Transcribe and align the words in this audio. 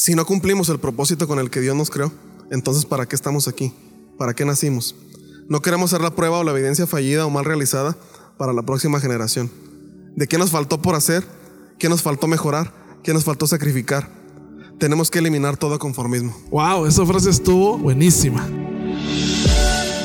si 0.00 0.14
no 0.14 0.24
cumplimos 0.24 0.70
el 0.70 0.80
propósito 0.80 1.28
con 1.28 1.38
el 1.40 1.50
que 1.50 1.60
Dios 1.60 1.76
nos 1.76 1.90
creó, 1.90 2.10
entonces 2.50 2.86
¿para 2.86 3.04
qué 3.04 3.14
estamos 3.14 3.48
aquí? 3.48 3.74
¿Para 4.16 4.32
qué 4.32 4.46
nacimos? 4.46 4.96
No 5.46 5.60
queremos 5.60 5.90
ser 5.90 6.00
la 6.00 6.16
prueba 6.16 6.38
o 6.38 6.42
la 6.42 6.52
evidencia 6.52 6.86
fallida 6.86 7.26
o 7.26 7.30
mal 7.30 7.44
realizada 7.44 7.94
para 8.38 8.54
la 8.54 8.62
próxima 8.62 8.98
generación. 8.98 9.50
¿De 10.16 10.26
qué 10.26 10.38
nos 10.38 10.52
faltó 10.52 10.80
por 10.80 10.94
hacer? 10.94 11.22
¿Qué 11.78 11.90
nos 11.90 12.00
faltó 12.00 12.28
mejorar? 12.28 12.72
¿Qué 13.02 13.12
nos 13.12 13.24
faltó 13.24 13.46
sacrificar? 13.46 14.08
Tenemos 14.78 15.10
que 15.10 15.18
eliminar 15.18 15.58
todo 15.58 15.78
conformismo. 15.78 16.34
Wow, 16.50 16.86
esa 16.86 17.04
frase 17.04 17.28
estuvo 17.28 17.76
buenísima. 17.76 18.48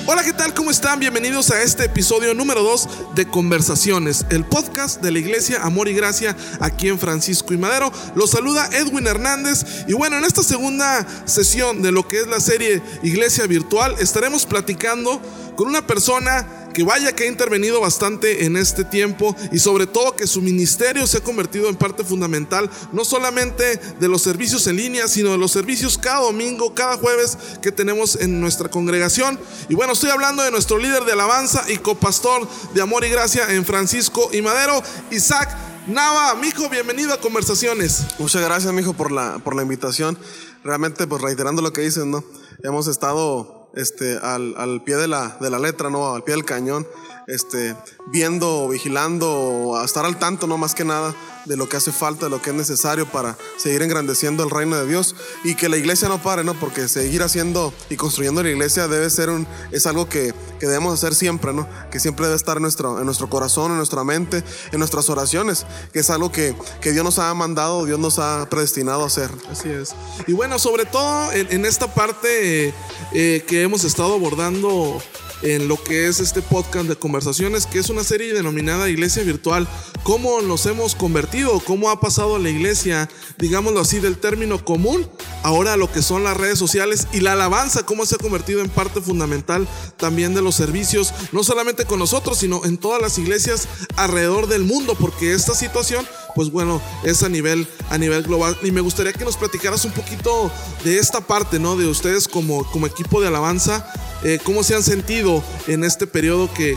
Hola, 0.08 0.24
¿qué 0.24 0.34
tal? 0.34 0.54
¿Cómo 0.54 0.70
están? 0.70 1.00
Bienvenidos 1.00 1.50
a 1.50 1.64
este 1.64 1.86
episodio 1.86 2.36
número 2.36 2.62
2 2.62 3.16
de 3.16 3.28
Conversaciones, 3.28 4.24
el 4.30 4.46
podcast 4.46 5.02
de 5.02 5.12
la 5.12 5.18
Iglesia 5.18 5.64
Amor 5.64 5.88
y 5.88 5.96
Gracia 5.96 6.38
aquí 6.60 6.90
en 6.90 7.00
Francisco 7.00 7.56
y 7.56 7.58
Madero. 7.58 7.92
Los 8.14 8.30
saluda 8.30 8.70
Edwin 8.72 9.08
Hernández 9.08 9.66
y 9.88 9.94
bueno, 9.94 10.20
en 10.20 10.24
esta 10.24 10.44
segunda 10.44 11.08
sesión 11.26 11.82
de 11.82 11.92
lo 11.92 12.08
que 12.08 12.20
es 12.20 12.28
la 12.28 12.40
serie 12.40 12.84
Iglesia 13.02 13.48
Virtual 13.48 13.96
estaremos 14.00 14.46
platicando 14.46 15.20
con 15.56 15.68
una 15.68 15.86
persona 15.86 16.66
que 16.76 16.84
vaya 16.84 17.16
que 17.16 17.24
ha 17.24 17.28
intervenido 17.28 17.80
bastante 17.80 18.46
en 18.46 18.58
este 18.58 18.84
tiempo 18.84 19.34
y 19.54 19.60
sobre 19.60 19.88
todo 19.88 20.16
que 20.16 20.28
su 20.28 20.42
ministerio 20.42 21.08
se 21.08 21.18
ha 21.18 21.24
convertido 21.24 21.70
en 21.70 21.78
parte 21.78 22.04
fundamental, 22.04 22.70
no 22.92 23.06
solamente 23.06 23.78
de 23.78 24.08
los 24.10 24.22
servicios 24.22 24.68
en 24.68 24.76
línea, 24.76 25.08
sino 25.08 25.32
de 25.32 25.38
los 25.38 25.52
servicios 25.52 25.98
cada 25.98 26.20
domingo, 26.20 26.76
cada 26.76 26.98
jueves 26.98 27.38
que 27.62 27.72
tenemos 27.72 28.18
en 28.18 28.42
nuestra 28.42 28.70
congregación. 28.70 29.40
Y 29.70 29.76
bueno, 29.76 29.94
estoy 29.94 30.10
hablando 30.10 30.44
de 30.44 30.52
nuestro 30.52 30.78
líder 30.78 31.06
de 31.06 31.14
alabanza 31.14 31.64
y 31.70 31.78
copastor 31.78 32.46
de 32.74 32.82
amor 32.82 33.06
y 33.06 33.10
gracia 33.10 33.54
en 33.54 33.64
Francisco 33.64 34.30
y 34.34 34.42
Madero, 34.42 34.84
Isaac. 35.12 35.56
Nava, 35.88 36.36
mijo, 36.36 36.68
bienvenido 36.68 37.14
a 37.14 37.22
Conversaciones. 37.22 38.04
Muchas 38.20 38.42
gracias, 38.42 38.74
mijo, 38.74 38.94
por 38.94 39.12
la, 39.12 39.40
por 39.40 39.56
la 39.56 39.62
invitación. 39.62 40.18
Realmente, 40.64 41.08
pues 41.08 41.22
reiterando 41.22 41.62
lo 41.62 41.72
que 41.72 41.82
dices, 41.82 42.06
¿no? 42.06 42.24
Hemos 42.64 42.88
estado 42.88 43.55
este, 43.76 44.18
al, 44.18 44.56
al 44.58 44.82
pie 44.84 44.96
de 44.96 45.08
la, 45.08 45.38
de 45.40 45.50
la 45.50 45.60
letra, 45.60 45.90
¿no? 45.90 46.16
Al 46.16 46.24
pie 46.24 46.36
del 46.36 46.46
cañón, 46.46 46.88
este, 47.28 47.76
viendo, 48.08 48.68
vigilando, 48.68 49.78
a 49.78 49.86
estar 49.86 50.06
al 50.06 50.20
tanto, 50.20 50.48
no 50.48 50.58
más 50.58 50.76
que 50.76 50.86
nada, 50.86 51.16
de 51.46 51.56
lo 51.56 51.70
que 51.70 51.78
hace 51.78 51.92
falta, 51.92 52.26
de 52.26 52.32
lo 52.32 52.42
que 52.42 52.50
es 52.50 52.56
necesario 52.56 53.06
para 53.06 53.38
seguir 53.58 53.82
engrandeciendo 53.84 54.44
el 54.44 54.50
reino 54.50 54.76
de 54.78 54.88
Dios 54.88 55.16
y 55.44 55.56
que 55.56 55.70
la 55.70 55.78
iglesia 55.78 56.08
no 56.08 56.22
pare, 56.22 56.44
¿no? 56.44 56.54
Porque 56.60 56.88
seguir 56.88 57.24
haciendo 57.24 57.74
y 57.90 57.96
construyendo 57.96 58.42
la 58.44 58.50
iglesia 58.50 58.88
debe 58.88 59.10
ser 59.10 59.30
un, 59.30 59.48
es 59.72 59.86
algo 59.86 60.10
que, 60.10 60.34
que 60.60 60.66
debemos 60.66 60.94
hacer 60.94 61.14
siempre, 61.14 61.54
¿no? 61.54 61.68
Que 61.92 62.00
siempre 62.00 62.26
debe 62.26 62.36
estar 62.36 62.58
en 62.58 62.64
nuestro, 62.64 63.00
en 63.00 63.06
nuestro 63.06 63.30
corazón, 63.30 63.72
en 63.72 63.78
nuestra 63.78 64.04
mente, 64.04 64.44
en 64.72 64.80
nuestras 64.80 65.10
oraciones, 65.10 65.66
que 65.94 66.00
es 66.00 66.10
algo 66.10 66.32
que, 66.32 66.56
que 66.82 66.92
Dios 66.92 67.04
nos 67.04 67.20
ha 67.20 67.34
mandado, 67.34 67.86
Dios 67.86 68.00
nos 68.00 68.20
ha 68.20 68.48
predestinado 68.50 69.04
a 69.04 69.08
hacer. 69.08 69.30
Así 69.52 69.70
es. 69.70 69.96
Y 70.28 70.34
bueno, 70.34 70.58
sobre 70.58 70.86
todo 70.86 71.32
en, 71.32 71.52
en 71.52 71.66
esta 71.66 71.94
parte 71.94 72.74
eh, 73.14 73.44
que 73.48 73.62
hemos 73.62 73.84
estado 73.84 74.16
abordando 74.16 75.02
en 75.46 75.68
lo 75.68 75.82
que 75.82 76.08
es 76.08 76.20
este 76.20 76.42
podcast 76.42 76.88
de 76.88 76.96
conversaciones, 76.96 77.68
que 77.68 77.78
es 77.78 77.90
una 77.90 78.04
serie 78.04 78.34
denominada 78.34 78.90
Iglesia 78.90 79.24
Virtual. 79.24 79.68
¿Cómo 80.02 80.42
nos 80.42 80.66
hemos 80.66 80.96
convertido? 80.96 81.60
¿Cómo 81.60 81.92
ha 81.92 82.02
pasado 82.02 82.40
la 82.40 82.50
iglesia, 82.50 83.08
digámoslo 83.38 83.80
así, 83.80 84.00
del 84.00 84.18
término 84.18 84.66
común, 84.66 85.08
ahora 85.44 85.78
lo 85.78 85.92
que 85.92 86.02
son 86.02 86.24
las 86.24 86.36
redes 86.36 86.58
sociales 86.58 87.08
y 87.14 87.20
la 87.20 87.34
alabanza, 87.34 87.86
cómo 87.86 88.08
se 88.08 88.16
ha 88.16 88.18
convertido 88.18 88.62
en 88.62 88.70
parte 88.70 89.02
fundamental 89.02 89.68
también 89.98 90.34
de 90.34 90.42
los 90.42 90.56
servicios, 90.56 91.14
no 91.32 91.44
solamente 91.44 91.86
con 91.86 92.00
nosotros, 92.00 92.40
sino 92.40 92.66
en 92.66 92.78
todas 92.78 93.02
las 93.02 93.20
iglesias 93.20 93.68
alrededor 93.98 94.48
del 94.48 94.64
mundo, 94.64 94.96
porque 95.00 95.34
esta 95.34 95.54
situación 95.54 96.08
pues 96.36 96.52
bueno, 96.52 96.82
es 97.04 97.24
a 97.24 97.30
nivel, 97.30 97.66
a 97.90 97.98
nivel 97.98 98.24
global. 98.24 98.58
Y 98.62 98.72
me 98.72 98.82
gustaría 98.82 99.14
que 99.14 99.24
nos 99.24 99.38
platicaras 99.38 99.86
un 99.86 99.94
poquito 99.94 100.52
de 100.84 101.00
esta 101.00 101.22
parte, 101.22 101.60
¿no? 101.60 101.78
De 101.78 101.88
ustedes 101.88 102.28
como, 102.28 102.70
como 102.72 102.86
equipo 102.86 103.22
de 103.22 103.30
alabanza, 103.30 103.90
eh, 104.26 104.40
cómo 104.44 104.64
se 104.64 104.74
han 104.74 104.82
sentido 104.82 105.44
en 105.68 105.84
este 105.84 106.08
periodo 106.08 106.52
que, 106.52 106.76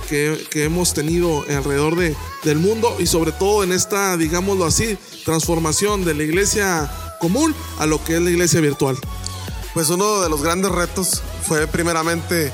que, 0.50 0.64
hemos 0.64 0.92
tenido 0.92 1.46
alrededor 1.48 1.96
de, 1.96 2.14
del 2.44 2.58
mundo 2.58 2.94
y 2.98 3.06
sobre 3.06 3.32
todo 3.32 3.64
en 3.64 3.72
esta, 3.72 4.18
digámoslo 4.18 4.66
así, 4.66 4.98
transformación 5.24 6.04
de 6.04 6.12
la 6.12 6.24
iglesia 6.24 6.92
común 7.20 7.54
a 7.78 7.86
lo 7.86 8.04
que 8.04 8.16
es 8.16 8.20
la 8.20 8.28
iglesia 8.28 8.60
virtual. 8.60 8.98
Pues 9.72 9.88
uno 9.88 10.20
de 10.20 10.28
los 10.28 10.42
grandes 10.42 10.70
retos 10.70 11.22
fue 11.42 11.66
primeramente 11.66 12.52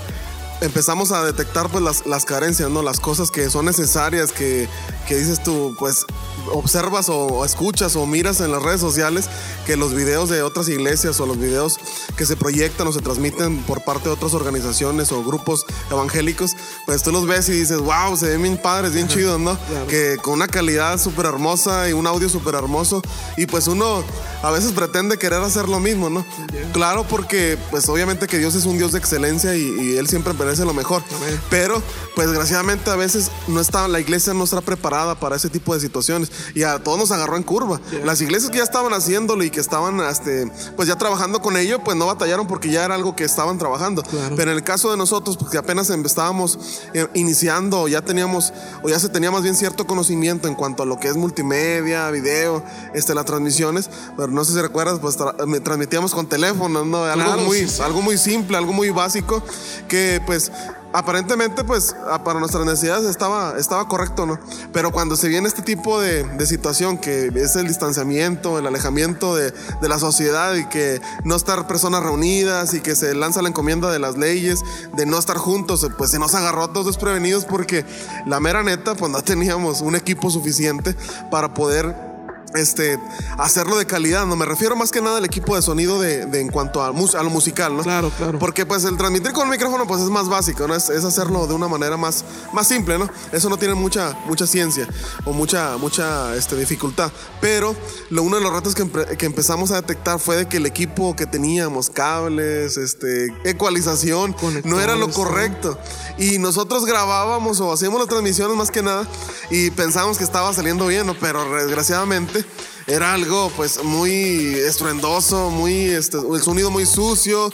empezamos 0.60 1.10
a 1.10 1.24
detectar 1.24 1.68
pues 1.70 1.82
las, 1.82 2.06
las, 2.06 2.24
carencias, 2.24 2.70
¿no? 2.70 2.80
Las 2.80 3.00
cosas 3.00 3.32
que 3.32 3.50
son 3.50 3.64
necesarias, 3.64 4.30
que, 4.30 4.68
que 5.08 5.16
dices 5.16 5.42
tú, 5.42 5.74
pues 5.76 6.06
observas 6.54 7.08
o 7.08 7.44
escuchas 7.44 7.96
o 7.96 8.06
miras 8.06 8.40
en 8.40 8.52
las 8.52 8.62
redes 8.62 8.80
sociales 8.80 9.28
que 9.66 9.76
los 9.76 9.94
videos 9.94 10.28
de 10.28 10.42
otras 10.42 10.68
iglesias 10.68 11.20
o 11.20 11.26
los 11.26 11.38
videos 11.38 11.78
que 12.16 12.26
se 12.26 12.36
proyectan 12.36 12.86
o 12.86 12.92
se 12.92 13.00
transmiten 13.00 13.62
por 13.62 13.82
parte 13.82 14.08
de 14.08 14.14
otras 14.14 14.34
organizaciones 14.34 15.12
o 15.12 15.22
grupos 15.24 15.66
evangélicos, 15.90 16.52
pues 16.86 17.02
tú 17.02 17.12
los 17.12 17.26
ves 17.26 17.48
y 17.48 17.52
dices, 17.52 17.78
wow, 17.78 18.16
se 18.16 18.28
ven 18.28 18.42
bien 18.42 18.56
padres, 18.56 18.92
bien 18.92 19.08
chidos, 19.08 19.40
¿no? 19.40 19.58
Que 19.88 20.16
con 20.22 20.34
una 20.34 20.46
calidad 20.46 20.98
súper 20.98 21.26
hermosa 21.26 21.88
y 21.88 21.92
un 21.92 22.06
audio 22.06 22.28
súper 22.28 22.54
hermoso. 22.54 23.02
Y 23.36 23.46
pues 23.46 23.66
uno 23.66 24.04
a 24.42 24.50
veces 24.50 24.72
pretende 24.72 25.18
querer 25.18 25.42
hacer 25.42 25.68
lo 25.68 25.80
mismo, 25.80 26.10
¿no? 26.10 26.24
Claro, 26.72 27.04
porque 27.04 27.58
pues 27.70 27.88
obviamente 27.88 28.26
que 28.26 28.38
Dios 28.38 28.54
es 28.54 28.66
un 28.66 28.78
Dios 28.78 28.92
de 28.92 28.98
excelencia 28.98 29.56
y, 29.56 29.96
Él 29.96 30.08
siempre 30.08 30.32
merece 30.34 30.64
lo 30.64 30.74
mejor. 30.74 31.02
Pero 31.50 31.82
pues 32.14 32.28
desgraciadamente 32.28 32.90
a 32.90 32.96
veces 32.96 33.30
no 33.48 33.60
está, 33.60 33.88
la 33.88 34.00
iglesia 34.00 34.34
no 34.34 34.44
está 34.44 34.60
preparada 34.60 35.14
para 35.14 35.36
ese 35.36 35.48
tipo 35.48 35.74
de 35.74 35.80
situaciones 35.80 36.30
y 36.54 36.62
a 36.62 36.78
todos 36.78 36.98
nos 36.98 37.10
agarró 37.10 37.36
en 37.36 37.42
curva. 37.42 37.80
Las 38.04 38.20
iglesias 38.20 38.50
que 38.50 38.58
ya 38.58 38.64
estaban 38.64 38.92
haciéndolo 38.92 39.44
y 39.44 39.50
que 39.50 39.60
estaban 39.60 40.00
este, 40.00 40.50
pues 40.76 40.88
ya 40.88 40.96
trabajando 40.96 41.40
con 41.40 41.56
ello, 41.56 41.82
pues 41.82 41.96
no 41.96 42.06
batallaron 42.06 42.46
porque 42.46 42.70
ya 42.70 42.84
era 42.84 42.94
algo 42.94 43.16
que 43.16 43.24
estaban 43.24 43.58
trabajando. 43.58 44.02
Pero 44.36 44.50
en 44.50 44.56
el 44.56 44.64
caso 44.64 44.90
de 44.90 44.96
nosotros, 44.96 45.36
porque 45.36 45.58
apenas 45.58 45.90
estábamos 45.90 46.58
eh, 46.92 47.06
iniciando, 47.14 47.88
ya 47.88 48.02
teníamos, 48.02 48.52
o 48.82 48.88
ya 48.88 48.98
se 48.98 49.08
tenía 49.08 49.30
más 49.30 49.42
bien 49.42 49.54
cierto 49.54 49.86
conocimiento 49.86 50.48
en 50.48 50.54
cuanto 50.54 50.82
a 50.82 50.86
lo 50.86 50.98
que 50.98 51.08
es 51.08 51.16
multimedia, 51.16 52.10
video, 52.10 52.62
este, 52.94 53.14
las 53.14 53.24
transmisiones, 53.24 53.90
pero 54.16 54.28
no 54.28 54.44
sé 54.44 54.52
si 54.52 54.60
recuerdas, 54.60 54.98
pues 55.00 55.16
transmitíamos 55.62 56.14
con 56.14 56.26
teléfono, 56.26 56.84
¿no? 56.84 57.04
Algo, 57.04 57.38
muy, 57.38 57.66
algo 57.82 58.02
muy 58.02 58.18
simple, 58.18 58.56
algo 58.56 58.72
muy 58.72 58.90
básico, 58.90 59.42
que 59.88 60.20
pues 60.26 60.50
aparentemente, 60.94 61.64
pues, 61.64 61.94
para 62.24 62.38
nuestras 62.38 62.64
necesidades 62.64 63.04
estaba, 63.10 63.58
estaba 63.58 63.88
correcto, 63.88 64.26
¿no? 64.26 64.38
Pero 64.72 64.92
cuando 64.92 65.16
se 65.16 65.28
viene 65.28 65.48
este 65.48 65.60
tipo 65.60 66.00
de, 66.00 66.24
situación, 66.46 66.98
que 66.98 67.32
es 67.34 67.56
el 67.56 67.66
distanciamiento, 67.66 68.58
el 68.58 68.66
alejamiento 68.66 69.34
de, 69.34 69.50
de, 69.50 69.88
la 69.88 69.98
sociedad 69.98 70.54
y 70.54 70.66
que 70.66 71.00
no 71.24 71.34
estar 71.34 71.66
personas 71.66 72.02
reunidas 72.04 72.74
y 72.74 72.80
que 72.80 72.94
se 72.94 73.12
lanza 73.14 73.42
la 73.42 73.48
encomienda 73.48 73.90
de 73.90 73.98
las 73.98 74.16
leyes, 74.16 74.60
de 74.94 75.04
no 75.04 75.18
estar 75.18 75.36
juntos, 75.36 75.84
pues 75.98 76.12
se 76.12 76.20
nos 76.20 76.34
agarró 76.34 76.64
a 76.64 76.72
todos 76.72 76.86
desprevenidos 76.86 77.44
porque 77.44 77.84
la 78.24 78.38
mera 78.38 78.62
neta, 78.62 78.94
pues 78.94 79.10
no 79.10 79.20
teníamos 79.22 79.80
un 79.80 79.96
equipo 79.96 80.30
suficiente 80.30 80.94
para 81.30 81.54
poder 81.54 82.13
este, 82.54 83.00
hacerlo 83.36 83.76
de 83.76 83.84
calidad, 83.84 84.26
no 84.26 84.36
me 84.36 84.44
refiero 84.44 84.76
más 84.76 84.92
que 84.92 85.00
nada 85.00 85.18
al 85.18 85.24
equipo 85.24 85.56
de 85.56 85.62
sonido 85.62 86.00
de, 86.00 86.22
en 86.22 86.48
cuanto 86.48 86.82
a, 86.82 86.88
a, 86.88 87.22
lo 87.22 87.30
musical, 87.30 87.76
¿no? 87.76 87.82
Claro, 87.82 88.10
claro. 88.16 88.38
Porque 88.38 88.64
pues 88.64 88.84
el 88.84 88.96
transmitir 88.96 89.32
con 89.32 89.44
el 89.44 89.50
micrófono 89.50 89.86
pues 89.86 90.00
es 90.00 90.08
más 90.08 90.28
básico, 90.28 90.68
¿no? 90.68 90.74
Es, 90.74 90.88
hacerlo 90.88 91.46
de 91.48 91.54
una 91.54 91.66
manera 91.66 91.96
más, 91.96 92.24
más 92.52 92.68
simple, 92.68 92.96
¿no? 92.96 93.10
Eso 93.32 93.48
no 93.50 93.56
tiene 93.56 93.74
mucha, 93.74 94.16
mucha 94.26 94.46
ciencia 94.46 94.86
o 95.24 95.32
mucha, 95.32 95.76
mucha 95.78 96.34
este, 96.36 96.56
dificultad. 96.56 97.10
Pero 97.40 97.74
lo, 98.10 98.22
uno 98.22 98.36
de 98.36 98.42
los 98.42 98.52
retos 98.52 98.74
que, 98.74 98.88
que, 99.16 99.26
empezamos 99.26 99.72
a 99.72 99.76
detectar 99.76 100.20
fue 100.20 100.36
de 100.36 100.46
que 100.46 100.58
el 100.58 100.66
equipo 100.66 101.16
que 101.16 101.26
teníamos, 101.26 101.90
cables, 101.90 102.76
este, 102.76 103.34
ecualización, 103.44 104.36
no 104.64 104.80
era 104.80 104.94
lo 104.94 105.10
correcto. 105.10 105.76
Y 106.18 106.38
nosotros 106.38 106.84
grabábamos 106.84 107.60
o 107.60 107.72
hacíamos 107.72 107.98
las 107.98 108.08
transmisiones 108.08 108.56
más 108.56 108.70
que 108.70 108.82
nada 108.82 109.08
y 109.50 109.70
pensábamos 109.70 110.18
que 110.18 110.24
estaba 110.24 110.52
saliendo 110.52 110.86
bien, 110.86 111.06
¿no? 111.06 111.14
Pero 111.18 111.44
desgraciadamente 111.52 112.43
era 112.86 113.14
algo 113.14 113.50
pues 113.56 113.82
muy 113.82 114.54
estruendoso, 114.54 115.50
muy 115.50 115.86
este, 115.86 116.18
el 116.18 116.42
sonido 116.42 116.70
muy 116.70 116.86
sucio, 116.86 117.52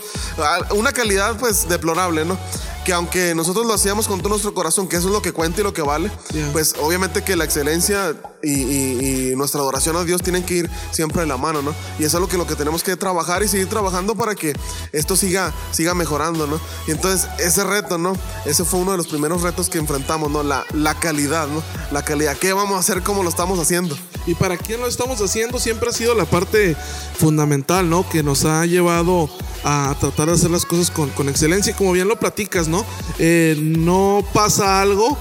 una 0.75 0.93
calidad 0.93 1.39
pues 1.39 1.69
deplorable, 1.69 2.25
¿no? 2.25 2.39
que 2.85 2.93
aunque 2.93 3.35
nosotros 3.35 3.67
lo 3.67 3.75
hacíamos 3.75 4.09
con 4.09 4.21
todo 4.21 4.31
nuestro 4.31 4.55
corazón, 4.55 4.89
que 4.89 4.97
eso 4.97 5.09
es 5.09 5.13
lo 5.13 5.23
que 5.23 5.33
cuenta 5.33 5.61
y 5.61 5.65
lo 5.65 5.73
que 5.73 5.83
vale, 5.83 6.11
pues 6.53 6.75
obviamente 6.81 7.23
que 7.23 7.37
la 7.37 7.45
excelencia 7.45 8.15
y, 8.43 9.35
nuestra 9.37 9.61
adoración 9.61 9.97
a 9.97 10.05
Dios 10.05 10.23
tienen 10.23 10.43
que 10.43 10.55
ir 10.55 10.71
siempre 10.91 11.23
de 11.23 11.27
la 11.27 11.37
mano, 11.37 11.63
¿no? 11.63 11.75
Y 11.99 12.05
eso 12.05 12.19
es 12.19 12.21
lo 12.21 12.29
que, 12.29 12.37
lo 12.37 12.47
que 12.47 12.57
tenemos 12.57 12.83
que 12.83 12.97
trabajar 12.97 13.43
y 13.43 13.49
seguir 13.49 13.69
trabajando 13.69 14.15
para 14.15 14.35
que 14.35 14.53
esto 14.93 15.17
siga, 15.17 15.53
siga 15.71 15.95
mejorando, 15.95 16.47
¿no? 16.47 16.61
Y 16.87 16.91
entonces 16.91 17.29
ese 17.39 17.65
reto, 17.65 17.97
¿no? 17.97 18.13
Ese 18.45 18.65
fue 18.65 18.81
uno 18.81 18.93
de 18.93 18.97
los 18.99 19.07
primeros 19.07 19.43
retos 19.43 19.71
que 19.71 19.79
enfrentamos, 19.79 20.31
¿no? 20.31 20.43
La, 20.43 20.67
la 20.75 20.95
calidad, 20.95 21.49
¿no? 21.49 21.63
La 21.91 22.03
calidad. 22.03 22.37
¿Qué 22.37 22.53
vamos 22.53 22.77
a 22.77 22.81
hacer? 22.81 23.03
¿Cómo 23.03 23.23
lo 23.23 23.31
estamos 23.31 23.59
haciendo? 23.59 23.97
Y 24.27 24.35
para 24.35 24.57
quién 24.57 24.81
lo 24.81 24.87
estamos 24.87 25.21
haciendo 25.21 25.59
siempre 25.59 25.89
ha 25.89 25.93
sido 25.93 26.15
la 26.15 26.25
parte 26.25 26.77
fundamental, 27.19 27.89
¿no? 27.89 28.09
Que 28.09 28.23
nos 28.23 28.45
ha 28.45 28.67
llevado 28.67 29.31
a 29.65 29.95
tratar 29.99 30.29
de 30.29 30.35
hacer 30.35 30.51
las 30.51 30.67
cosas 30.67 30.91
con, 30.91 31.09
con 31.11 31.29
excelencia. 31.29 31.73
Y 31.73 31.75
como 31.75 31.93
bien 31.93 32.09
lo 32.09 32.19
platicas, 32.19 32.69
¿no? 32.69 32.85
Eh, 33.19 33.57
no 33.59 34.25
pasa 34.33 34.81
algo, 34.81 35.17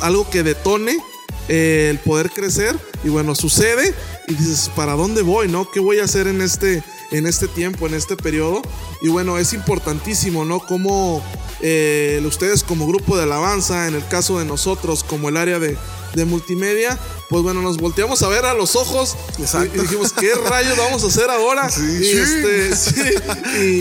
algo 0.00 0.28
que 0.30 0.42
detone 0.42 0.98
eh, 1.48 1.88
el 1.90 1.98
poder 1.98 2.30
crecer. 2.30 2.76
Y 3.02 3.08
bueno, 3.08 3.34
sucede 3.34 3.94
y 4.28 4.34
dices, 4.34 4.70
¿para 4.74 4.94
dónde 4.94 5.22
voy, 5.22 5.48
no? 5.48 5.70
¿Qué 5.70 5.80
voy 5.80 5.98
a 5.98 6.04
hacer 6.04 6.26
en 6.26 6.40
este, 6.40 6.82
en 7.10 7.26
este 7.26 7.48
tiempo, 7.48 7.86
en 7.86 7.94
este 7.94 8.16
periodo? 8.16 8.62
Y 9.02 9.08
bueno, 9.08 9.38
es 9.38 9.52
importantísimo, 9.52 10.44
¿no? 10.44 10.60
Cómo 10.60 11.22
eh, 11.60 12.22
ustedes 12.26 12.62
como 12.64 12.86
grupo 12.86 13.16
de 13.16 13.24
alabanza, 13.24 13.88
en 13.88 13.94
el 13.94 14.06
caso 14.08 14.38
de 14.38 14.44
nosotros 14.44 15.04
como 15.04 15.28
el 15.28 15.36
área 15.36 15.58
de, 15.58 15.76
de 16.14 16.24
multimedia, 16.24 16.98
pues 17.28 17.42
bueno, 17.42 17.62
nos 17.62 17.78
volteamos 17.78 18.22
a 18.22 18.28
ver 18.28 18.44
a 18.44 18.54
los 18.54 18.76
ojos 18.76 19.16
y, 19.38 19.78
dijimos, 19.78 20.12
¿qué 20.12 20.34
rayos 20.34 20.76
vamos 20.76 21.04
a 21.04 21.08
hacer 21.08 21.30
ahora? 21.30 21.68
y, 21.78 22.10
Este, 22.10 22.70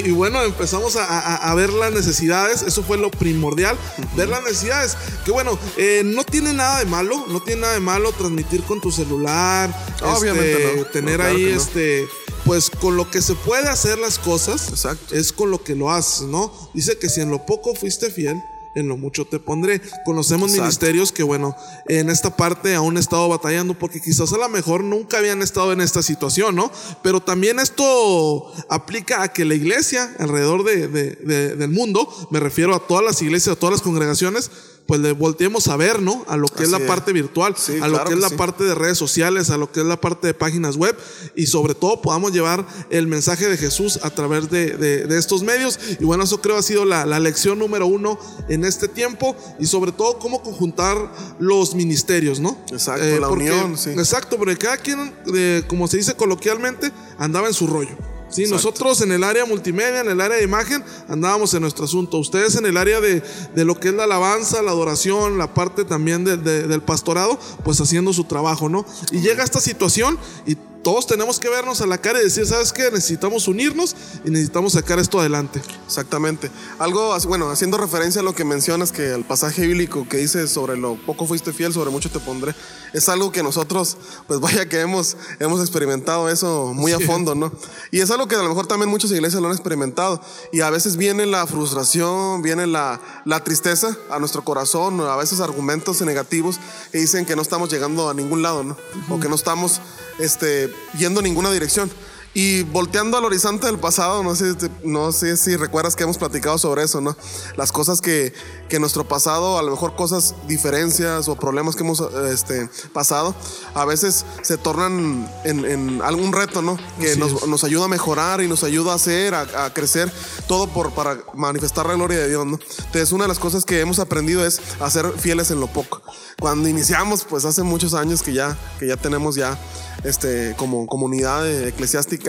y, 0.07 0.11
bueno, 0.11 0.41
empezamos 0.43 0.95
a, 0.95 1.53
ver 1.55 1.71
las 1.71 1.93
necesidades, 1.93 2.63
eso 2.63 2.83
fue 2.83 2.97
lo 2.97 3.11
primordial, 3.11 3.77
ver 4.15 4.29
las 4.29 4.43
necesidades, 4.43 4.97
que 5.23 5.31
bueno, 5.31 5.57
eh, 5.77 6.01
no 6.03 6.23
tiene 6.23 6.53
nada 6.53 6.79
de 6.79 6.85
malo, 6.85 7.25
no 7.27 7.41
tiene 7.41 7.61
nada 7.61 7.73
de 7.73 7.79
malo 7.79 8.11
transmitir 8.11 8.63
con 8.63 8.81
tu 8.81 8.91
celular, 8.91 9.73
Obviamente 10.01 10.79
este, 10.79 10.85
tener 10.85 11.21
ahí 11.21 11.45
este 11.45 12.07
pues 12.45 12.69
con 12.69 12.97
lo 12.97 13.09
que 13.09 13.21
se 13.21 13.35
puede 13.35 13.69
hacer 13.69 13.97
las 13.99 14.19
cosas 14.19 14.69
Exacto. 14.69 15.15
es 15.15 15.31
con 15.31 15.49
lo 15.49 15.63
que 15.63 15.75
lo 15.75 15.91
haces, 15.91 16.27
¿no? 16.27 16.51
Dice 16.73 16.97
que 16.97 17.07
si 17.07 17.21
en 17.21 17.29
lo 17.29 17.45
poco 17.45 17.73
fuiste 17.73 18.11
fiel, 18.11 18.43
en 18.75 18.87
lo 18.87 18.97
mucho 18.97 19.25
te 19.25 19.39
pondré. 19.39 19.81
Conocemos 20.05 20.51
ministerios 20.51 21.11
que, 21.11 21.23
bueno, 21.23 21.55
en 21.87 22.09
esta 22.09 22.35
parte 22.35 22.75
aún 22.75 22.97
he 22.97 22.99
estado 22.99 23.27
batallando 23.29 23.73
porque 23.73 24.01
quizás 24.01 24.31
a 24.33 24.37
lo 24.37 24.49
mejor 24.49 24.83
nunca 24.83 25.17
habían 25.17 25.41
estado 25.41 25.73
en 25.73 25.81
esta 25.81 26.01
situación, 26.01 26.55
¿no? 26.55 26.71
Pero 27.01 27.21
también 27.21 27.59
esto 27.59 28.51
aplica 28.69 29.23
a 29.23 29.33
que 29.33 29.45
la 29.45 29.55
iglesia 29.55 30.15
alrededor 30.19 30.63
de, 30.63 30.87
del 30.87 31.69
mundo, 31.69 32.07
me 32.31 32.39
refiero 32.39 32.75
a 32.75 32.87
todas 32.87 33.03
las 33.03 33.21
iglesias, 33.21 33.55
a 33.55 33.59
todas 33.59 33.73
las 33.73 33.81
congregaciones, 33.81 34.51
pues 34.85 34.99
le 34.99 35.13
volteemos 35.13 35.67
a 35.67 35.77
ver, 35.77 36.01
¿no? 36.01 36.25
A 36.27 36.37
lo 36.37 36.47
que 36.47 36.63
es 36.63 36.69
la 36.69 36.79
parte 36.79 37.13
virtual, 37.13 37.55
a 37.81 37.87
lo 37.87 38.03
que, 38.03 38.13
es 38.13 38.19
la 38.19 38.29
parte 38.31 38.63
de 38.63 38.75
redes 38.75 38.97
sociales, 38.97 39.49
a 39.49 39.57
lo 39.57 39.71
que 39.71 39.79
es 39.79 39.85
la 39.85 39.99
parte 39.99 40.27
de 40.27 40.33
páginas 40.33 40.75
web 40.75 40.95
y 41.35 41.45
sobre 41.45 41.73
todo 41.73 42.01
podamos 42.01 42.33
llevar 42.33 42.65
el 42.89 43.07
mensaje 43.07 43.47
de 43.47 43.57
Jesús 43.57 43.99
a 44.03 44.09
través 44.09 44.49
de, 44.49 45.05
estos 45.17 45.43
medios. 45.43 45.79
Y 45.99 46.03
bueno, 46.03 46.23
eso 46.23 46.41
creo 46.41 46.57
ha 46.57 46.63
sido 46.63 46.85
la, 46.85 47.05
lección 47.19 47.59
número 47.59 47.87
uno 47.87 48.19
en 48.49 48.65
este 48.65 48.87
tiempo 48.87 49.35
y 49.59 49.65
sobre 49.65 49.93
todo 49.93 50.19
cómo 50.19 50.41
conjuntar 50.43 50.97
los 51.39 51.73
ministerios, 51.75 52.39
¿no? 52.39 52.57
Exacto, 52.71 53.03
eh, 53.03 53.19
la 53.19 53.29
unión, 53.29 53.77
sí. 53.77 53.91
Exacto, 53.91 54.37
porque 54.37 54.57
cada 54.57 54.77
quien, 54.77 55.13
eh, 55.33 55.63
como 55.67 55.87
se 55.87 55.97
dice 55.97 56.15
coloquialmente, 56.15 56.91
andaba 57.17 57.47
en 57.47 57.53
su 57.53 57.67
rollo. 57.67 57.95
Sí, 58.33 58.45
nosotros 58.47 59.01
en 59.01 59.11
el 59.11 59.23
área 59.23 59.45
multimedia, 59.45 60.01
en 60.01 60.09
el 60.09 60.19
área 60.19 60.37
de 60.37 60.43
imagen, 60.43 60.83
andábamos 61.07 61.53
en 61.53 61.61
nuestro 61.61 61.85
asunto. 61.85 62.17
Ustedes 62.17 62.55
en 62.55 62.65
el 62.65 62.77
área 62.77 62.99
de, 62.99 63.21
lo 63.55 63.79
que 63.79 63.89
es 63.89 63.93
la 63.93 64.05
alabanza, 64.05 64.61
la 64.61 64.71
adoración, 64.71 65.37
la 65.37 65.53
parte 65.53 65.85
también 65.85 66.23
del 66.23 66.81
pastorado, 66.81 67.39
pues 67.63 67.79
haciendo 67.79 68.13
su 68.13 68.23
trabajo, 68.23 68.69
¿no? 68.69 68.85
Y 69.11 69.19
llega 69.19 69.43
esta 69.43 69.59
situación 69.59 70.17
y 70.45 70.57
todos 70.83 71.07
tenemos 71.07 71.39
que 71.39 71.49
vernos 71.49 71.81
a 71.81 71.87
la 71.87 71.97
cara 71.97 72.19
y 72.19 72.25
decir, 72.25 72.45
¿sabes 72.45 72.73
qué? 72.73 72.91
Necesitamos 72.91 73.47
unirnos 73.47 73.95
y 74.25 74.29
necesitamos 74.29 74.73
sacar 74.73 74.99
esto 74.99 75.19
adelante. 75.19 75.61
Exactamente. 75.85 76.51
Algo, 76.77 77.17
bueno, 77.27 77.49
haciendo 77.49 77.77
referencia 77.77 78.21
a 78.21 78.23
lo 78.23 78.35
que 78.35 78.43
mencionas, 78.43 78.91
que 78.91 79.13
el 79.13 79.23
pasaje 79.23 79.65
bíblico 79.65 80.05
que 80.07 80.17
dice 80.17 80.47
sobre 80.47 80.75
lo 80.75 80.95
poco 81.05 81.25
fuiste 81.25 81.53
fiel, 81.53 81.73
sobre 81.73 81.89
mucho 81.89 82.11
te 82.11 82.19
pondré, 82.19 82.53
es 82.91 83.07
algo 83.07 83.31
que 83.31 83.43
nosotros, 83.43 83.97
pues 84.27 84.41
vaya 84.41 84.67
que 84.67 84.81
hemos, 84.81 85.15
hemos 85.39 85.61
experimentado 85.61 86.29
eso 86.29 86.73
muy 86.73 86.91
a 86.91 86.99
fondo, 86.99 87.33
¿no? 87.33 87.51
Y 87.91 88.01
es 88.01 88.11
algo 88.11 88.27
que 88.27 88.35
a 88.35 88.43
lo 88.43 88.49
mejor 88.49 88.67
también 88.67 88.89
muchas 88.89 89.11
iglesias 89.11 89.41
lo 89.41 89.47
han 89.47 89.53
experimentado. 89.53 90.21
Y 90.51 90.61
a 90.61 90.69
veces 90.69 90.97
viene 90.97 91.25
la 91.25 91.47
frustración, 91.47 92.41
viene 92.41 92.67
la, 92.67 92.99
la 93.23 93.41
tristeza 93.43 93.97
a 94.11 94.19
nuestro 94.19 94.43
corazón, 94.43 94.99
a 94.99 95.15
veces 95.15 95.39
argumentos 95.39 96.01
negativos 96.01 96.59
que 96.91 96.97
dicen 96.97 97.25
que 97.25 97.37
no 97.37 97.41
estamos 97.41 97.71
llegando 97.71 98.09
a 98.09 98.13
ningún 98.13 98.41
lado, 98.41 98.63
¿no? 98.63 98.75
O 99.09 99.19
que 99.19 99.29
no 99.29 99.35
estamos 99.35 99.79
este, 100.19 100.72
yendo 100.97 101.19
en 101.19 101.25
ninguna 101.25 101.51
dirección. 101.51 101.91
Y 102.35 102.63
volteando 102.63 103.17
al 103.17 103.25
horizonte 103.25 103.67
del 103.67 103.77
pasado, 103.77 104.23
no 104.23 104.35
sé, 104.35 104.55
no 104.83 105.11
sé 105.11 105.37
si 105.37 105.55
recuerdas 105.55 105.95
que 105.95 106.03
hemos 106.03 106.17
platicado 106.17 106.57
sobre 106.57 106.83
eso, 106.83 106.99
¿no? 106.99 107.15
Las 107.57 107.71
cosas 107.71 108.01
que, 108.01 108.33
que 108.69 108.79
nuestro 108.79 109.07
pasado, 109.07 109.59
a 109.59 109.63
lo 109.63 109.69
mejor 109.69 109.95
cosas, 109.95 110.33
diferencias 110.47 111.27
o 111.27 111.35
problemas 111.35 111.75
que 111.75 111.83
hemos 111.83 112.01
este, 112.31 112.69
pasado, 112.91 113.35
a 113.75 113.85
veces 113.85 114.25
se 114.41 114.57
tornan 114.57 115.31
en, 115.43 116.01
algún 116.01 116.33
reto, 116.33 116.63
¿no? 116.63 116.79
Que 116.99 117.15
nos, 117.17 117.63
ayuda 117.63 117.85
a 117.85 117.87
mejorar 117.87 118.41
y 118.41 118.47
nos 118.47 118.63
ayuda 118.63 118.93
a 118.93 118.95
hacer, 118.95 119.35
a, 119.35 119.71
crecer, 119.71 120.11
todo 120.47 120.65
por, 120.67 120.91
para 120.93 121.19
manifestar 121.35 121.85
la 121.85 121.93
gloria 121.93 122.17
de 122.17 122.29
Dios, 122.29 122.47
¿no? 122.47 122.57
Entonces, 122.77 123.11
una 123.11 123.25
de 123.25 123.27
las 123.27 123.39
cosas 123.39 123.63
que 123.63 123.79
hemos 123.79 123.99
aprendido 123.99 124.43
es 124.43 124.59
a 124.79 124.89
ser 124.89 125.07
fieles 125.19 125.51
en 125.51 125.59
lo 125.59 125.67
poco. 125.67 126.01
Cuando 126.39 126.67
iniciamos, 126.67 127.25
pues 127.25 127.45
hace 127.45 127.61
muchos 127.61 127.93
años 127.93 128.23
que 128.23 128.33
ya, 128.33 128.57
que 128.79 128.87
ya 128.87 128.97
tenemos 128.97 129.35
ya 129.35 129.57
este, 130.03 130.55
como 130.57 130.87
comunidad 130.87 131.49
eclesiástica. 131.67 132.22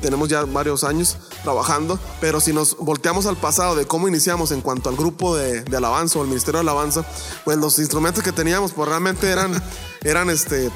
Tenemos 0.00 0.28
ya 0.28 0.44
varios 0.44 0.84
años 0.84 1.16
trabajando, 1.42 1.98
pero 2.20 2.40
si 2.40 2.52
nos 2.52 2.76
volteamos 2.76 3.26
al 3.26 3.36
pasado 3.36 3.74
de 3.74 3.86
cómo 3.86 4.08
iniciamos 4.08 4.52
en 4.52 4.60
cuanto 4.60 4.88
al 4.88 4.96
grupo 4.96 5.36
de, 5.36 5.64
alabanza 5.76 6.18
o 6.18 6.22
el 6.22 6.28
ministerio 6.28 6.58
de 6.58 6.68
alabanza, 6.68 7.04
pues 7.44 7.56
los 7.58 7.78
instrumentos 7.78 8.22
que 8.22 8.32
teníamos 8.32 8.72
pues 8.72 8.88
realmente 8.88 9.30
eran, 9.30 9.62
eran 10.02 10.30
este, 10.30 10.70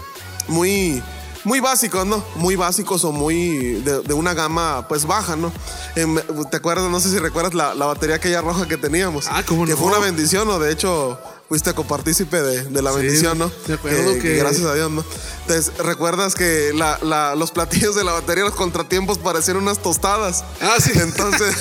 muy, 0.49 1.03
muy 1.45 1.61
básicos, 1.61 2.07
¿no? 2.07 2.23
Muy 2.37 2.57
básicos 2.57 3.05
o 3.05 3.13
muy 3.13 3.83
de, 3.83 4.15
una 4.15 4.35
gama 4.35 4.87
pues 4.89 5.07
baja, 5.07 5.37
¿no? 5.37 5.53
¿Te 6.51 6.57
acuerdas? 6.57 6.91
No 6.91 7.01
sé 7.01 7.11
si 7.11 7.19
recuerdas 7.19 7.55
la, 7.55 7.75
batería 7.75 8.17
aquella 8.17 8.41
roja 8.41 8.67
que 8.67 8.77
teníamos. 8.77 9.27
Ah, 9.29 9.43
¿cómo 9.47 9.67
Que 9.67 9.77
fue 9.77 9.87
una 9.87 9.99
bendición, 9.99 10.47
¿no? 10.47 10.59
De 10.59 10.73
hecho, 10.73 11.19
fuiste 11.51 11.75
copartícipe 11.75 12.41
de, 12.41 12.63
de 12.63 12.81
la 12.81 12.93
bendición, 12.93 13.37
¿no? 13.37 13.51
De 13.67 13.75
acuerdo 13.75 14.17
que, 14.23 14.37
Gracias 14.37 14.65
a 14.65 14.73
Dios, 14.73 14.89
¿no? 14.89 15.05
Entonces, 15.41 15.77
¿recuerdas 15.79 16.37
que 16.37 16.71
los 16.73 17.51
platillos 17.51 17.97
de 17.97 18.05
la 18.05 18.13
batería, 18.13 18.45
los 18.45 18.55
contratiempos, 18.55 19.19
parecían 19.19 19.57
unas 19.57 19.83
tostadas? 19.83 20.45
Ah, 20.61 20.77
sí. 20.81 20.93
Entonces, 20.95 21.57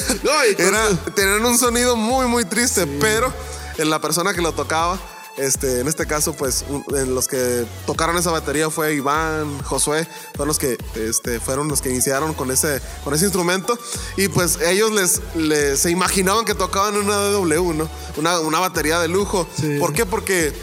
tenían 1.16 1.44
un 1.44 1.58
sonido 1.58 1.96
muy, 1.96 2.28
muy 2.28 2.46
triste, 2.46 2.86
pero 3.02 3.34
en 3.80 3.90
la 3.90 4.00
persona 4.00 4.32
que 4.36 4.42
lo 4.42 4.52
tocaba 4.52 5.00
este, 5.40 5.80
en 5.80 5.88
este 5.88 6.06
caso, 6.06 6.34
pues, 6.34 6.66
en 6.96 7.16
los 7.16 7.28
que 7.28 7.66
tocaron 7.86 8.18
esa 8.18 8.32
batería 8.32 8.70
fue 8.70 8.94
Iván, 8.94 9.60
Josué, 9.64 10.08
fueron 10.36 10.48
los 10.48 10.60
que, 10.60 10.78
este, 10.96 11.40
fueron 11.40 11.68
los 11.68 11.82
que 11.82 11.90
iniciaron 11.90 12.34
con 12.34 12.52
ese, 12.52 12.82
con 13.04 13.14
ese 13.14 13.26
instrumento. 13.26 13.78
Y 14.18 14.28
pues 14.28 14.60
ellos 14.62 14.92
les, 14.92 15.80
se 15.80 15.92
imaginaban 15.92 16.46
que 16.46 16.56
tocaban 16.56 16.96
una 16.96 17.16
DW, 17.16 17.74
¿no? 17.74 17.90
Una, 18.18 18.40
una 18.40 18.60
batería 18.60 19.00
de 19.00 19.08
lujo. 19.08 19.48
¿Por 19.80 19.94
qué? 19.94 20.06
Porque 20.06 20.54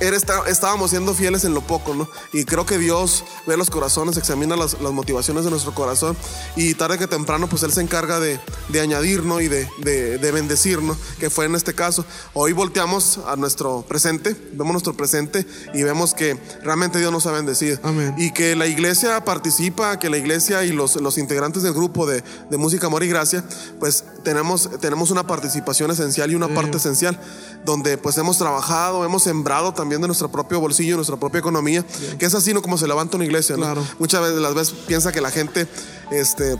estábamos 0.00 0.90
siendo 0.90 1.14
fieles 1.14 1.44
en 1.44 1.54
lo 1.54 1.60
poco, 1.60 1.94
¿no? 1.94 2.08
Y 2.32 2.44
creo 2.44 2.66
que 2.66 2.78
Dios 2.78 3.24
ve 3.46 3.56
los 3.56 3.70
corazones, 3.70 4.16
examina 4.16 4.56
las, 4.56 4.80
motivaciones 4.80 5.44
de 5.44 5.50
nuestro 5.50 5.74
corazón 5.74 6.16
y 6.56 6.74
tarde 6.74 6.98
que 6.98 7.06
temprano, 7.06 7.48
pues 7.48 7.62
Él 7.62 7.72
se 7.72 7.80
encarga 7.80 8.20
de, 8.20 8.38
de 8.68 8.80
añadir, 8.80 9.24
¿no? 9.24 9.40
Y 9.40 9.48
de, 9.48 9.68
de, 9.78 10.18
de 10.18 10.32
bendecir, 10.32 10.82
¿no? 10.82 10.96
Que 11.18 11.30
fue 11.30 11.46
en 11.46 11.54
este 11.54 11.74
caso. 11.74 12.04
Hoy 12.34 12.52
volteamos 12.52 13.20
a 13.26 13.36
nuestro 13.36 13.82
presente, 13.88 14.36
vemos 14.52 14.72
nuestro 14.72 14.94
presente 14.94 15.46
y 15.74 15.82
vemos 15.82 16.14
que 16.14 16.38
realmente 16.62 16.98
Dios 16.98 17.12
nos 17.12 17.26
ha 17.26 17.32
bendecido. 17.32 17.78
Amén. 17.82 18.14
Y 18.18 18.32
que 18.32 18.54
la 18.56 18.66
iglesia 18.66 19.24
participa, 19.24 19.98
que 19.98 20.10
la 20.10 20.18
iglesia 20.18 20.64
y 20.64 20.72
los, 20.72 20.96
los 20.96 21.18
integrantes 21.18 21.62
del 21.62 21.72
grupo 21.72 22.06
de, 22.06 22.22
de 22.50 22.56
Música, 22.56 22.86
Amor 22.86 23.02
y 23.02 23.08
Gracia, 23.08 23.44
pues 23.80 24.04
tenemos, 24.22 24.70
tenemos 24.80 25.10
una 25.10 25.26
participación 25.26 25.90
esencial 25.90 26.30
y 26.30 26.34
una 26.34 26.48
parte 26.48 26.76
esencial, 26.76 27.18
donde 27.64 27.98
pues 27.98 28.18
hemos 28.18 28.38
trabajado, 28.38 29.04
hemos 29.04 29.22
sembrado 29.24 29.71
también 29.74 30.00
de 30.00 30.08
nuestro 30.08 30.30
propio 30.30 30.60
bolsillo, 30.60 30.96
nuestra 30.96 31.16
propia 31.16 31.38
economía, 31.38 31.84
que 32.18 32.26
es 32.26 32.34
así 32.34 32.52
no 32.54 32.62
como 32.62 32.78
se 32.78 32.86
levanta 32.86 33.16
una 33.16 33.24
iglesia. 33.24 33.56
Muchas 33.98 34.20
veces 34.20 34.38
las 34.38 34.54
veces 34.54 34.74
piensa 34.86 35.12
que 35.12 35.20
la 35.20 35.30
gente, 35.30 35.66
este, 36.10 36.56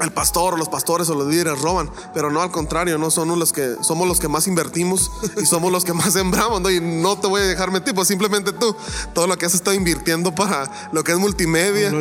el 0.00 0.10
pastor 0.12 0.58
los 0.58 0.68
pastores 0.68 1.08
o 1.10 1.14
los 1.14 1.28
líderes 1.28 1.60
roban, 1.60 1.90
pero 2.14 2.30
no 2.30 2.42
al 2.42 2.50
contrario, 2.50 2.98
no 2.98 3.10
son 3.10 3.38
los 3.38 3.52
que 3.52 3.76
somos 3.82 4.08
los 4.08 4.20
que 4.20 4.28
más 4.28 4.46
invertimos 4.46 5.10
y 5.40 5.46
somos 5.46 5.70
los 5.70 5.84
que 5.84 5.92
más 5.92 6.12
sembramos, 6.12 6.60
¿no? 6.60 6.70
Y 6.70 6.80
no 6.80 7.18
te 7.18 7.26
voy 7.26 7.40
a 7.42 7.44
dejar 7.44 7.70
mentir, 7.70 7.94
pues 7.94 8.08
simplemente 8.08 8.52
tú, 8.52 8.74
todo 9.14 9.26
lo 9.26 9.36
que 9.36 9.46
has 9.46 9.54
estado 9.54 9.74
invirtiendo 9.74 10.34
para 10.34 10.88
lo 10.92 11.04
que 11.04 11.12
es 11.12 11.18
multimedia, 11.18 11.92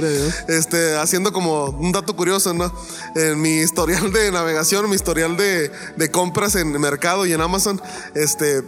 este, 0.48 0.98
haciendo 0.98 1.32
como 1.32 1.66
un 1.66 1.92
dato 1.92 2.16
curioso, 2.16 2.54
¿no? 2.54 2.72
En 3.16 3.42
mi 3.42 3.58
historial 3.58 4.12
de 4.12 4.32
navegación, 4.32 4.90
mi 4.90 4.96
historial 4.96 5.38
de, 5.38 5.72
de 5.96 6.12
compras 6.12 6.56
en 6.56 6.72
mercado 6.80 7.26
y 7.26 7.34
en 7.34 7.42
Amazon, 7.42 7.82
este, 8.16 8.64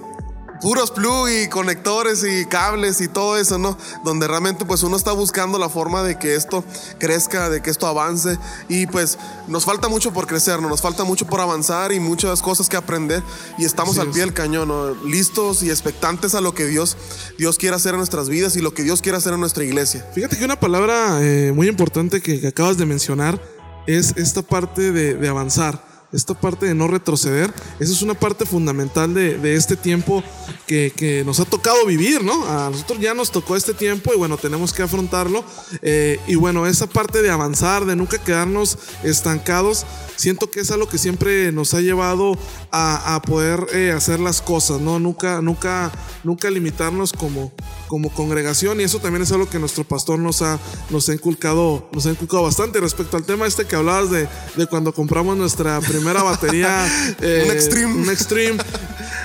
puros 0.64 0.92
plug 0.92 1.28
y 1.28 1.50
conectores 1.50 2.24
y 2.24 2.46
cables 2.46 3.02
y 3.02 3.10
todo 3.10 3.38
eso, 3.38 3.58
¿no? 3.58 3.78
Donde 4.06 4.30
realmente 4.30 4.64
pues 4.64 4.82
uno 4.84 4.96
está 4.96 5.12
buscando 5.12 5.60
la 5.60 5.68
forma 5.68 6.04
de 6.04 6.18
que 6.18 6.36
esto 6.36 6.64
crezca, 7.00 7.50
de 7.50 7.62
que 7.62 7.70
esto 7.70 7.86
avance 7.86 8.40
y 8.70 8.88
pues 8.88 9.18
nos 9.50 9.66
falta 9.66 9.90
mucho 9.90 10.14
por 10.14 10.26
crecer, 10.26 10.62
¿no? 10.62 10.70
nos 10.70 10.82
falta 10.82 11.04
mucho 11.04 11.28
por 11.28 11.42
avanzar 11.42 11.92
y 11.92 12.00
muchas 12.00 12.42
cosas 12.42 12.70
que 12.70 12.78
aprender 12.78 13.22
y 13.58 13.66
estamos 13.66 14.00
al 14.00 14.10
pie 14.12 14.22
del 14.22 14.34
cañón, 14.34 14.70
¿no? 14.70 14.96
listos 15.06 15.64
y 15.64 15.70
expectantes 15.70 16.34
a 16.34 16.40
lo 16.40 16.54
que 16.54 16.66
Dios, 16.66 16.96
Dios 17.38 17.58
quiere 17.58 17.76
hacer 17.76 17.92
en 17.92 17.98
nuestras 17.98 18.30
vidas 18.30 18.56
y 18.56 18.62
lo 18.62 18.74
que 18.74 18.84
Dios 18.84 19.02
quiere 19.02 19.18
hacer 19.18 19.34
en 19.34 19.42
nuestra 19.42 19.66
iglesia. 19.66 20.08
Fíjate 20.16 20.38
que 20.38 20.46
una 20.46 20.58
palabra 20.58 21.20
eh, 21.22 21.52
muy 21.54 21.68
importante 21.68 22.22
que, 22.22 22.48
acabas 22.48 22.78
de 22.78 22.86
mencionar 22.86 23.42
es 23.86 24.14
esta 24.16 24.42
parte 24.42 24.94
de, 24.94 25.16
de 25.16 25.28
avanzar 25.28 25.93
esta 26.14 26.34
parte 26.34 26.68
de 26.68 26.76
no 26.76 26.88
retroceder, 26.88 27.54
esa 27.80 27.92
es 27.92 28.02
una 28.02 28.14
parte 28.14 28.46
fundamental 28.46 29.14
de, 29.14 29.38
de 29.38 29.56
este 29.56 29.76
tiempo 29.76 30.24
que, 30.68 30.94
que, 30.96 31.24
nos 31.26 31.40
ha 31.40 31.46
tocado 31.46 31.86
vivir, 31.86 32.24
¿no? 32.24 32.46
A 32.46 32.70
nosotros 32.70 33.00
ya 33.00 33.14
nos 33.14 33.32
tocó 33.32 33.56
este 33.56 33.74
tiempo 33.74 34.14
y 34.14 34.18
bueno, 34.18 34.38
tenemos 34.38 34.74
que 34.74 34.84
afrontarlo. 34.84 35.44
Eh, 35.82 36.20
y 36.28 36.36
bueno, 36.36 36.68
esa 36.68 36.88
parte 36.88 37.22
de 37.22 37.32
avanzar, 37.32 37.86
de 37.86 37.96
nunca 37.96 38.18
quedarnos 38.18 38.78
estancados, 39.04 39.86
siento 40.16 40.50
que 40.50 40.62
es 40.62 40.72
algo 40.72 40.88
que 40.88 40.98
siempre 40.98 41.52
nos 41.52 41.74
ha 41.74 41.82
llevado 41.82 42.38
a, 42.72 43.16
a 43.16 43.22
poder 43.22 43.68
eh, 43.74 43.92
hacer 43.92 44.20
las 44.20 44.42
cosas, 44.42 44.80
¿no? 44.80 45.00
Nunca, 45.00 45.42
nunca, 45.42 45.92
nunca 46.24 46.50
limitarnos 46.50 47.12
como, 47.14 47.52
como 47.94 48.12
congregación 48.12 48.82
y 48.82 48.86
eso 48.86 48.98
también 48.98 49.22
es 49.22 49.32
algo 49.32 49.48
que 49.48 49.60
nuestro 49.60 49.84
pastor 49.84 50.18
nos 50.18 50.42
ha, 50.42 50.58
nos 50.90 51.08
ha 51.10 51.14
inculcado, 51.14 51.88
nos 51.92 52.08
ha 52.08 52.10
inculcado 52.10 52.42
bastante 52.42 52.80
respecto 52.80 53.18
al 53.18 53.24
tema 53.24 53.46
este 53.46 53.68
que 53.68 53.76
hablabas 53.76 54.10
de, 54.10 54.28
de 54.56 54.66
cuando 54.66 54.92
compramos 54.96 55.38
nuestra 55.38 55.80
primera 55.80 56.24
batería. 56.24 56.88
eh, 57.22 57.44
un 57.46 57.52
Extreme. 57.52 57.94
Un 57.94 58.10
Extreme. 58.10 58.58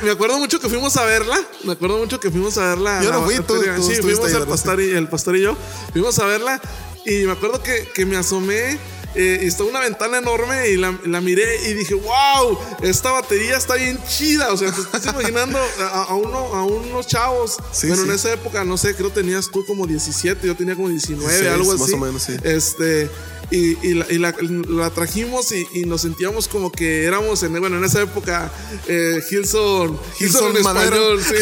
Me 0.02 0.10
acuerdo 0.10 0.38
mucho 0.38 0.60
que 0.60 0.68
fuimos 0.68 0.98
a 0.98 1.06
verla. 1.06 1.38
Me 1.64 1.72
acuerdo 1.72 1.96
mucho 1.96 2.20
que 2.20 2.30
fuimos 2.30 2.58
a 2.58 2.66
verla. 2.66 3.02
Yo 3.02 3.10
no 3.10 3.22
fui, 3.22 3.37
tú, 3.37 3.54
tú 3.54 3.82
Sí, 3.82 4.02
fuimos 4.02 4.30
¿verdad? 4.30 4.46
pastor, 4.46 4.82
y, 4.82 4.90
el 4.90 5.08
pastor 5.08 5.37
y 5.38 5.40
yo. 5.44 5.56
Fuimos 5.94 6.18
a 6.18 6.26
verla 6.26 6.60
y 7.06 7.25
me 7.25 7.32
acuerdo 7.32 7.62
que, 7.62 7.88
que 7.94 8.04
me 8.04 8.18
asomé. 8.18 8.76
Eh, 9.14 9.40
y 9.42 9.46
estaba 9.46 9.70
una 9.70 9.80
ventana 9.80 10.18
enorme 10.18 10.68
y 10.68 10.76
la, 10.76 10.96
la, 11.06 11.20
miré 11.20 11.68
y 11.68 11.74
dije, 11.74 11.94
wow, 11.94 12.58
esta 12.82 13.10
batería 13.12 13.56
está 13.56 13.74
bien 13.74 13.98
chida. 14.06 14.52
O 14.52 14.56
sea, 14.56 14.70
te 14.70 14.80
estás 14.80 15.06
imaginando 15.06 15.58
a, 15.80 16.04
a, 16.04 16.14
uno, 16.14 16.38
a 16.38 16.64
unos 16.64 17.06
chavos. 17.06 17.56
Sí, 17.72 17.88
bueno, 17.88 18.02
sí. 18.02 18.08
en 18.08 18.14
esa 18.14 18.32
época, 18.32 18.64
no 18.64 18.76
sé, 18.76 18.94
creo 18.94 19.10
tenías 19.10 19.50
tú 19.50 19.64
como 19.64 19.86
17, 19.86 20.46
yo 20.46 20.54
tenía 20.54 20.76
como 20.76 20.88
19, 20.88 21.26
16, 21.26 21.52
algo 21.52 21.72
así. 21.72 21.80
más 21.80 21.92
o 21.92 21.96
menos, 21.98 22.22
sí. 22.22 22.36
Este, 22.42 23.10
y, 23.50 23.86
y, 23.86 23.94
la, 23.94 24.06
y 24.10 24.18
la, 24.18 24.34
la, 24.68 24.90
trajimos 24.90 25.52
y, 25.52 25.66
y, 25.72 25.84
nos 25.84 26.02
sentíamos 26.02 26.48
como 26.48 26.70
que 26.70 27.04
éramos 27.04 27.42
en, 27.42 27.58
bueno, 27.58 27.78
en 27.78 27.84
esa 27.84 28.02
época, 28.02 28.52
eh, 28.86 29.22
Hilson, 29.30 29.98
Hilson, 30.20 30.50
en 30.50 30.56
español, 30.58 31.22
sí, 31.22 31.34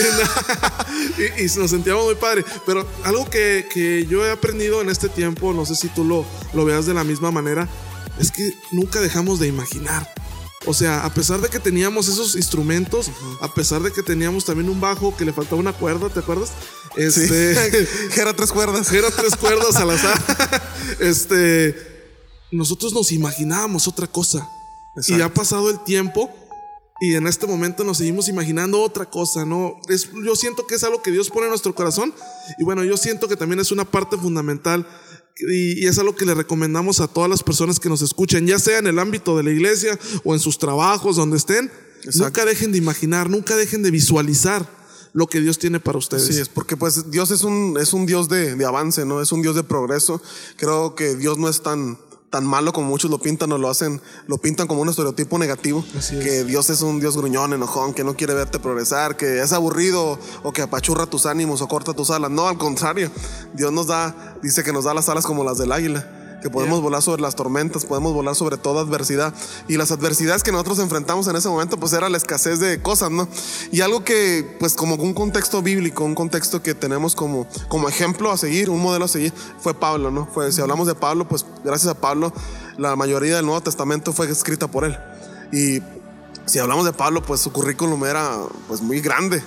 y, 1.38 1.44
y, 1.44 1.58
nos 1.58 1.70
sentíamos 1.70 2.04
muy 2.04 2.14
padre. 2.14 2.44
Pero 2.64 2.86
algo 3.02 3.28
que, 3.28 3.66
que, 3.72 4.06
yo 4.06 4.24
he 4.24 4.30
aprendido 4.30 4.80
en 4.80 4.88
este 4.88 5.08
tiempo, 5.08 5.52
no 5.52 5.66
sé 5.66 5.74
si 5.74 5.88
tú 5.88 6.04
lo, 6.04 6.24
lo 6.54 6.64
veas 6.64 6.86
de 6.86 6.94
la 6.94 7.02
misma 7.02 7.30
manera, 7.32 7.68
es 8.20 8.30
que 8.30 8.52
nunca 8.70 9.00
dejamos 9.00 9.40
de 9.40 9.48
imaginar. 9.48 10.08
O 10.66 10.74
sea, 10.74 11.04
a 11.04 11.14
pesar 11.14 11.40
de 11.40 11.48
que 11.48 11.60
teníamos 11.60 12.08
esos 12.08 12.34
instrumentos, 12.34 13.08
uh 13.08 13.10
-huh. 13.10 13.38
a 13.40 13.54
pesar 13.54 13.82
de 13.82 13.92
que 13.92 14.02
teníamos 14.02 14.44
también 14.44 14.68
un 14.68 14.80
bajo 14.80 15.16
que 15.16 15.24
le 15.24 15.32
faltaba 15.32 15.60
una 15.60 15.72
cuerda, 15.72 16.08
¿te 16.08 16.18
acuerdas? 16.18 16.50
Este, 16.96 17.86
sí. 17.86 18.20
era 18.20 18.34
tres 18.34 18.50
cuerdas. 18.50 18.92
Era 18.92 19.10
tres 19.10 19.36
cuerdas 19.36 19.76
al 19.76 19.90
azar. 19.90 20.20
este, 21.00 21.95
nosotros 22.50 22.92
nos 22.92 23.12
imaginábamos 23.12 23.88
otra 23.88 24.06
cosa. 24.06 24.48
Exacto. 24.96 25.18
Y 25.18 25.22
ha 25.22 25.32
pasado 25.32 25.70
el 25.70 25.82
tiempo 25.84 26.30
y 27.00 27.14
en 27.14 27.26
este 27.26 27.46
momento 27.46 27.84
nos 27.84 27.98
seguimos 27.98 28.28
imaginando 28.28 28.80
otra 28.80 29.04
cosa, 29.04 29.44
¿no? 29.44 29.74
Es, 29.88 30.08
yo 30.24 30.34
siento 30.34 30.66
que 30.66 30.76
es 30.76 30.84
algo 30.84 31.02
que 31.02 31.10
Dios 31.10 31.28
pone 31.28 31.44
en 31.44 31.50
nuestro 31.50 31.74
corazón 31.74 32.14
y 32.58 32.64
bueno, 32.64 32.84
yo 32.84 32.96
siento 32.96 33.28
que 33.28 33.36
también 33.36 33.60
es 33.60 33.70
una 33.70 33.84
parte 33.84 34.16
fundamental 34.16 34.86
y, 35.36 35.84
y, 35.84 35.86
es 35.86 35.98
algo 35.98 36.16
que 36.16 36.24
le 36.24 36.34
recomendamos 36.34 37.00
a 37.00 37.08
todas 37.08 37.28
las 37.28 37.42
personas 37.42 37.78
que 37.78 37.90
nos 37.90 38.00
escuchan, 38.00 38.46
ya 38.46 38.58
sea 38.58 38.78
en 38.78 38.86
el 38.86 38.98
ámbito 38.98 39.36
de 39.36 39.42
la 39.42 39.50
iglesia 39.50 39.98
o 40.24 40.32
en 40.32 40.40
sus 40.40 40.58
trabajos, 40.58 41.16
donde 41.16 41.36
estén. 41.36 41.70
Exacto. 41.98 42.24
Nunca 42.24 42.44
dejen 42.46 42.72
de 42.72 42.78
imaginar, 42.78 43.28
nunca 43.28 43.54
dejen 43.54 43.82
de 43.82 43.90
visualizar 43.90 44.66
lo 45.12 45.26
que 45.26 45.40
Dios 45.40 45.58
tiene 45.58 45.80
para 45.80 45.98
ustedes. 45.98 46.26
Sí, 46.26 46.40
es 46.40 46.48
porque 46.48 46.76
pues 46.76 47.10
Dios 47.10 47.30
es 47.30 47.42
un, 47.42 47.76
es 47.80 47.92
un 47.92 48.06
Dios 48.06 48.28
de, 48.28 48.54
de 48.54 48.64
avance, 48.64 49.04
¿no? 49.04 49.20
Es 49.20 49.32
un 49.32 49.42
Dios 49.42 49.56
de 49.56 49.62
progreso. 49.62 50.22
Creo 50.56 50.94
que 50.94 51.16
Dios 51.16 51.38
no 51.38 51.48
es 51.48 51.62
tan, 51.62 51.98
tan 52.30 52.44
malo 52.44 52.72
como 52.72 52.88
muchos 52.88 53.10
lo 53.10 53.18
pintan 53.18 53.52
o 53.52 53.58
lo 53.58 53.70
hacen, 53.70 54.00
lo 54.26 54.38
pintan 54.38 54.66
como 54.66 54.82
un 54.82 54.88
estereotipo 54.88 55.38
negativo. 55.38 55.84
Es. 55.96 56.10
Que 56.10 56.44
Dios 56.44 56.70
es 56.70 56.82
un 56.82 57.00
Dios 57.00 57.16
gruñón, 57.16 57.52
enojón, 57.52 57.94
que 57.94 58.04
no 58.04 58.16
quiere 58.16 58.34
verte 58.34 58.58
progresar, 58.58 59.16
que 59.16 59.40
es 59.40 59.52
aburrido 59.52 60.18
o 60.42 60.52
que 60.52 60.62
apachurra 60.62 61.06
tus 61.06 61.26
ánimos 61.26 61.62
o 61.62 61.68
corta 61.68 61.94
tus 61.94 62.10
alas. 62.10 62.30
No, 62.30 62.48
al 62.48 62.58
contrario. 62.58 63.10
Dios 63.54 63.72
nos 63.72 63.86
da, 63.86 64.38
dice 64.42 64.62
que 64.62 64.72
nos 64.72 64.84
da 64.84 64.94
las 64.94 65.08
alas 65.08 65.24
como 65.24 65.44
las 65.44 65.58
del 65.58 65.72
águila 65.72 66.25
que 66.42 66.50
podemos 66.50 66.78
yeah. 66.78 66.84
volar 66.84 67.02
sobre 67.02 67.22
las 67.22 67.34
tormentas, 67.34 67.84
podemos 67.84 68.12
volar 68.12 68.34
sobre 68.34 68.56
toda 68.56 68.82
adversidad. 68.82 69.34
Y 69.68 69.76
las 69.76 69.90
adversidades 69.90 70.42
que 70.42 70.52
nosotros 70.52 70.78
enfrentamos 70.78 71.26
en 71.28 71.36
ese 71.36 71.48
momento, 71.48 71.78
pues 71.78 71.92
era 71.92 72.08
la 72.08 72.16
escasez 72.16 72.60
de 72.60 72.80
cosas, 72.80 73.10
¿no? 73.10 73.28
Y 73.72 73.80
algo 73.80 74.04
que, 74.04 74.56
pues 74.58 74.74
como 74.74 74.94
un 74.96 75.14
contexto 75.14 75.62
bíblico, 75.62 76.04
un 76.04 76.14
contexto 76.14 76.62
que 76.62 76.74
tenemos 76.74 77.14
como, 77.14 77.46
como 77.68 77.88
ejemplo 77.88 78.30
a 78.30 78.36
seguir, 78.36 78.70
un 78.70 78.80
modelo 78.80 79.06
a 79.06 79.08
seguir, 79.08 79.32
fue 79.60 79.74
Pablo, 79.74 80.10
¿no? 80.10 80.26
Fue, 80.26 80.52
si 80.52 80.60
hablamos 80.60 80.86
de 80.86 80.94
Pablo, 80.94 81.26
pues 81.26 81.44
gracias 81.64 81.90
a 81.90 82.00
Pablo, 82.00 82.32
la 82.78 82.96
mayoría 82.96 83.36
del 83.36 83.46
Nuevo 83.46 83.60
Testamento 83.62 84.12
fue 84.12 84.30
escrita 84.30 84.68
por 84.68 84.84
él. 84.84 84.96
Y 85.52 85.80
si 86.46 86.58
hablamos 86.58 86.84
de 86.84 86.92
Pablo, 86.92 87.22
pues 87.22 87.40
su 87.40 87.52
currículum 87.52 88.04
era 88.04 88.38
pues 88.68 88.80
muy 88.80 89.00
grande. 89.00 89.42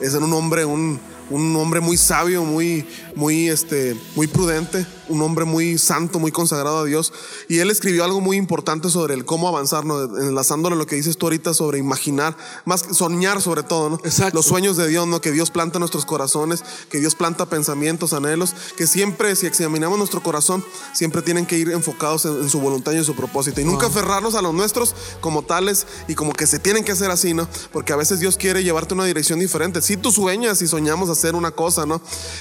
Es 0.00 0.14
un 0.14 0.32
hombre, 0.32 0.64
un, 0.64 0.98
un 1.30 1.56
hombre 1.56 1.80
muy 1.80 1.96
sabio, 1.96 2.44
muy, 2.44 2.86
muy, 3.14 3.48
este, 3.48 3.96
muy 4.14 4.26
prudente, 4.26 4.86
un 5.08 5.20
hombre 5.22 5.44
muy 5.44 5.78
santo, 5.78 6.18
muy 6.18 6.32
consagrado 6.32 6.78
a 6.78 6.84
Dios. 6.84 7.12
Y 7.48 7.58
él 7.58 7.70
escribió 7.70 8.04
algo 8.04 8.20
muy 8.20 8.36
importante 8.36 8.90
sobre 8.90 9.14
el 9.14 9.24
cómo 9.24 9.48
avanzar, 9.48 9.84
¿no? 9.84 10.02
enlazándolo 10.18 10.76
a 10.76 10.78
lo 10.78 10.86
que 10.86 10.96
dices 10.96 11.18
tú 11.18 11.26
ahorita 11.26 11.54
sobre 11.54 11.78
imaginar, 11.78 12.36
más 12.64 12.82
que 12.82 12.94
soñar 12.94 13.42
sobre 13.42 13.62
todo, 13.62 13.90
¿no? 13.90 13.96
Exacto. 14.04 14.36
Los 14.36 14.46
sueños 14.46 14.76
de 14.76 14.88
Dios, 14.88 15.06
¿no? 15.06 15.20
Que 15.20 15.32
Dios 15.32 15.50
planta 15.50 15.78
nuestros 15.78 16.06
corazones, 16.06 16.64
que 16.90 16.98
Dios 16.98 17.14
planta 17.14 17.46
pensamientos, 17.46 18.12
anhelos, 18.12 18.54
que 18.76 18.86
siempre, 18.86 19.36
si 19.36 19.46
examinamos 19.46 19.98
nuestro 19.98 20.22
corazón, 20.22 20.64
siempre 20.92 21.22
tienen 21.22 21.46
que 21.46 21.58
ir 21.58 21.70
enfocados 21.70 22.24
en, 22.24 22.40
en 22.42 22.48
su 22.48 22.60
voluntad 22.60 22.92
y 22.92 22.96
en 22.96 23.04
su 23.04 23.14
propósito. 23.14 23.60
Y 23.60 23.64
nunca 23.64 23.86
wow. 23.86 23.96
aferrarnos 23.96 24.34
a 24.34 24.42
los 24.42 24.54
nuestros 24.54 24.94
como 25.20 25.42
tales 25.42 25.86
y 26.08 26.14
como 26.14 26.32
que 26.32 26.46
se 26.46 26.58
tienen 26.58 26.84
que 26.84 26.92
hacer 26.92 27.10
así, 27.10 27.34
¿no? 27.34 27.48
Porque 27.72 27.92
a 27.92 27.96
veces 27.96 28.20
Dios 28.20 28.36
quiere 28.36 28.64
llevarte 28.64 28.94
una 28.94 29.04
dirección 29.04 29.38
diferente. 29.38 29.82
Si 29.82 29.96
tú 29.96 30.12
sueñas 30.12 30.62
y 30.62 30.68
soñamos 30.68 31.10
hacer 31.10 31.34
una 31.34 31.50
cosa, 31.50 31.86
¿no? 31.86 32.00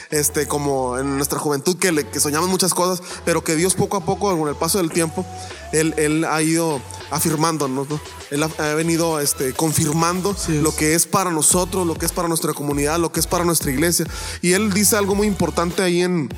Este, 0.10 0.48
como 0.48 0.61
en 1.00 1.18
nuestra 1.18 1.40
juventud 1.40 1.78
que, 1.78 1.92
le, 1.92 2.08
que 2.08 2.20
soñamos 2.20 2.50
muchas 2.50 2.74
cosas, 2.74 3.02
pero 3.26 3.44
que 3.44 3.56
Dios 3.56 3.76
poco 3.76 3.98
a 3.98 4.06
poco, 4.06 4.38
con 4.38 4.48
el 4.48 4.56
paso 4.56 4.78
del 4.78 4.92
tiempo, 4.92 5.26
Él, 5.72 5.94
él 5.98 6.26
ha 6.26 6.42
ido 6.42 6.82
afirmándonos, 7.10 7.90
¿no? 7.90 8.00
Él 8.30 8.44
ha, 8.44 8.50
ha 8.58 8.74
venido 8.74 9.20
este, 9.20 9.54
confirmando 9.54 10.34
Sí 10.34 10.62
lo 10.62 10.74
que 10.76 10.96
es 10.96 11.06
para 11.06 11.32
nosotros, 11.32 11.86
lo 11.86 11.96
que 11.96 12.06
es 12.06 12.12
para 12.12 12.28
nuestra 12.28 12.54
comunidad, 12.54 13.00
lo 13.00 13.12
que 13.12 13.20
es 13.20 13.28
para 13.28 13.44
nuestra 13.44 13.72
iglesia. 13.72 14.06
Y 14.42 14.54
Él 14.54 14.74
dice 14.74 14.96
algo 14.96 15.16
muy 15.16 15.28
importante 15.28 15.82
ahí 15.82 16.02
en, 16.02 16.30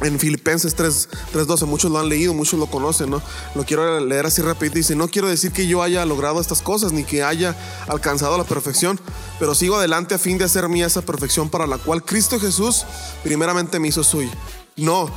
en 0.00 0.18
Filipenses 0.18 0.74
3, 0.74 1.08
3.12, 1.34 1.66
muchos 1.66 1.90
lo 1.90 1.98
han 1.98 2.08
leído, 2.08 2.34
muchos 2.34 2.58
lo 2.58 2.66
conocen, 2.66 3.10
¿no? 3.10 3.22
Lo 3.54 3.64
quiero 3.64 4.00
leer 4.00 4.26
así 4.26 4.42
rápido. 4.42 4.74
Dice, 4.74 4.94
no 4.94 5.08
quiero 5.08 5.28
decir 5.28 5.52
que 5.52 5.66
yo 5.66 5.82
haya 5.82 6.04
logrado 6.04 6.40
estas 6.40 6.62
cosas, 6.62 6.92
ni 6.92 7.04
que 7.04 7.22
haya 7.22 7.56
alcanzado 7.88 8.38
la 8.38 8.44
perfección, 8.44 9.00
pero 9.38 9.54
sigo 9.54 9.76
adelante 9.76 10.14
a 10.14 10.18
fin 10.18 10.38
de 10.38 10.44
hacer 10.44 10.68
mía 10.68 10.86
esa 10.86 11.02
perfección 11.02 11.48
para 11.48 11.66
la 11.66 11.78
cual 11.78 12.04
Cristo 12.04 12.38
Jesús 12.38 12.84
primeramente 13.22 13.78
me 13.78 13.88
hizo 13.88 14.04
suyo. 14.04 14.30
No, 14.76 15.10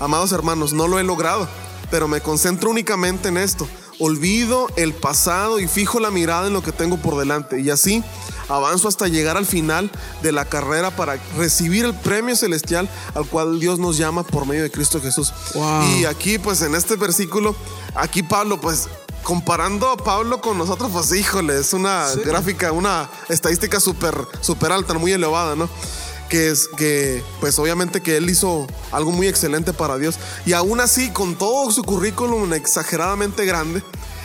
amados 0.00 0.32
hermanos, 0.32 0.72
no 0.72 0.88
lo 0.88 0.98
he 0.98 1.04
logrado, 1.04 1.48
pero 1.90 2.08
me 2.08 2.20
concentro 2.20 2.70
únicamente 2.70 3.28
en 3.28 3.36
esto. 3.36 3.68
Olvido 4.00 4.66
el 4.76 4.92
pasado 4.92 5.60
y 5.60 5.68
fijo 5.68 6.00
la 6.00 6.10
mirada 6.10 6.48
en 6.48 6.52
lo 6.52 6.62
que 6.64 6.72
tengo 6.72 6.96
por 6.96 7.16
delante. 7.16 7.60
Y 7.60 7.70
así 7.70 8.02
avanzo 8.48 8.88
hasta 8.88 9.08
llegar 9.08 9.36
al 9.36 9.46
final 9.46 9.90
de 10.22 10.32
la 10.32 10.44
carrera 10.44 10.90
para 10.94 11.16
recibir 11.36 11.84
el 11.84 11.94
premio 11.94 12.36
celestial 12.36 12.88
al 13.14 13.26
cual 13.26 13.60
Dios 13.60 13.78
nos 13.78 13.96
llama 13.96 14.22
por 14.22 14.46
medio 14.46 14.62
de 14.62 14.70
Cristo 14.70 15.00
Jesús. 15.00 15.32
Wow. 15.54 15.82
Y 15.98 16.04
aquí, 16.04 16.38
pues 16.38 16.62
en 16.62 16.74
este 16.74 16.96
versículo, 16.96 17.54
aquí 17.94 18.22
Pablo, 18.22 18.60
pues 18.60 18.88
comparando 19.22 19.88
a 19.88 19.96
Pablo 19.96 20.40
con 20.40 20.58
nosotros, 20.58 20.90
pues 20.92 21.12
híjole, 21.12 21.58
es 21.58 21.72
una 21.72 22.06
Sí. 22.08 22.20
gráfica, 22.24 22.72
una 22.72 23.08
estadística 23.28 23.80
súper, 23.80 24.14
súper 24.40 24.70
alta, 24.72 24.94
muy 24.94 25.12
elevada, 25.12 25.56
¿no? 25.56 25.68
que 26.28 26.48
es 26.50 26.68
que 26.68 27.22
pues 27.38 27.58
obviamente 27.58 28.00
que 28.00 28.16
él 28.16 28.28
hizo 28.30 28.66
algo 28.92 29.12
muy 29.12 29.28
excelente 29.28 29.74
para 29.74 29.98
Dios 29.98 30.16
y 30.46 30.54
aún 30.54 30.80
así 30.80 31.10
con 31.10 31.36
todo 31.36 31.70
su 31.70 31.84
currículum 31.84 32.54
exageradamente 32.54 33.44
grande 33.44 33.82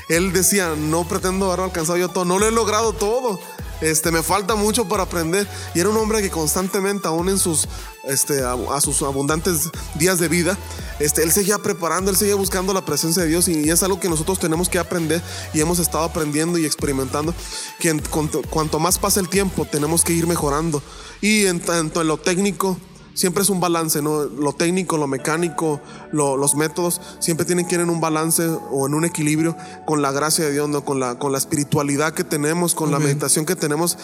él 0.07 0.31
decía 0.31 0.75
no 0.77 1.05
pretendo 1.05 1.51
haber 1.51 1.65
alcanzado 1.65 1.97
yo 1.97 2.07
todo 2.09 2.23
no 2.23 2.39
lo 2.39 2.47
he 2.47 2.51
logrado 2.51 2.93
todo 2.93 3.41
este 3.81 4.11
me 4.11 4.23
falta 4.23 4.55
mucho 4.55 4.87
para 4.87 5.03
aprender. 5.03 5.47
Y 5.73 5.79
era 5.79 5.89
un 5.89 5.97
hombre 5.97 6.21
que 6.21 6.29
constantemente 6.29 7.07
aún 7.07 7.29
en 7.29 7.37
sus 7.37 7.67
este 8.05 8.43
a, 8.43 8.81
sus 8.81 9.01
abundantes 9.01 9.69
días 9.95 10.19
de 10.19 10.29
vida 10.29 10.57
este 10.99 11.21
él 11.21 11.33
seguía 11.33 11.57
preparando 11.57 12.09
él 12.09 12.15
seguía 12.15 12.35
buscando 12.35 12.73
la 12.73 12.85
presencia 12.85 13.23
de 13.23 13.29
Dios 13.29 13.49
y, 13.49 13.69
es 13.69 13.83
algo 13.83 13.99
que 13.99 14.07
nosotros 14.07 14.39
tenemos 14.39 14.69
que 14.69 14.79
aprender 14.79 15.21
y 15.53 15.59
hemos 15.59 15.79
estado 15.79 16.05
aprendiendo 16.05 16.57
y 16.57 16.65
experimentando 16.65 17.33
que 17.77 18.01
cuanto 18.49 18.79
más 18.79 18.97
pasa 18.97 19.19
el 19.19 19.27
tiempo 19.27 19.65
tenemos 19.65 20.03
que 20.03 20.13
ir 20.13 20.27
mejorando. 20.27 20.81
Y 21.21 21.45
en 21.45 21.59
tanto 21.59 22.01
en 22.01 22.07
lo 22.07 22.17
técnico 22.17 22.77
siempre 23.19 23.43
es 23.43 23.49
un 23.49 23.59
balance, 23.59 24.01
¿no? 24.01 24.23
Lo 24.23 24.53
técnico, 24.53 24.97
lo 24.97 25.05
mecánico, 25.05 25.81
los 26.13 26.55
métodos, 26.55 27.01
siempre 27.19 27.45
tienen 27.45 27.67
que 27.67 27.75
ir 27.75 27.81
en 27.81 27.89
un 27.89 27.99
balance 27.99 28.47
o 28.71 28.87
en 28.87 28.93
un 28.93 29.03
equilibrio 29.03 29.57
con 29.85 30.01
la 30.01 30.13
gracia 30.13 30.45
de 30.45 30.53
Dios, 30.53 30.69
¿no? 30.69 30.85
Con 30.85 31.01
la, 31.01 31.19
con 31.19 31.33
la 31.33 31.37
espiritualidad 31.37 32.13
que 32.13 32.23
tenemos, 32.23 32.75
con 32.75 32.91
la 32.91 32.99
meditación 32.99 33.45
que 33.45 33.57
tenemos 33.57 33.97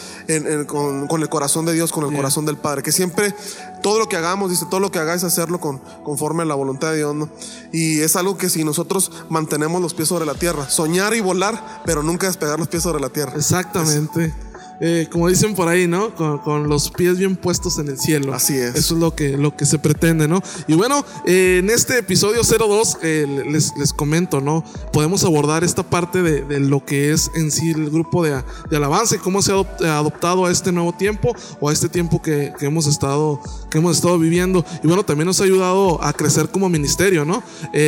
con, 0.67 1.21
el 1.21 1.29
corazón 1.29 1.65
de 1.65 1.71
Dios, 1.71 1.93
con 1.93 2.03
el 2.03 2.13
corazón 2.13 2.45
del 2.45 2.57
Padre. 2.57 2.83
Que 2.83 2.91
siempre 2.91 3.33
todo 3.81 3.99
lo 3.99 4.09
que 4.09 4.17
hagamos, 4.17 4.49
dice, 4.49 4.65
todo 4.69 4.81
lo 4.81 4.91
que 4.91 4.99
hagáis, 4.99 5.23
hacerlo 5.23 5.61
con, 5.61 5.79
conforme 6.03 6.43
a 6.43 6.45
la 6.45 6.55
voluntad 6.55 6.91
de 6.91 6.97
Dios, 6.97 7.15
¿no? 7.15 7.29
Y 7.71 8.01
es 8.01 8.17
algo 8.17 8.37
que 8.37 8.49
si 8.49 8.65
nosotros 8.65 9.13
mantenemos 9.29 9.81
los 9.81 9.93
pies 9.93 10.09
sobre 10.09 10.25
la 10.25 10.35
tierra, 10.35 10.69
soñar 10.69 11.13
y 11.15 11.21
volar, 11.21 11.83
pero 11.85 12.03
nunca 12.03 12.27
despegar 12.27 12.59
los 12.59 12.67
pies 12.67 12.83
sobre 12.83 12.99
la 12.99 13.07
tierra. 13.09 13.31
Exactamente. 13.37 14.33
Eh, 14.81 15.07
como 15.09 15.29
dicen 15.29 15.55
por 15.55 15.67
ahí, 15.67 15.87
¿no? 15.87 16.13
Con, 16.15 16.67
los 16.67 16.89
pies 16.89 17.17
bien 17.17 17.35
puestos 17.35 17.77
en 17.79 17.87
el 17.87 17.97
cielo. 17.97 18.33
Así 18.33 18.55
es. 18.55 18.75
Eso 18.75 18.95
es 18.95 18.99
lo 18.99 19.15
que, 19.15 19.37
lo 19.37 19.55
que 19.55 19.65
se 19.65 19.79
pretende, 19.79 20.27
¿no? 20.27 20.41
Y 20.67 20.73
bueno, 20.73 21.05
eh, 21.25 21.59
en 21.59 21.69
este 21.69 21.99
episodio 21.99 22.41
02 22.43 22.97
eh, 23.01 23.45
les, 23.49 23.71
les, 23.77 23.93
comento, 23.93 24.41
¿no? 24.41 24.63
Podemos 24.91 25.23
abordar 25.23 25.63
esta 25.63 25.83
parte 25.83 26.21
de, 26.21 26.59
lo 26.59 26.83
que 26.83 27.13
es 27.13 27.31
en 27.35 27.51
sí 27.51 27.71
el 27.71 27.89
grupo 27.89 28.23
de, 28.23 28.41
de 28.69 28.77
alabanza 28.77 29.15
y 29.15 29.19
cómo 29.19 29.41
se 29.41 29.51
ha 29.51 29.97
adoptado 29.97 30.45
a 30.45 30.51
este 30.51 30.71
nuevo 30.71 30.93
tiempo 30.93 31.33
o 31.59 31.69
a 31.69 31.73
este 31.73 31.89
tiempo 31.89 32.21
que, 32.21 32.53
que, 32.57 32.65
hemos, 32.65 32.87
estado, 32.87 33.39
que 33.69 33.77
hemos 33.77 33.97
estado 33.97 34.17
viviendo. 34.19 34.65
Y 34.83 34.87
bueno, 34.87 35.03
también 35.03 35.27
nos 35.27 35.39
ha 35.41 35.45
ayudado 35.45 36.03
a 36.03 36.13
crecer 36.13 36.49
como 36.49 36.69
ministerio, 36.69 37.25
¿no? 37.25 37.43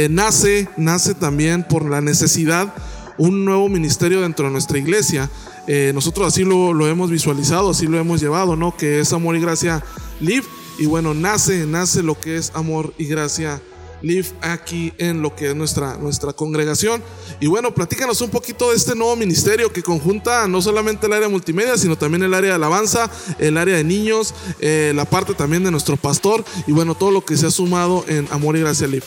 nace, 0.09 0.69
nace 0.77 1.13
también 1.13 1.63
por 1.63 1.89
la 1.89 2.01
necesidad 2.01 2.73
un 3.17 3.45
nuevo 3.45 3.67
ministerio 3.67 4.21
dentro 4.21 4.45
de 4.45 4.51
nuestra 4.51 4.77
iglesia 4.77 5.29
eh, 5.67 5.91
nosotros 5.93 6.27
así 6.27 6.43
lo, 6.43 6.87
hemos 6.87 7.11
visualizado, 7.11 7.71
así 7.71 7.87
lo 7.87 7.99
hemos 7.99 8.21
llevado, 8.21 8.55
¿no? 8.55 8.75
Que 8.75 8.99
es 8.99 9.11
Amor 9.13 9.35
y 9.35 9.41
Gracia 9.41 9.83
Live. 10.19 10.45
Y 10.79 10.85
bueno, 10.85 11.13
nace, 11.13 11.65
nace 11.65 12.03
lo 12.03 12.19
que 12.19 12.37
es 12.37 12.51
Amor 12.55 12.93
y 12.97 13.05
Gracia 13.05 13.61
Live 14.01 14.27
aquí 14.41 14.93
en 14.97 15.21
lo 15.21 15.35
que 15.35 15.49
es 15.49 15.55
nuestra, 15.55 15.97
nuestra 15.97 16.31
congregación. 16.31 17.03
Y 17.39 17.47
bueno, 17.47 17.73
platícanos 17.73 18.21
un 18.21 18.29
poquito 18.29 18.69
de 18.69 18.77
este 18.77 18.95
nuevo 18.95 19.15
ministerio 19.15 19.73
que 19.73 19.83
conjunta 19.83 20.47
no 20.47 20.61
solamente 20.61 21.07
el 21.07 21.13
área 21.13 21.27
multimedia, 21.27 21.77
sino 21.77 21.97
también 21.97 22.23
el 22.23 22.33
área 22.33 22.51
de 22.51 22.55
alabanza, 22.55 23.09
el 23.39 23.57
área 23.57 23.75
de 23.75 23.83
niños, 23.83 24.33
eh, 24.59 24.93
la 24.95 25.05
parte 25.05 25.33
también 25.33 25.63
de 25.63 25.71
nuestro 25.71 25.97
pastor 25.97 26.45
y 26.67 26.71
bueno, 26.71 26.95
todo 26.95 27.11
lo 27.11 27.25
que 27.25 27.35
se 27.35 27.47
ha 27.47 27.51
sumado 27.51 28.05
en 28.07 28.27
Amor 28.31 28.55
y 28.55 28.61
Gracia 28.61 28.87
Live. 28.87 29.05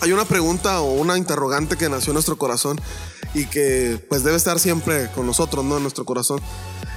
Hay 0.00 0.12
una 0.12 0.24
pregunta 0.24 0.80
o 0.80 0.92
una 0.92 1.18
interrogante 1.18 1.76
que 1.76 1.88
nació 1.88 2.10
en 2.10 2.14
nuestro 2.14 2.38
corazón 2.38 2.80
y 3.34 3.46
que 3.46 4.04
pues 4.08 4.24
debe 4.24 4.36
estar 4.36 4.58
siempre 4.58 5.10
con 5.14 5.26
nosotros, 5.26 5.64
¿no? 5.64 5.76
En 5.76 5.82
nuestro 5.82 6.04
corazón. 6.04 6.40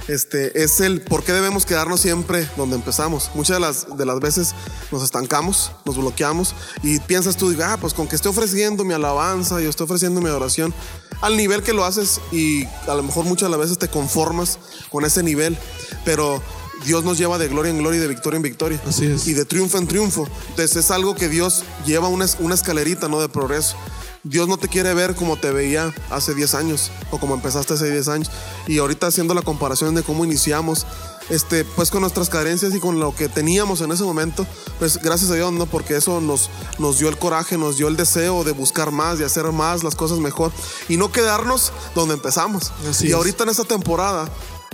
Este, 0.08 0.62
es 0.62 0.80
el 0.80 1.00
por 1.00 1.22
qué 1.22 1.32
debemos 1.32 1.64
quedarnos 1.64 2.00
siempre 2.00 2.48
donde 2.56 2.76
empezamos. 2.76 3.30
Muchas 3.34 3.56
de 3.56 3.60
las, 3.60 3.96
de 3.96 4.04
las 4.04 4.20
veces 4.20 4.54
nos 4.90 5.02
estancamos, 5.02 5.72
nos 5.84 5.96
bloqueamos 5.96 6.54
y 6.82 6.98
piensas 7.00 7.36
tú, 7.36 7.54
ah, 7.62 7.76
pues 7.80 7.94
con 7.94 8.08
que 8.08 8.16
esté 8.16 8.28
ofreciendo 8.28 8.84
mi 8.84 8.94
alabanza, 8.94 9.60
yo 9.60 9.70
estoy 9.70 9.84
ofreciendo 9.84 10.20
mi 10.20 10.28
adoración, 10.28 10.74
al 11.20 11.36
nivel 11.36 11.62
que 11.62 11.72
lo 11.72 11.84
haces 11.84 12.20
y 12.32 12.64
a 12.88 12.94
lo 12.94 13.02
mejor 13.02 13.24
muchas 13.24 13.48
de 13.48 13.50
las 13.50 13.60
veces 13.60 13.78
te 13.78 13.88
conformas 13.88 14.58
con 14.90 15.04
ese 15.04 15.22
nivel, 15.22 15.56
pero 16.04 16.42
Dios 16.84 17.04
nos 17.04 17.18
lleva 17.18 17.38
de 17.38 17.48
gloria 17.48 17.70
en 17.70 17.78
gloria 17.78 17.98
y 17.98 18.00
de 18.00 18.08
victoria 18.08 18.36
en 18.36 18.42
victoria. 18.42 18.82
Así 18.86 19.06
es. 19.06 19.26
Y 19.26 19.34
de 19.34 19.44
triunfo 19.44 19.78
en 19.78 19.86
triunfo. 19.86 20.28
Entonces 20.50 20.76
es 20.76 20.90
algo 20.90 21.14
que 21.14 21.28
Dios 21.28 21.64
lleva 21.86 22.08
una, 22.08 22.26
una 22.40 22.54
escalerita, 22.54 23.08
¿no? 23.08 23.20
De 23.20 23.28
progreso. 23.28 23.76
Dios 24.24 24.46
no 24.46 24.56
te 24.56 24.68
quiere 24.68 24.94
ver 24.94 25.16
como 25.16 25.36
te 25.36 25.50
veía 25.50 25.92
hace 26.08 26.32
10 26.32 26.54
años 26.54 26.92
o 27.10 27.18
como 27.18 27.34
empezaste 27.34 27.74
hace 27.74 27.90
10 27.90 28.08
años. 28.08 28.30
Y 28.68 28.78
ahorita 28.78 29.08
haciendo 29.08 29.34
la 29.34 29.42
comparación 29.42 29.96
de 29.96 30.04
cómo 30.04 30.24
iniciamos, 30.24 30.86
este, 31.28 31.64
pues 31.64 31.90
con 31.90 32.02
nuestras 32.02 32.28
carencias 32.28 32.72
y 32.74 32.78
con 32.78 33.00
lo 33.00 33.14
que 33.14 33.28
teníamos 33.28 33.80
en 33.80 33.90
ese 33.90 34.04
momento, 34.04 34.46
pues 34.78 34.98
gracias 34.98 35.30
a 35.30 35.34
Dios, 35.34 35.52
¿no? 35.52 35.66
Porque 35.66 35.96
eso 35.96 36.20
nos, 36.20 36.50
nos 36.78 37.00
dio 37.00 37.08
el 37.08 37.18
coraje, 37.18 37.58
nos 37.58 37.78
dio 37.78 37.88
el 37.88 37.96
deseo 37.96 38.44
de 38.44 38.52
buscar 38.52 38.92
más, 38.92 39.18
de 39.18 39.24
hacer 39.24 39.50
más, 39.50 39.82
las 39.82 39.96
cosas 39.96 40.18
mejor 40.18 40.52
y 40.88 40.96
no 40.96 41.10
quedarnos 41.10 41.72
donde 41.94 42.14
empezamos. 42.14 42.72
y 43.00 43.10
ahorita 43.12 43.42
en 43.42 43.50
esta 43.50 43.64
temporada 43.64 44.28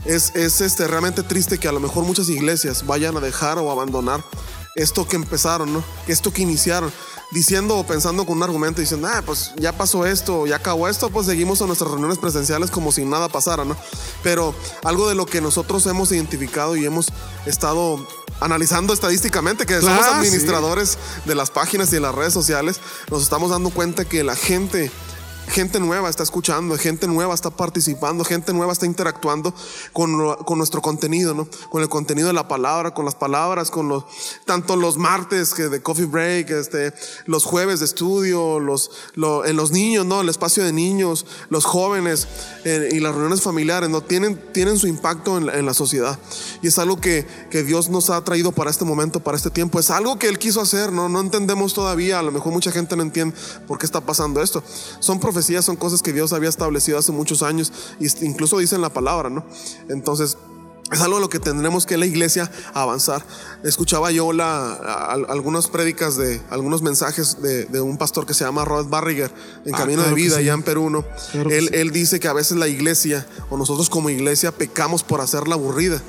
es, 0.04 0.34
es 0.34 0.60
este, 0.60 0.86
realmente 0.86 1.22
triste 1.22 1.58
que 1.58 1.68
a 1.68 1.72
lo 1.72 1.80
mejor 1.80 2.04
muchas 2.04 2.28
iglesias 2.28 2.86
vayan 2.86 3.16
a 3.16 3.20
dejar 3.20 3.58
o 3.58 3.70
abandonar 3.70 4.24
esto 4.74 5.06
que 5.08 5.16
empezaron, 5.16 5.72
¿no? 5.72 5.84
Esto 6.06 6.32
que 6.32 6.42
iniciaron 6.42 6.92
diciendo 7.30 7.76
o 7.76 7.84
pensando 7.84 8.24
con 8.24 8.38
un 8.38 8.42
argumento, 8.42 8.80
diciendo, 8.80 9.08
ah, 9.12 9.22
pues 9.24 9.52
ya 9.56 9.76
pasó 9.76 10.06
esto, 10.06 10.46
ya 10.46 10.56
acabó 10.56 10.88
esto, 10.88 11.10
pues 11.10 11.26
seguimos 11.26 11.60
a 11.60 11.66
nuestras 11.66 11.90
reuniones 11.90 12.18
presenciales 12.18 12.70
como 12.70 12.90
si 12.92 13.04
nada 13.04 13.28
pasara, 13.28 13.64
¿no? 13.64 13.76
Pero 14.22 14.54
algo 14.84 15.08
de 15.08 15.14
lo 15.14 15.26
que 15.26 15.40
nosotros 15.40 15.86
hemos 15.86 16.12
identificado 16.12 16.76
y 16.76 16.86
hemos 16.86 17.08
estado 17.44 18.06
analizando 18.40 18.94
estadísticamente, 18.94 19.66
que 19.66 19.80
somos 19.80 20.06
administradores 20.06 20.96
de 21.24 21.34
las 21.34 21.50
páginas 21.50 21.88
y 21.88 21.96
de 21.96 22.00
las 22.00 22.14
redes 22.14 22.32
sociales, 22.32 22.80
nos 23.10 23.22
estamos 23.22 23.50
dando 23.50 23.70
cuenta 23.70 24.04
que 24.04 24.22
la 24.22 24.36
gente 24.36 24.90
gente 25.48 25.80
nueva 25.80 26.08
está 26.08 26.22
escuchando, 26.22 26.76
gente 26.76 27.06
nueva 27.06 27.34
está 27.34 27.50
participando, 27.50 28.24
gente 28.24 28.52
nueva 28.52 28.72
está 28.72 28.86
interactuando 28.86 29.54
con, 29.92 30.34
con, 30.44 30.58
nuestro 30.58 30.82
contenido, 30.82 31.34
¿no? 31.34 31.48
Con 31.70 31.82
el 31.82 31.88
contenido 31.88 32.28
de 32.28 32.34
la 32.34 32.48
palabra, 32.48 32.92
con 32.92 33.04
las 33.04 33.14
palabras, 33.14 33.70
con 33.70 33.88
los, 33.88 34.04
tanto 34.44 34.76
los 34.76 34.96
martes 34.96 35.54
que 35.54 35.68
de 35.68 35.82
coffee 35.82 36.06
break, 36.06 36.50
este, 36.50 36.92
los 37.26 37.44
jueves 37.44 37.80
de 37.80 37.86
estudio, 37.86 38.60
los, 38.60 38.90
en 39.44 39.56
los 39.56 39.70
niños, 39.70 40.06
¿no? 40.06 40.20
El 40.20 40.28
espacio 40.28 40.64
de 40.64 40.72
niños, 40.72 41.26
los 41.50 41.64
jóvenes 41.64 42.28
eh, 42.64 42.90
y 42.92 43.00
las 43.00 43.12
reuniones 43.12 43.42
familiares, 43.42 43.88
¿no? 43.88 44.00
Tienen, 44.00 44.40
tienen 44.52 44.78
su 44.78 44.86
impacto 44.86 45.38
en, 45.38 45.48
en 45.48 45.66
la 45.66 45.74
sociedad. 45.74 46.18
Y 46.62 46.68
es 46.68 46.78
algo 46.78 47.00
que, 47.00 47.26
que 47.50 47.62
Dios 47.62 47.88
nos 47.88 48.10
ha 48.10 48.22
traído 48.24 48.52
para 48.52 48.70
este 48.70 48.84
momento, 48.84 49.20
para 49.20 49.36
este 49.36 49.50
tiempo. 49.50 49.78
Es 49.78 49.90
algo 49.90 50.18
que 50.18 50.28
Él 50.28 50.38
quiso 50.38 50.60
hacer, 50.60 50.92
¿no? 50.92 51.08
No 51.08 51.20
entendemos 51.20 51.74
todavía, 51.74 52.18
a 52.18 52.22
lo 52.22 52.32
mejor 52.32 52.52
mucha 52.52 52.72
gente 52.72 52.96
no 52.96 53.02
entiende 53.02 53.36
por 53.66 53.78
qué 53.78 53.86
está 53.86 54.00
pasando 54.00 54.42
esto. 54.42 54.62
Son 55.00 55.20
son 55.42 55.76
cosas 55.76 56.02
que 56.02 56.12
Dios 56.12 56.32
había 56.32 56.48
establecido 56.48 56.98
hace 56.98 57.12
muchos 57.12 57.42
años, 57.42 57.72
incluso 58.20 58.58
dice 58.58 58.76
en 58.76 58.82
la 58.82 58.90
palabra, 58.90 59.30
¿no? 59.30 59.44
Entonces, 59.88 60.36
es 60.90 61.00
algo 61.02 61.16
en 61.16 61.22
lo 61.22 61.28
que 61.28 61.38
tendremos 61.38 61.84
que 61.84 61.98
la 61.98 62.06
iglesia 62.06 62.50
avanzar. 62.72 63.22
Escuchaba 63.62 64.10
yo 64.10 64.32
la, 64.32 64.72
algunas 65.28 65.68
prédicas 65.68 66.16
de 66.16 66.40
algunos 66.48 66.80
mensajes 66.80 67.42
de, 67.42 67.80
un 67.80 67.98
pastor 67.98 68.24
que 68.24 68.32
se 68.32 68.44
llama 68.44 68.64
Rod 68.64 68.86
Barriger 68.88 69.30
en 69.66 69.74
ah, 69.74 69.78
Camino 69.78 70.02
de 70.02 70.14
Vida, 70.14 70.38
allá 70.38 70.54
en 70.54 70.62
Perú. 70.62 70.88
¿no? 70.88 71.04
él, 71.34 71.70
él, 71.74 71.90
dice 71.90 72.20
que 72.20 72.28
a 72.28 72.32
veces 72.32 72.56
la 72.56 72.68
iglesia 72.68 73.26
o 73.50 73.58
nosotros 73.58 73.90
como 73.90 74.08
iglesia 74.08 74.50
pecamos 74.50 75.02
por 75.02 75.20
hacerla 75.20 75.56
aburrida. 75.56 76.00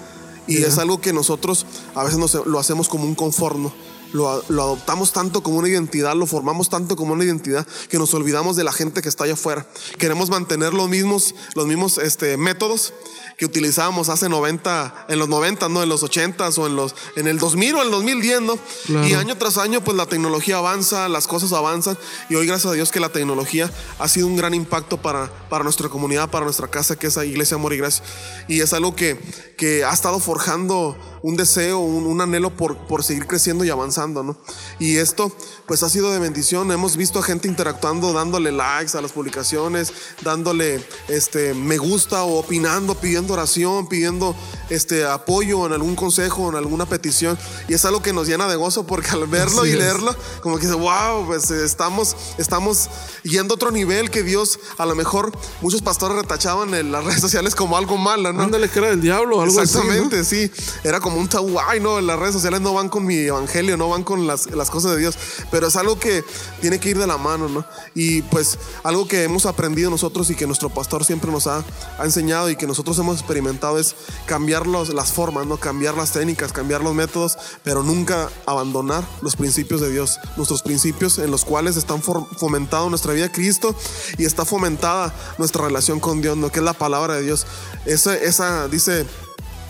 Y 0.48 0.64
es 0.64 0.80
algo 0.80 1.00
que 1.00 1.14
nosotros 1.14 1.66
a 1.94 2.04
veces 2.04 2.18
nos, 2.18 2.34
lo 2.34 2.58
hacemos 2.58 2.90
como 2.90 3.04
un 3.04 3.14
conformo 3.14 3.72
lo, 4.14 4.30
adoptamos 4.30 5.12
tanto 5.12 5.44
como 5.44 5.58
una 5.60 5.70
identidad, 5.70 6.16
lo 6.16 6.26
formamos 6.26 6.70
tanto 6.70 6.96
como 6.96 7.14
una 7.14 7.24
identidad 7.24 7.66
que 7.90 7.98
nos 7.98 8.14
olvidamos 8.14 8.56
de 8.56 8.64
la 8.64 8.72
gente 8.72 9.02
que 9.02 9.10
está 9.10 9.26
allá 9.26 9.34
afuera. 9.34 9.68
Queremos 9.98 10.30
mantener 10.30 10.74
los 10.74 10.90
mismos, 10.90 11.36
los 11.56 11.68
mismos 11.68 11.98
este, 11.98 12.38
métodos 12.38 12.94
que 13.38 13.46
utilizábamos 13.46 14.10
hace 14.10 14.28
90, 14.28 15.06
en 15.08 15.18
los 15.18 15.30
90, 15.30 15.70
¿no? 15.70 15.82
En 15.82 15.88
los 15.88 16.04
80 16.04 16.50
o 16.50 16.68
en 16.68 16.76
los, 16.76 16.94
en 17.16 17.26
el 17.26 17.40
2000 17.40 17.76
o 17.76 17.80
en 17.80 17.86
el 17.86 17.92
2010, 17.92 18.42
¿no? 18.42 18.60
Y 19.08 19.14
año 19.14 19.38
tras 19.38 19.58
año, 19.58 19.82
pues 19.82 19.96
la 19.96 20.08
tecnología 20.08 20.58
avanza, 20.58 21.08
las 21.08 21.26
cosas 21.26 21.54
avanzan. 21.54 21.98
Y 22.30 22.36
hoy, 22.36 22.48
gracias 22.48 22.74
a 22.74 22.76
Dios, 22.76 22.92
que 22.92 23.00
la 23.00 23.10
tecnología 23.10 23.72
ha 23.98 24.08
sido 24.10 24.28
un 24.28 24.36
gran 24.36 24.54
impacto 24.54 25.02
para, 25.02 25.32
para 25.50 25.64
nuestra 25.64 25.88
comunidad, 25.88 26.30
para 26.30 26.44
nuestra 26.44 26.68
casa, 26.68 26.98
que 26.98 27.08
es 27.08 27.16
la 27.16 27.24
Iglesia 27.24 27.56
Amor 27.56 27.72
y 27.72 27.78
Gracia. 27.78 28.04
Y 28.50 28.60
es 28.60 28.74
algo 28.74 28.94
que, 28.94 29.18
que 29.58 29.86
ha 29.86 29.94
estado 29.94 30.20
forjando 30.20 30.98
un 31.22 31.36
deseo, 31.36 31.80
un, 31.80 32.20
anhelo 32.22 32.50
por, 32.50 32.78
por, 32.88 33.04
seguir 33.04 33.28
creciendo 33.28 33.64
y 33.64 33.70
avanzando, 33.70 33.99
¿no? 34.08 34.38
Y 34.80 34.98
esto, 34.98 35.32
pues 35.66 35.84
ha 35.84 35.90
sido 35.90 36.12
de 36.12 36.20
bendición. 36.20 36.72
Hemos 36.72 36.96
visto 36.96 37.20
a 37.20 37.24
gente 37.24 37.48
interactuando, 37.48 38.14
dándole 38.14 38.52
likes 38.52 38.98
a 38.98 39.02
las 39.02 39.12
publicaciones, 39.12 39.94
dándole 40.24 40.84
este, 41.08 41.54
me 41.54 41.78
gusta 41.78 42.24
o 42.24 42.40
opinando, 42.40 42.96
pidiendo 42.96 43.34
oración, 43.34 43.88
pidiendo 43.88 44.36
este, 44.70 45.06
apoyo 45.06 45.66
en 45.66 45.74
algún 45.74 45.96
consejo, 45.96 46.50
en 46.50 46.56
alguna 46.56 46.86
petición. 46.86 47.38
Y 47.68 47.74
es 47.74 47.86
algo 47.86 48.02
que 48.02 48.14
nos 48.14 48.28
llena 48.28 48.48
de 48.48 48.56
gozo 48.56 48.86
porque 48.86 49.10
al 49.12 49.28
verlo 49.28 49.66
y 49.66 49.74
leerlo, 49.74 50.16
como 50.42 50.58
que 50.58 50.66
dice, 50.66 50.76
wow, 50.76 51.26
pues 51.26 51.52
estamos, 51.52 52.16
estamos 52.38 52.90
yendo 53.24 53.54
a 53.54 53.56
otro 53.56 53.72
nivel 53.72 54.10
que 54.10 54.24
Dios, 54.24 54.60
a 54.78 54.86
lo 54.86 54.96
mejor 54.96 55.32
muchos 55.62 55.82
pastores 55.82 56.18
retachaban 56.18 56.74
en 56.74 56.92
las 56.92 57.04
redes 57.06 57.22
sociales 57.22 57.56
como 57.56 57.78
algo 57.78 57.98
malo, 57.98 58.32
¿no? 58.32 58.44
Ándale, 58.44 58.70
que 58.70 58.80
era 58.80 58.90
del 58.90 59.02
diablo, 59.02 59.42
algo 59.42 59.62
Exactamente, 59.62 60.24
sí. 60.24 60.52
Era 60.84 61.00
como 61.00 61.18
un 61.18 61.28
tabú, 61.28 61.60
ay, 61.60 61.80
no, 61.80 62.00
las 62.02 62.18
redes 62.18 62.34
sociales 62.34 62.62
no 62.62 62.74
van 62.74 62.90
con 62.90 63.06
mi 63.06 63.18
evangelio, 63.18 63.78
no 63.78 63.89
van 63.90 64.04
con 64.04 64.28
las, 64.28 64.48
las 64.52 64.70
cosas 64.70 64.92
de 64.92 64.98
Dios. 64.98 65.18
Pero 65.52 65.68
es 65.68 65.76
algo 65.76 66.00
que 66.00 66.24
tiene 66.62 66.80
que 66.80 66.90
ir 66.90 66.98
de 66.98 67.08
la 67.08 67.18
mano, 67.18 67.50
¿no? 67.50 67.66
Y 67.96 68.22
pues 68.24 68.58
algo 68.84 69.08
que 69.08 69.24
hemos 69.24 69.46
aprendido 69.46 69.90
nosotros 69.90 70.30
y 70.30 70.36
que 70.36 70.48
nuestro 70.48 70.70
pastor 70.70 71.06
siempre 71.06 71.32
nos 71.32 71.48
ha, 71.48 71.64
ha 71.98 72.06
enseñado 72.06 72.50
y 72.50 72.56
que 72.56 72.68
nosotros 72.68 72.98
hemos 73.00 73.20
experimentado 73.20 73.80
es 73.80 73.96
cambiar 74.26 74.68
los, 74.68 74.90
las 74.90 75.12
formas, 75.12 75.46
¿no? 75.46 75.58
Cambiar 75.58 75.96
las 75.96 76.12
técnicas, 76.12 76.54
cambiar 76.54 76.82
los 76.82 76.94
métodos, 76.94 77.38
pero 77.64 77.84
nunca 77.84 78.30
abandonar 78.46 79.04
los 79.22 79.36
principios 79.36 79.82
de 79.82 79.92
Dios, 79.92 80.20
nuestros 80.38 80.62
principios 80.62 81.18
en 81.20 81.32
los 81.32 81.46
cuales 81.46 81.78
están 81.78 82.02
fomentado 82.02 82.90
nuestra 82.90 83.14
vida 83.14 83.26
de 83.26 83.32
Cristo 83.32 83.76
y 84.18 84.26
está 84.26 84.46
fomentada 84.46 85.14
nuestra 85.38 85.66
relación 85.66 86.00
con 86.00 86.22
Dios, 86.22 86.38
¿no? 86.38 86.52
Que 86.52 86.60
es 86.60 86.66
la 86.66 86.74
palabra 86.74 87.16
de 87.16 87.24
Dios. 87.24 87.46
Esa, 87.86 88.16
esa 88.16 88.68
dice 88.68 89.06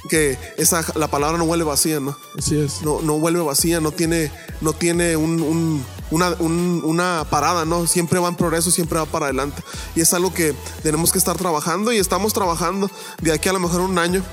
que 0.10 0.38
esa, 0.58 0.84
la 0.96 1.08
palabra 1.08 1.38
no 1.38 1.46
vuelve 1.46 1.64
vacía, 1.64 2.00
¿no? 2.02 2.18
Así 2.38 2.60
es. 2.60 2.82
No, 2.82 3.02
no 3.02 3.18
vuelve 3.20 3.42
vacía, 3.42 3.80
no 3.80 3.92
tiene, 3.92 4.32
no 4.60 4.74
tiene 4.74 5.16
un, 5.16 5.42
un- 5.42 5.86
una, 6.12 6.32
un- 6.40 6.82
una 6.84 7.26
parada, 7.30 7.64
¿no? 7.66 7.88
Siempre 7.88 8.20
va 8.20 8.28
en 8.28 8.36
progreso, 8.36 8.72
siempre 8.72 9.00
va 9.00 9.06
para 9.06 9.28
adelante. 9.28 9.62
Y 9.96 10.02
es 10.02 10.14
algo 10.14 10.34
que 10.34 10.54
tenemos 10.84 11.12
que 11.14 11.20
estar 11.20 11.38
trabajando 11.38 11.94
y 11.94 11.98
estamos 12.00 12.34
trabajando 12.34 12.90
de 13.22 13.32
aquí 13.32 13.48
a 13.48 13.54
lo 13.54 13.60
mejor 13.60 13.82
un 13.82 13.98
año. 13.98 14.24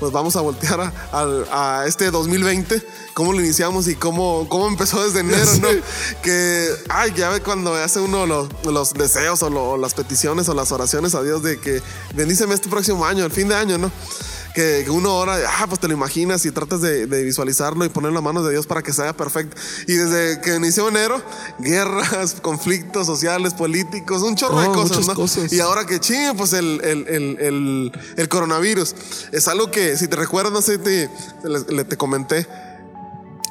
Pues 0.00 0.12
vamos 0.12 0.36
a 0.36 0.42
voltear 0.42 0.78
a, 0.80 0.92
a- 1.10 1.80
a 1.80 1.86
este 1.86 2.10
2020, 2.10 2.82
cómo 3.14 3.32
lo 3.32 3.40
iniciamos 3.40 3.88
y 3.88 3.94
cómo, 3.94 4.46
cómo 4.46 4.68
empezó 4.68 5.02
desde 5.02 5.20
enero, 5.20 5.50
¿no? 5.62 5.68
Que, 6.22 6.68
ay, 6.90 7.12
ya 7.16 7.30
ve 7.30 7.40
cuando 7.40 7.74
hace 7.74 8.00
uno 8.00 8.26
los, 8.26 8.48
los 8.64 8.92
deseos 8.92 9.42
o, 9.42 9.48
lo- 9.48 9.70
o 9.70 9.76
las 9.78 9.94
peticiones 9.94 10.50
o 10.50 10.54
las 10.54 10.70
oraciones 10.70 11.14
a 11.14 11.22
Dios 11.22 11.42
de 11.42 11.58
que 11.60 11.80
bendíceme 12.14 12.54
este 12.54 12.68
próximo 12.68 13.06
año, 13.06 13.24
el 13.24 13.30
fin 13.32 13.48
de 13.48 13.54
año, 13.54 13.78
¿no? 13.78 13.90
Que, 14.56 14.84
que 14.84 14.90
uno 14.90 15.14
ora, 15.14 15.36
ah, 15.58 15.66
pues 15.68 15.78
te 15.78 15.86
lo 15.86 15.92
imaginas 15.92 16.46
y 16.46 16.50
tratas 16.50 16.80
de, 16.80 17.06
de 17.06 17.22
visualizarlo 17.22 17.84
y 17.84 17.90
poner 17.90 18.08
en 18.08 18.14
las 18.14 18.22
manos 18.22 18.42
de 18.46 18.52
Dios 18.52 18.66
para 18.66 18.82
que 18.82 18.90
sea 18.90 19.12
perfecto. 19.14 19.54
Y 19.86 19.92
desde 19.92 20.40
que 20.40 20.56
inició 20.56 20.88
enero, 20.88 21.20
guerras, 21.58 22.36
conflictos 22.42 23.06
sociales, 23.06 23.52
políticos, 23.52 24.22
un 24.22 24.34
chorro 24.34 24.58
de 24.62 24.68
Oh, 24.68 24.72
cosas, 24.72 25.06
¿no? 25.06 25.14
cosas. 25.14 25.52
Y 25.52 25.60
ahora 25.60 25.84
que 25.84 26.00
chingue, 26.00 26.32
pues 26.34 26.54
el, 26.54 26.80
el, 26.82 27.06
el, 27.38 27.92
el, 28.16 28.28
coronavirus 28.30 28.94
es 29.30 29.46
algo 29.46 29.70
que, 29.70 29.94
si 29.98 30.08
te 30.08 30.16
recuerdas, 30.16 30.52
no 30.54 30.62
sé, 30.62 30.78
te, 30.78 31.08
te, 31.42 31.48
le- 31.74 31.84
te 31.84 31.96
comenté. 31.98 32.46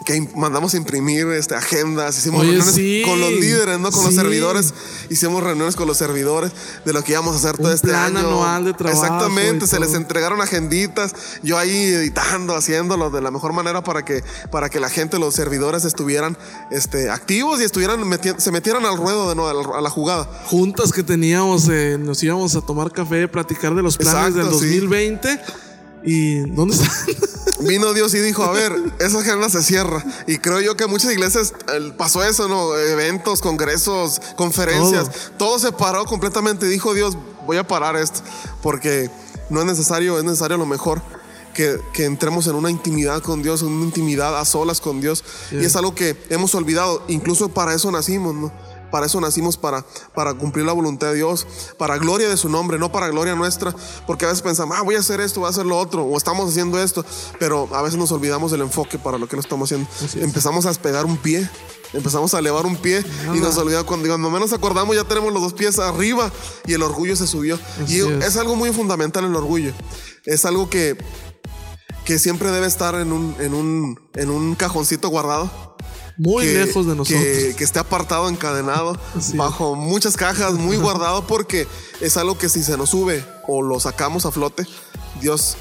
Que 0.06 0.22
mandamos 0.36 0.76
imprimir 0.76 1.26
este, 1.30 1.56
agendas, 1.56 2.16
hicimos 2.18 2.42
Oye, 2.42 2.52
reuniones 2.52 2.76
sí. 2.76 3.02
con 3.06 3.20
los 3.20 3.32
líderes, 3.32 3.80
¿no? 3.80 3.92
Con 3.92 4.04
los 4.06 4.14
servidores. 4.14 4.74
Hicimos 5.10 5.44
reuniones 5.44 5.76
con 5.76 5.88
los 5.88 5.98
servidores 5.98 6.52
de 6.86 6.94
lo 6.94 7.04
que 7.04 7.14
íbamos 7.14 7.34
a 7.36 7.40
hacer 7.40 7.58
todo 7.58 7.74
este 7.74 7.88
plan 7.88 8.16
año. 8.16 8.28
anual 8.28 8.66
de 8.66 8.74
trabajo 8.74 9.04
Exactamente, 9.04 9.66
se 9.66 9.80
les 9.80 9.96
entregaron 9.96 10.42
agenditas, 10.42 11.14
yo 11.42 11.58
ahí 11.58 11.72
editando, 11.76 12.56
haciéndolo 12.56 13.10
de 13.10 13.20
la 13.22 13.32
mejor 13.32 13.54
manera 13.54 13.84
para 13.84 14.06
que, 14.06 14.24
para 14.52 14.70
que 14.70 14.80
la 14.80 14.90
gente, 14.90 15.18
los 15.18 15.34
servidores 15.34 15.86
estuvieran 15.86 16.38
este, 16.70 17.10
activos 17.10 17.60
y 17.60 17.64
estuvieran 17.64 18.00
meti- 18.04 18.38
se 18.38 18.52
metieran 18.52 18.86
al 18.86 18.98
ruedo 18.98 19.28
de 19.28 19.36
nuevo, 19.36 19.74
a 19.76 19.82
la- 19.82 19.90
jugada. 19.90 20.26
Juntas 20.46 20.92
que 20.92 21.02
teníamos, 21.02 21.68
eh, 21.70 21.98
nos 22.00 22.22
íbamos 22.22 22.56
a 22.56 22.62
tomar 22.62 22.92
café, 22.92 23.28
platicar 23.28 23.74
de 23.74 23.82
los 23.82 23.98
planes 23.98 24.36
Exacto, 24.36 24.60
del 24.60 24.70
sí. 24.70 24.80
2020. 26.06 26.12
¿Y 26.12 26.40
dónde 26.52 26.76
están? 26.76 26.92
Vino 27.60 27.94
Dios 27.94 28.14
y 28.14 28.20
dijo, 28.20 28.44
a 28.44 28.52
ver, 28.52 28.74
esa 29.00 29.20
agenda 29.20 29.50
se 29.50 29.64
cierra. 29.64 30.04
Y 30.28 30.38
creo 30.38 30.60
yo 30.62 30.76
que 30.76 30.88
muchas 30.88 31.12
iglesias 31.12 31.54
eh, 31.74 31.94
pasó 31.98 32.24
eso, 32.24 32.48
¿no? 32.48 32.76
Eventos, 32.76 33.42
congresos, 33.42 34.22
conferencias, 34.36 35.10
todo, 35.38 35.58
se 35.58 35.72
paró 35.72 36.06
completamente. 36.06 36.68
Dijo 36.68 36.94
Dios, 36.94 37.18
voy 37.46 37.58
a 37.58 37.66
parar 37.66 37.96
esto, 37.96 38.22
porque 38.62 39.10
no 39.50 39.62
es 39.62 39.66
necesario, 39.66 40.18
es 40.18 40.24
necesario 40.24 40.58
lo 40.58 40.66
mejor. 40.66 41.02
Que, 41.54 41.80
que 41.94 42.04
entremos 42.04 42.48
en 42.48 42.56
una 42.56 42.70
intimidad 42.70 43.22
con 43.22 43.42
Dios, 43.42 43.62
en 43.62 43.70
una 43.70 43.86
intimidad 43.86 44.38
a 44.38 44.44
solas 44.44 44.82
con 44.82 45.00
Dios. 45.00 45.24
Y 45.52 45.64
es 45.64 45.78
algo 45.78 45.96
que 45.96 46.18
hemos 46.30 46.54
olvidado. 46.54 47.06
Incluso 47.08 47.48
para 47.48 47.74
eso 47.74 47.90
nacimos, 47.92 48.36
¿no? 48.36 48.52
Para 48.96 49.08
eso 49.08 49.20
nacimos, 49.20 49.58
para, 49.58 49.86
para 50.14 50.34
cumplir 50.36 50.66
la 50.66 50.72
voluntad 50.72 51.08
de 51.08 51.16
Dios, 51.16 51.46
para 51.78 51.98
gloria 51.98 52.30
de 52.30 52.38
su 52.38 52.48
nombre, 52.48 52.80
no 52.80 52.94
para 52.94 53.10
gloria 53.10 53.36
nuestra, 53.36 53.76
porque 54.08 54.24
a 54.24 54.30
veces 54.30 54.42
pensamos, 54.42 54.78
ah, 54.80 54.84
voy 54.84 54.96
a 54.96 55.00
hacer 55.00 55.20
esto, 55.20 55.42
voy 55.42 55.48
a 55.48 55.50
hacer 55.50 55.66
lo 55.66 55.78
otro, 55.78 56.06
o 56.06 56.16
estamos 56.16 56.50
haciendo 56.50 56.82
esto, 56.82 57.04
pero 57.38 57.68
a 57.76 57.82
veces 57.82 58.00
nos 58.00 58.14
olvidamos 58.14 58.52
del 58.52 58.62
enfoque 58.62 58.98
para 58.98 59.18
lo 59.18 59.28
que 59.28 59.36
lo 59.36 59.42
estamos 59.42 59.70
haciendo. 59.70 59.90
Es. 60.02 60.16
Empezamos 60.16 60.66
a 60.66 60.70
despegar 60.70 61.04
un 61.04 61.18
pie, 61.18 61.50
empezamos 61.92 62.34
a 62.36 62.40
elevar 62.40 62.66
un 62.66 62.78
pie 62.78 63.04
y 63.34 63.40
nos 63.40 63.58
olvidamos, 63.58 63.86
cuando, 63.86 64.08
cuando 64.08 64.30
menos 64.30 64.54
acordamos 64.54 64.96
ya 64.96 65.04
tenemos 65.04 65.34
los 65.34 65.42
dos 65.42 65.54
pies 65.54 65.78
arriba 65.78 66.32
y 66.66 66.72
el 66.72 66.82
orgullo 66.82 67.18
se 67.18 67.28
subió. 67.28 67.60
Así 67.84 67.98
y 67.98 68.00
es. 68.00 68.28
es 68.28 68.38
algo 68.38 68.56
muy 68.56 68.72
fundamental 68.72 69.26
el 69.26 69.36
orgullo, 69.36 69.74
es 70.24 70.46
algo 70.46 70.70
que, 70.70 70.96
que 72.06 72.18
siempre 72.18 72.50
debe 72.50 72.68
estar 72.68 72.96
en 72.96 73.12
un, 73.12 73.36
en 73.42 73.56
un, 73.56 74.00
en 74.14 74.30
un 74.30 74.56
cajoncito 74.56 75.10
guardado 75.10 75.76
Muy 76.18 76.46
que- 76.46 76.66
lejos 76.66 76.86
de 76.88 76.96
nosotros. 76.96 77.22
Que, 77.24 77.56
que 77.58 77.64
esté 77.64 77.80
apartado, 77.80 78.30
encadenado, 78.30 78.98
bajo 79.36 79.76
muchas 79.76 80.16
cajas, 80.16 80.54
muy 80.54 80.78
guardado, 80.78 81.26
porque 81.28 81.68
es 82.02 82.18
algo 82.18 82.38
que 82.38 82.50
si 82.50 82.64
se 82.64 82.78
nos 82.78 82.90
sube 82.92 83.24
o 83.48 83.62
lo 83.62 83.80
sacamos 83.80 84.26
a 84.26 84.32
flote, 84.32 84.66
Dios 85.22 85.58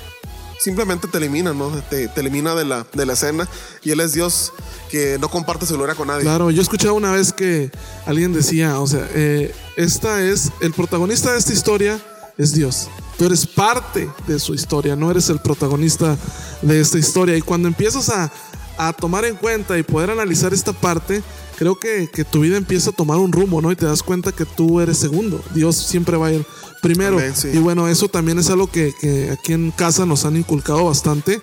simplemente 0.60 1.08
te 1.08 1.18
elimina, 1.18 1.52
¿no? 1.52 1.68
Te, 1.90 2.08
te 2.08 2.20
elimina 2.20 2.54
de 2.54 2.64
la, 2.64 2.86
de 2.92 3.04
la 3.04 3.12
escena. 3.12 3.46
Y 3.82 3.90
Él 3.90 4.00
es 4.00 4.12
Dios 4.14 4.52
que 4.90 5.18
no 5.20 5.28
comparte 5.28 5.66
su 5.66 5.74
gloria 5.74 5.94
con 5.94 6.08
nadie. 6.08 6.22
Claro, 6.22 6.50
yo 6.50 6.62
escuchaba 6.62 6.92
una 6.94 7.12
vez 7.12 7.32
que 7.32 7.70
alguien 8.06 8.32
decía, 8.32 8.80
o 8.80 8.86
sea, 8.86 9.06
eh, 9.12 9.54
esta 9.76 10.22
es, 10.22 10.50
el 10.62 10.72
protagonista 10.72 11.32
de 11.32 11.38
esta 11.38 11.52
historia 11.52 12.00
es 12.38 12.54
Dios. 12.54 12.88
Tú 13.18 13.26
eres 13.26 13.46
parte 13.46 14.08
de 14.26 14.38
su 14.38 14.54
historia, 14.54 14.96
no 14.96 15.10
eres 15.10 15.28
el 15.28 15.38
protagonista 15.40 16.16
de 16.62 16.80
esta 16.80 16.98
historia. 16.98 17.36
Y 17.36 17.42
cuando 17.42 17.68
empiezas 17.68 18.08
a, 18.08 18.32
a 18.76 18.92
tomar 18.92 19.24
en 19.24 19.36
cuenta 19.36 19.78
y 19.78 19.82
poder 19.82 20.10
analizar 20.10 20.52
esta 20.52 20.72
parte, 20.72 21.22
creo 21.56 21.78
que, 21.78 22.08
que 22.12 22.24
tu 22.24 22.40
vida 22.40 22.56
empieza 22.56 22.90
a 22.90 22.92
tomar 22.92 23.18
un 23.18 23.32
rumbo, 23.32 23.60
¿no? 23.60 23.70
Y 23.72 23.76
te 23.76 23.86
das 23.86 24.02
cuenta 24.02 24.32
que 24.32 24.44
tú 24.44 24.80
eres 24.80 24.98
segundo. 24.98 25.42
Dios 25.54 25.76
siempre 25.76 26.16
va 26.16 26.28
a 26.28 26.32
ir 26.32 26.46
primero. 26.82 27.18
Amén, 27.18 27.34
sí. 27.34 27.48
Y 27.52 27.58
bueno, 27.58 27.88
eso 27.88 28.08
también 28.08 28.38
es 28.38 28.50
algo 28.50 28.66
que, 28.66 28.92
que 29.00 29.30
aquí 29.30 29.52
en 29.52 29.70
casa 29.70 30.06
nos 30.06 30.24
han 30.24 30.36
inculcado 30.36 30.84
bastante. 30.84 31.40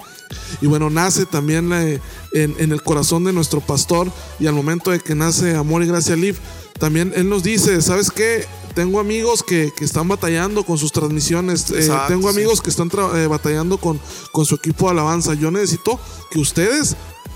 Y 0.61 0.67
bueno, 0.67 0.89
nace 0.89 1.25
también 1.25 1.73
eh, 1.73 1.99
en, 2.33 2.55
en 2.57 2.71
el 2.71 2.81
corazón 2.83 3.23
de 3.23 3.33
nuestro 3.33 3.59
pastor 3.59 4.11
y 4.39 4.47
al 4.47 4.53
momento 4.53 4.91
de 4.91 4.99
que 4.99 5.15
nace 5.15 5.55
Amor 5.55 5.83
y 5.83 5.87
Gracia 5.87 6.15
Live, 6.15 6.37
también 6.79 7.11
él 7.15 7.29
nos 7.29 7.43
dice, 7.43 7.81
¿sabes 7.81 8.09
qué? 8.11 8.45
Tengo 8.73 8.99
amigos 8.99 9.43
que, 9.43 9.71
que 9.75 9.83
están 9.85 10.07
batallando 10.07 10.63
con 10.63 10.77
sus 10.77 10.91
transmisiones, 10.91 11.69
eh, 11.71 11.89
tengo 12.07 12.31
sí. 12.31 12.37
amigos 12.37 12.61
que 12.61 12.69
están 12.69 12.89
eh, 13.15 13.27
batallando 13.27 13.77
con, 13.77 13.99
con 14.31 14.45
su 14.45 14.55
equipo 14.55 14.85
de 14.85 14.91
alabanza. 14.91 15.33
Yo 15.33 15.51
necesito 15.51 15.99
que 16.29 16.39
ustedes 16.39 16.95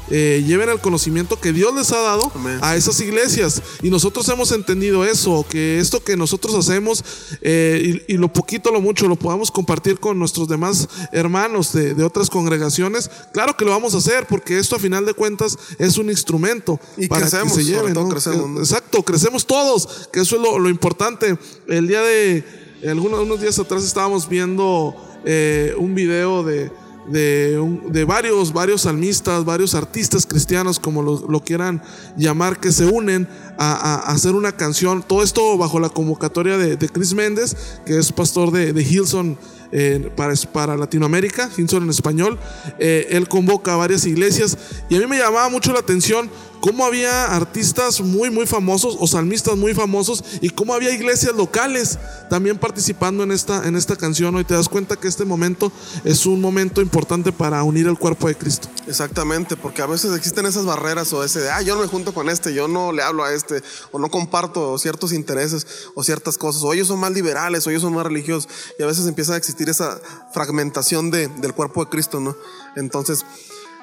eh, 0.10 0.44
lleven 0.46 0.70
el 0.70 0.80
conocimiento 0.80 1.40
que 1.40 1.54
Dios 1.54 1.74
les 1.74 1.92
ha 1.92 2.02
dado 2.02 2.32
Amén. 2.36 2.60
a 2.62 2.76
esas 2.76 3.00
iglesias. 3.00 3.62
Y 3.82 3.90
nosotros 3.90 4.28
hemos 4.30 4.52
entendido 4.52 5.06
eso, 5.06 5.46
que 5.50 5.80
esto 5.80 6.04
que 6.04 6.16
nosotros 6.18 6.56
hacemos 6.56 7.04
eh, 7.42 8.02
y, 8.08 8.14
y 8.14 8.18
lo 8.18 8.32
poquito, 8.32 8.72
lo 8.72 8.82
mucho, 8.82 9.08
lo 9.08 9.16
podamos 9.16 9.52
compartir 9.52 10.00
con 10.00 10.20
nuestros 10.20 10.48
demás 10.48 10.88
hermanos 11.12 11.74
de, 11.74 11.94
de 11.94 12.04
otras 12.04 12.30
congregaciones. 12.30 13.10
Claro 13.34 13.56
que 13.58 13.66
lo 13.66 13.72
vamos 13.72 13.96
a 13.96 13.98
hacer, 13.98 14.28
porque 14.28 14.60
esto 14.60 14.76
a 14.76 14.80
final 14.80 15.06
de 15.06 15.14
cuentas 15.14 15.58
es 15.80 15.98
un 15.98 16.10
instrumento 16.10 16.80
Y 16.98 17.08
para 17.08 17.22
crecemos, 17.22 17.58
que 17.58 17.64
se 17.64 17.94
¿no? 17.94 18.10
crecemos, 18.10 18.50
¿no? 18.50 18.60
Exacto, 18.60 19.04
crecemos 19.04 19.46
todos, 19.46 20.10
que 20.12 20.22
eso 20.22 20.36
es 20.36 20.42
lo, 20.42 20.60
lo 20.60 20.70
importante. 20.70 21.38
El 21.68 21.88
día 21.88 22.02
de, 22.02 22.44
algunos 22.88 23.20
unos 23.22 23.42
días 23.42 23.58
atrás 23.60 23.84
estábamos 23.84 24.30
viendo 24.30 24.96
eh, 25.26 25.74
un 25.78 25.96
video 25.96 26.44
de, 26.44 26.72
de, 27.10 27.80
de 27.90 28.04
varios, 28.06 28.52
varios 28.54 28.82
salmistas, 28.82 29.46
varios 29.46 29.76
artistas 29.76 30.26
cristianos, 30.26 30.80
como 30.80 31.02
lo, 31.02 31.40
quieran 31.40 31.82
llamar, 32.18 32.60
que 32.60 32.72
se 32.72 32.86
unen 32.86 33.28
a, 33.58 33.74
a- 33.74 33.96
hacer 34.12 34.34
una 34.36 34.52
canción. 34.52 35.04
Todo 35.04 35.24
esto 35.24 35.58
bajo 35.58 35.80
la 35.80 35.90
convocatoria 35.90 36.58
de, 36.58 36.78
de 36.78 36.90
Chris 36.90 37.14
Méndez, 37.14 37.56
que 37.86 37.98
es 37.98 38.12
pastor 38.12 38.52
de, 38.52 38.74
de 38.74 38.82
Hillsong 38.84 39.38
eh, 39.72 40.12
para, 40.16 40.34
para 40.52 40.78
Latinoamérica, 40.78 41.50
Hillsong 41.56 41.84
en 41.84 41.90
español. 41.90 42.40
Eh, 42.80 43.08
él 43.12 43.28
convoca 43.28 43.74
a 43.74 43.78
varias 43.78 44.06
iglesias 44.06 44.58
y 44.90 44.96
a 44.96 45.00
mí 45.00 45.08
me 45.08 45.18
llamaba 45.18 45.50
mucho 45.50 45.74
la 45.74 45.80
atención 45.80 46.30
cómo 46.66 46.84
había 46.84 47.26
artistas 47.26 48.02
muy, 48.02 48.32
muy 48.32 48.48
famosos 48.48 48.98
o 49.00 49.06
salmistas 49.06 49.56
muy 49.56 49.76
famosos 49.76 50.24
y 50.42 50.50
cómo 50.50 50.74
había 50.74 50.92
iglesias 50.92 51.36
locales 51.36 52.00
también 52.28 52.58
participando 52.58 53.24
en 53.24 53.32
esta, 53.32 53.68
en 53.68 53.76
esta 53.76 53.96
canción. 53.96 54.34
Hoy 54.34 54.46
te 54.46 54.56
das 54.56 54.68
cuenta 54.68 54.96
que 54.96 55.08
este 55.08 55.26
momento 55.26 55.72
es 56.04 56.26
un 56.26 56.42
momento 56.42 56.82
importante 56.82 57.32
para 57.32 57.62
unir 57.62 57.86
el 57.86 58.00
cuerpo 58.00 58.28
de 58.28 58.36
Cristo. 58.36 58.68
Exactamente, 58.88 59.56
porque 59.56 59.84
a 59.84 59.86
veces 59.86 60.16
existen 60.16 60.48
esas 60.48 60.66
barreras 60.66 61.14
o 61.14 61.24
ese 61.24 61.42
de, 61.42 61.52
ah, 61.52 61.62
yo 61.62 61.76
no 61.76 61.82
me 61.82 61.88
junto 61.88 62.16
con 62.16 62.30
este, 62.30 62.52
yo 62.54 62.68
no 62.68 62.92
le 62.92 63.04
hablo 63.04 63.24
a 63.24 63.34
este, 63.34 63.62
o 63.92 64.00
no 64.00 64.10
comparto 64.10 64.76
ciertos 64.80 65.14
intereses 65.14 65.68
o 65.94 66.04
ciertas 66.04 66.36
cosas, 66.38 66.64
o 66.64 66.74
ellos 66.74 66.88
son 66.88 67.00
más 67.00 67.12
liberales, 67.12 67.68
o 67.68 67.70
ellos 67.70 67.84
son 67.84 67.94
más 67.94 68.06
religiosos, 68.06 68.50
y 68.80 68.82
a 68.82 68.88
veces 68.88 69.06
empieza 69.06 69.34
a 69.34 69.38
existir 69.38 69.55
esa 69.64 70.00
fragmentación 70.32 71.12
de, 71.12 71.28
del 71.28 71.54
cuerpo 71.54 71.84
de 71.84 71.90
Cristo, 71.90 72.20
¿no? 72.20 72.36
Entonces, 72.76 73.26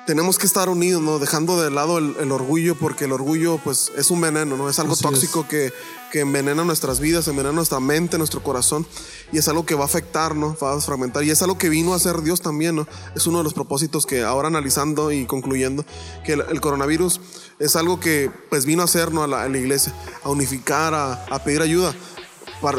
tenemos 0.07 0.37
que 0.37 0.47
estar 0.47 0.69
unidos, 0.69 1.01
¿no? 1.01 1.21
Dejando 1.21 1.63
de 1.63 1.71
lado 1.71 1.99
el, 1.99 2.17
el 2.19 2.33
orgullo, 2.33 2.75
porque 2.77 3.05
el 3.05 3.13
orgullo, 3.13 3.59
pues, 3.59 3.93
es 3.97 4.11
un 4.11 4.21
veneno, 4.21 4.57
¿no? 4.57 4.69
Es 4.69 4.81
algo 4.81 4.95
Así 4.95 5.03
tóxico 5.03 5.47
que, 5.47 5.73
que 6.11 6.21
envenena 6.21 6.65
nuestras 6.65 6.99
vidas, 6.99 7.29
envenena 7.29 7.55
nuestra 7.55 7.79
mente, 7.79 8.19
nuestro 8.19 8.43
corazón, 8.43 8.85
y 9.31 9.39
es 9.39 9.47
algo 9.47 9.65
que 9.65 9.77
va 9.77 9.83
a 9.83 9.87
afectar, 9.87 10.35
¿no? 10.35 10.57
Va 10.61 10.75
a 10.75 10.81
fragmentar, 10.81 11.23
y 11.23 11.31
es 11.31 11.41
algo 11.43 11.57
que 11.57 11.69
vino 11.69 11.93
a 11.93 11.97
hacer 11.97 12.21
Dios 12.23 12.41
también, 12.41 12.75
¿no? 12.75 12.89
Es 13.15 13.29
uno 13.29 13.39
de 13.39 13.45
los 13.45 13.55
propósitos 13.55 14.05
que 14.05 14.25
ahora 14.25 14.49
analizando 14.49 15.13
y 15.13 15.25
concluyendo, 15.25 15.85
que 16.25 16.33
el, 16.33 16.41
el 16.51 16.61
coronavirus 16.61 17.21
es 17.61 17.77
algo 17.77 18.01
que, 18.01 18.29
pues, 18.51 18.67
vino 18.67 18.83
a 18.83 18.87
hacer, 18.87 19.13
¿no? 19.13 19.23
A 19.23 19.29
la, 19.29 19.45
a 19.45 19.49
la 19.49 19.59
iglesia, 19.59 19.95
a 20.25 20.31
unificar, 20.31 20.95
a, 20.95 21.27
a 21.27 21.45
pedir 21.45 21.63
ayuda. 21.63 21.95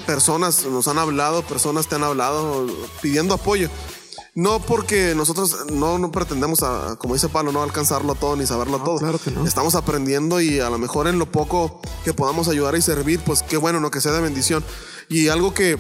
Personas 0.05 0.65
nos 0.65 0.87
han 0.87 0.97
hablado, 0.97 1.43
personas 1.43 1.87
te 1.87 1.95
han 1.95 2.03
hablado 2.03 2.65
pidiendo 3.01 3.33
apoyo. 3.33 3.69
No 4.35 4.59
porque 4.59 5.13
nosotros 5.15 5.67
no, 5.71 5.99
no 5.99 6.11
pretendemos, 6.11 6.63
a, 6.63 6.95
como 6.97 7.13
dice 7.13 7.29
Pablo, 7.29 7.51
no 7.51 7.61
alcanzarlo 7.61 8.15
todo 8.15 8.35
ni 8.35 8.47
saberlo 8.47 8.79
todo. 8.79 8.97
claro 8.97 9.19
que 9.19 9.29
no. 9.29 9.45
Estamos 9.45 9.75
aprendiendo 9.75 10.41
y 10.41 10.59
a 10.59 10.71
lo 10.71 10.79
mejor 10.79 11.07
en 11.07 11.19
lo 11.19 11.31
poco 11.31 11.81
que 12.03 12.13
podamos 12.13 12.47
ayudar 12.47 12.75
y 12.75 12.81
servir, 12.81 13.19
pues 13.19 13.43
qué 13.43 13.57
bueno, 13.57 13.79
no 13.79 13.91
que 13.91 14.01
sea 14.01 14.11
de 14.11 14.21
bendición. 14.21 14.63
Y 15.07 15.27
algo 15.27 15.53
que, 15.53 15.77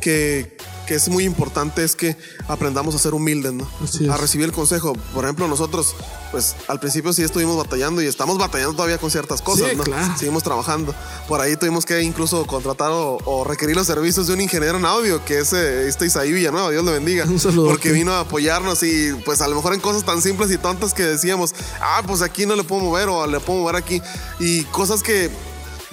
que, 0.00 0.56
que 0.86 0.94
es 0.94 1.08
muy 1.08 1.24
importante 1.24 1.82
es 1.84 1.96
que 1.96 2.16
aprendamos 2.48 2.94
a 2.94 2.98
ser 2.98 3.14
humildes, 3.14 3.52
¿no? 3.52 3.66
A 4.12 4.16
recibir 4.16 4.46
el 4.46 4.52
consejo. 4.52 4.92
Por 5.14 5.24
ejemplo, 5.24 5.48
nosotros, 5.48 5.94
pues 6.30 6.54
al 6.68 6.78
principio 6.80 7.12
sí 7.12 7.22
estuvimos 7.22 7.56
batallando 7.56 8.02
y 8.02 8.06
estamos 8.06 8.36
batallando 8.38 8.74
todavía 8.74 8.98
con 8.98 9.10
ciertas 9.10 9.40
cosas, 9.42 9.70
Sí, 9.70 9.76
¿no? 9.76 9.84
claro. 9.84 10.14
Seguimos 10.18 10.42
trabajando. 10.42 10.94
Por 11.28 11.40
ahí 11.40 11.56
tuvimos 11.56 11.84
que 11.86 12.02
incluso 12.02 12.46
contratar 12.46 12.90
o, 12.90 13.18
o 13.24 13.44
requerir 13.44 13.76
los 13.76 13.86
servicios 13.86 14.26
de 14.26 14.34
un 14.34 14.40
ingeniero 14.40 14.78
en 14.78 14.84
audio, 14.84 15.24
que 15.24 15.38
es 15.38 15.52
eh, 15.52 15.88
este 15.88 16.06
Isaí 16.06 16.32
Villanueva, 16.32 16.70
Dios 16.70 16.84
le 16.84 16.92
bendiga. 16.92 17.24
Un 17.24 17.40
saludote. 17.40 17.70
Porque 17.70 17.92
vino 17.92 18.12
a 18.12 18.20
apoyarnos 18.20 18.82
y 18.82 19.12
pues 19.24 19.40
a 19.40 19.48
lo 19.48 19.56
mejor 19.56 19.74
en 19.74 19.80
cosas 19.80 20.04
tan 20.04 20.20
simples 20.20 20.50
y 20.50 20.58
tontas 20.58 20.92
que 20.92 21.02
decíamos, 21.04 21.54
ah, 21.80 22.02
pues 22.06 22.20
aquí 22.22 22.46
no 22.46 22.56
le 22.56 22.64
puedo 22.64 22.82
mover 22.82 23.08
o 23.08 23.26
le 23.26 23.40
puedo 23.40 23.60
mover 23.60 23.76
aquí. 23.76 24.02
Y 24.38 24.64
cosas 24.64 25.02
que 25.02 25.30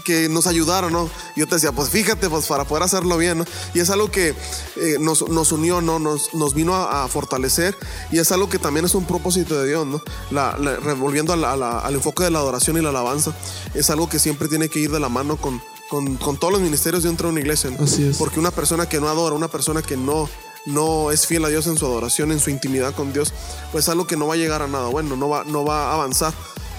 que 0.02 0.30
nos 0.30 0.48
ayudaron, 0.48 0.92
¿no? 0.94 1.10
Yo 1.36 1.48
te 1.48 1.56
decía, 1.56 1.72
pues 1.72 1.90
fíjate, 1.90 2.30
pues 2.30 2.46
para 2.48 2.66
poder 2.66 2.84
hacerlo 2.84 3.18
bien, 3.18 3.38
¿no? 3.40 3.46
Y 3.74 3.80
es 3.80 3.90
algo 3.90 4.12
que 4.12 4.30
eh, 4.76 4.98
nos, 5.00 5.28
nos 5.30 5.52
unió, 5.52 5.82
¿no? 5.82 6.00
Nos, 6.00 6.34
nos 6.34 6.54
vino 6.54 6.76
a, 6.76 7.04
a 7.04 7.08
fortalecer 7.08 7.76
y 8.12 8.20
es 8.20 8.32
algo 8.32 8.50
que 8.50 8.60
también 8.60 8.86
es 8.86 8.96
un 8.96 9.06
propósito 9.06 9.60
de 9.62 9.68
Dios, 9.68 9.86
¿no? 9.88 10.02
La, 10.32 10.58
la- 10.60 10.76
revolviendo 10.78 11.34
a 11.34 11.36
la- 11.38 11.80
al 11.80 11.94
enfoque 11.96 12.24
de 12.24 12.32
la 12.32 12.40
adoración 12.40 12.78
y 12.78 12.82
la 12.82 12.90
alabanza, 12.90 13.34
es 13.74 13.90
algo 13.90 14.10
que 14.10 14.20
siempre 14.20 14.48
tiene 14.48 14.70
que 14.70 14.80
ir 14.80 14.92
de 14.92 15.00
la 15.00 15.10
mano 15.10 15.38
con, 15.38 15.62
con, 15.90 16.16
con 16.18 16.38
todos 16.38 16.54
los 16.54 16.62
ministerios 16.62 17.04
dentro 17.04 17.28
de 17.28 17.32
una 17.34 17.42
iglesia, 17.42 17.70
¿no? 17.70 17.84
Así 17.84 18.04
es. 18.08 18.18
Porque 18.18 18.40
una 18.40 18.52
persona 18.52 18.88
que 18.88 19.00
no 19.00 19.10
adora, 19.10 19.36
una 19.36 19.48
persona 19.50 19.82
que 19.82 19.98
no, 19.98 20.30
no 20.66 21.12
es 21.12 21.26
fiel 21.28 21.44
a 21.46 21.50
Dios 21.50 21.68
en 21.68 21.78
su 21.78 21.86
adoración, 21.86 22.32
en 22.32 22.40
su 22.40 22.50
intimidad 22.50 22.94
con 22.96 23.12
Dios, 23.14 23.34
pues 23.72 23.86
es 23.86 23.90
algo 23.90 24.08
que 24.08 24.16
no 24.18 24.28
va 24.28 24.36
a 24.36 24.38
llegar 24.38 24.62
a 24.62 24.68
nada 24.68 24.88
bueno, 24.88 25.16
no 25.16 25.28
va, 25.30 25.44
no 25.44 25.66
va 25.66 25.92
a 25.92 25.94
avanzar. 25.96 26.34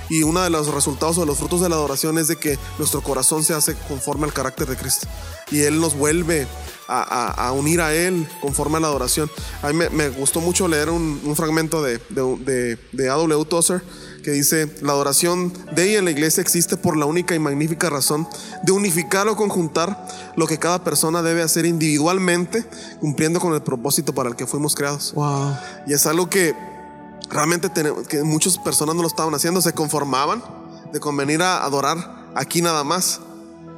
Y 0.09 0.23
uno 0.23 0.41
de 0.43 0.51
los 0.51 0.67
resultados 0.73 1.17
o 1.19 1.21
de 1.21 1.27
los 1.27 1.39
frutos 1.39 1.61
de 1.61 1.69
la 1.69 1.77
adoración 1.77 2.19
es 2.19 2.29
de 2.29 2.37
que 2.37 2.59
nuestro 2.79 3.01
corazón 3.03 3.45
se 3.45 3.55
hace 3.55 3.75
conforme 3.89 4.25
al 4.27 4.33
carácter 4.33 4.67
de 4.69 4.77
Cristo. 4.77 5.07
Y 5.51 5.61
Él 5.63 5.81
nos 5.81 5.95
vuelve 5.97 6.47
a, 6.89 7.01
a- 7.03 7.49
a 7.49 7.53
unir 7.53 7.81
a 7.81 7.95
Él 7.95 8.27
conforme 8.41 8.77
a 8.79 8.81
la 8.81 8.89
adoración. 8.89 9.31
A 9.63 9.69
mí 9.69 9.75
me, 9.75 9.89
me 9.91 10.09
gustó 10.11 10.41
mucho 10.41 10.69
leer 10.69 10.91
un, 10.91 11.21
un 11.25 11.37
fragmento 11.37 11.83
de, 11.83 11.99
de, 12.11 12.37
de, 12.45 12.79
de 12.93 13.09
A.W. 13.11 13.45
Tozer 13.47 13.83
que 14.23 14.31
dice, 14.31 14.73
la 14.83 14.93
adoración 14.93 15.53
de 15.75 15.89
ella 15.91 15.99
en 15.99 16.05
la 16.05 16.13
iglesia 16.13 16.41
existe 16.43 16.77
por 16.77 16.97
la 16.97 17.07
única 17.07 17.35
y 17.35 17.41
magnífica 17.41 17.91
razón 17.91 18.29
de 18.63 18.71
unificar 18.71 19.27
o 19.27 19.35
conjuntar 19.35 20.07
lo 20.37 20.47
que 20.47 20.59
cada 20.61 20.85
persona 20.85 21.23
debe 21.23 21.43
hacer 21.43 21.67
individualmente, 21.67 22.65
cumpliendo 23.01 23.41
con 23.41 23.53
el 23.55 23.63
propósito 23.63 24.15
para 24.15 24.29
el 24.29 24.37
que 24.37 24.47
fuimos 24.47 24.77
creados. 24.77 25.13
Wow. 25.15 25.57
Y 25.89 25.93
es 25.93 26.07
algo 26.07 26.31
que 26.31 26.55
realmente 27.33 27.71
que 28.09 28.23
muchas 28.23 28.59
personas 28.59 28.95
no 28.95 29.03
lo 29.03 29.09
estaban 29.09 29.35
haciendo, 29.35 29.61
se 29.63 29.73
conformaban 29.73 30.43
de 30.93 31.01
convenir 31.01 31.43
a 31.43 31.65
adorar 31.65 32.31
aquí 32.35 32.63
nada 32.63 32.85
más. 32.85 33.21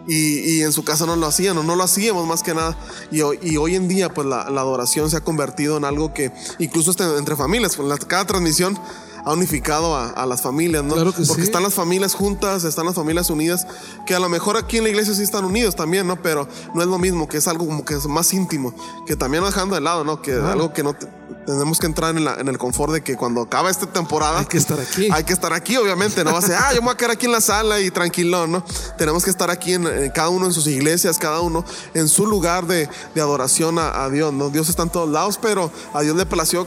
Y, 0.06 0.40
y 0.40 0.62
en 0.62 0.72
su 0.72 0.84
casa 0.84 1.06
no 1.06 1.16
lo 1.16 1.26
hacían, 1.26 1.56
o 1.56 1.62
no 1.62 1.76
lo 1.76 1.82
hacíamos 1.82 2.26
más 2.26 2.42
que 2.42 2.52
nada. 2.52 2.76
Y, 3.10 3.22
hoy- 3.22 3.74
en 3.74 3.88
día, 3.88 4.12
pues 4.12 4.26
la, 4.26 4.42
adoración 4.42 5.08
se 5.10 5.16
ha 5.16 5.22
convertido 5.22 5.78
en 5.78 5.86
algo 5.86 6.12
que, 6.12 6.30
incluso 6.58 6.94
entre 7.16 7.36
familias, 7.36 7.76
pues, 7.76 8.04
cada 8.04 8.26
transmisión 8.26 8.78
ha 9.24 9.32
unificado 9.32 9.96
a, 9.96 10.10
a 10.10 10.26
las 10.26 10.42
familias, 10.42 10.84
¿no? 10.84 10.94
Claro 10.94 11.12
que 11.12 11.22
Porque 11.24 11.42
sí. 11.42 11.48
están 11.48 11.62
las 11.62 11.74
familias 11.74 12.14
juntas, 12.14 12.64
están 12.64 12.84
las 12.86 12.94
familias 12.94 13.30
unidas, 13.30 13.66
que 14.06 14.14
a 14.14 14.18
lo 14.20 14.28
mejor 14.28 14.56
aquí 14.56 14.76
en 14.78 14.84
la 14.84 14.90
iglesia 14.90 15.14
sí 15.14 15.22
están 15.22 15.44
unidos 15.44 15.74
también, 15.76 16.06
¿no? 16.06 16.20
Pero 16.20 16.46
no 16.74 16.82
es 16.82 16.88
lo 16.88 16.98
mismo, 16.98 17.26
que 17.28 17.38
es 17.38 17.48
algo 17.48 17.66
como 17.66 17.84
que 17.84 17.94
es 17.94 18.06
más 18.06 18.32
íntimo, 18.34 18.74
que 19.06 19.16
también 19.16 19.42
dejando 19.44 19.74
de 19.76 19.80
lado, 19.80 20.04
¿no? 20.04 20.20
Que 20.20 20.32
algo 20.34 20.72
que 20.72 20.82
no 20.82 20.92
te- 20.94 21.06
tenemos 21.46 21.78
que 21.78 21.86
entrar 21.86 22.16
en, 22.16 22.24
la- 22.24 22.34
en 22.34 22.48
el 22.48 22.58
confort 22.58 22.92
de 22.92 23.02
que 23.02 23.16
cuando 23.16 23.40
acaba 23.42 23.70
esta 23.70 23.86
temporada 23.86 24.40
Hay 24.40 24.46
que 24.46 24.58
estar 24.58 24.78
aquí. 24.78 25.08
hay 25.12 25.24
que 25.24 25.32
estar 25.32 25.52
aquí, 25.52 25.76
obviamente. 25.76 26.22
No 26.24 26.32
va 26.32 26.38
a 26.38 26.42
ser, 26.42 26.56
ah, 26.56 26.70
yo 26.74 26.80
me 26.82 26.86
voy 26.86 26.94
a 26.94 26.96
quedar 26.96 27.12
aquí 27.12 27.26
en 27.26 27.32
la 27.32 27.40
sala 27.40 27.80
y 27.80 27.90
tranquilo, 27.90 28.46
¿no? 28.46 28.62
Tenemos 28.98 29.24
que 29.24 29.30
estar 29.30 29.50
aquí 29.50 29.72
en, 29.74 29.86
en 29.86 30.10
cada 30.10 30.28
uno 30.28 30.46
en 30.46 30.52
sus 30.52 30.66
iglesias, 30.66 31.16
cada 31.18 31.40
uno 31.40 31.64
en 31.94 32.08
su 32.08 32.26
lugar 32.26 32.66
de, 32.66 32.88
de 33.14 33.20
adoración 33.22 33.78
a, 33.78 34.04
a 34.04 34.10
Dios, 34.10 34.32
¿no? 34.34 34.50
Dios 34.50 34.68
está 34.68 34.82
en 34.82 34.90
todos 34.90 35.08
lados, 35.08 35.38
pero 35.40 35.70
a 35.94 36.02
Dios 36.02 36.14
le 36.16 36.26
plació 36.26 36.66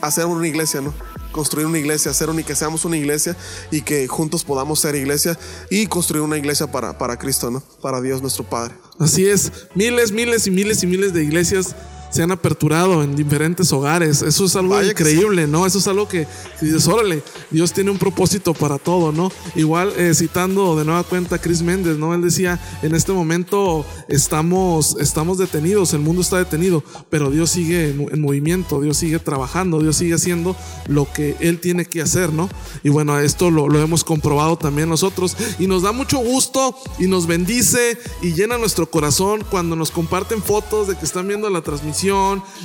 hacer 0.00 0.26
una 0.26 0.46
iglesia, 0.48 0.80
¿no? 0.80 0.92
Construir 1.32 1.66
una 1.66 1.78
iglesia, 1.78 2.10
hacer 2.10 2.30
que 2.44 2.54
seamos 2.54 2.84
una 2.84 2.96
iglesia 2.96 3.36
y 3.70 3.82
que 3.82 4.06
juntos 4.08 4.44
podamos 4.44 4.80
ser 4.80 4.94
iglesia 4.94 5.38
y 5.70 5.86
construir 5.86 6.22
una 6.22 6.36
iglesia 6.36 6.66
para, 6.66 6.96
para 6.98 7.18
Cristo, 7.18 7.50
¿no? 7.50 7.62
Para 7.80 8.00
Dios 8.00 8.20
nuestro 8.20 8.44
Padre. 8.44 8.74
Así 8.98 9.26
es, 9.26 9.52
miles, 9.74 10.12
miles 10.12 10.46
y 10.46 10.50
miles 10.50 10.82
y 10.82 10.86
miles 10.86 11.12
de 11.12 11.22
iglesias 11.22 11.74
se 12.10 12.22
han 12.22 12.30
aperturado 12.30 13.02
en 13.02 13.16
diferentes 13.16 13.72
hogares. 13.72 14.22
Eso 14.22 14.44
es 14.44 14.56
algo 14.56 14.74
Vaya 14.74 14.90
increíble, 14.90 15.46
¿no? 15.46 15.66
Eso 15.66 15.78
es 15.78 15.88
algo 15.88 16.08
que 16.08 16.20
que 16.58 16.66
dices, 16.66 16.86
órale, 16.88 17.22
Dios 17.50 17.72
tiene 17.72 17.90
un 17.90 17.98
propósito 17.98 18.54
para 18.54 18.78
todo, 18.78 19.12
¿no? 19.12 19.32
Igual 19.54 19.92
eh, 19.96 20.12
citando 20.14 20.76
de 20.76 20.84
nueva 20.84 21.04
cuenta 21.04 21.36
a 21.36 21.38
Chris 21.38 21.62
Méndez, 21.62 21.96
¿no? 21.96 22.14
Él 22.14 22.22
decía, 22.22 22.60
en 22.82 22.94
este 22.94 23.12
momento 23.12 23.84
estamos, 24.08 24.96
estamos 25.00 25.38
detenidos, 25.38 25.94
el 25.94 26.00
mundo 26.00 26.22
está 26.22 26.38
detenido, 26.38 26.82
pero 27.08 27.30
Dios 27.30 27.50
sigue 27.50 27.90
en, 27.90 28.08
en 28.12 28.20
movimiento, 28.20 28.80
Dios 28.80 28.96
sigue 28.98 29.18
trabajando, 29.18 29.80
Dios 29.80 29.96
sigue 29.96 30.14
haciendo 30.14 30.56
lo 30.86 31.10
que 31.10 31.36
Él 31.40 31.60
tiene 31.60 31.84
que 31.84 32.02
hacer, 32.02 32.32
¿no? 32.32 32.48
Y 32.82 32.90
bueno, 32.90 33.18
esto 33.18 33.50
lo, 33.50 33.68
lo 33.68 33.80
hemos 33.80 34.04
comprobado 34.04 34.56
también 34.56 34.88
nosotros 34.88 35.36
y 35.58 35.66
nos 35.66 35.82
da 35.82 35.92
mucho 35.92 36.18
gusto 36.18 36.74
y 36.98 37.06
nos 37.06 37.26
bendice 37.26 37.98
y 38.22 38.32
llena 38.34 38.58
nuestro 38.58 38.90
corazón 38.90 39.44
cuando 39.50 39.76
nos 39.76 39.90
comparten 39.90 40.42
fotos 40.42 40.88
de 40.88 40.96
que 40.96 41.04
están 41.04 41.26
viendo 41.26 41.48
la 41.48 41.62
transmisión, 41.62 41.99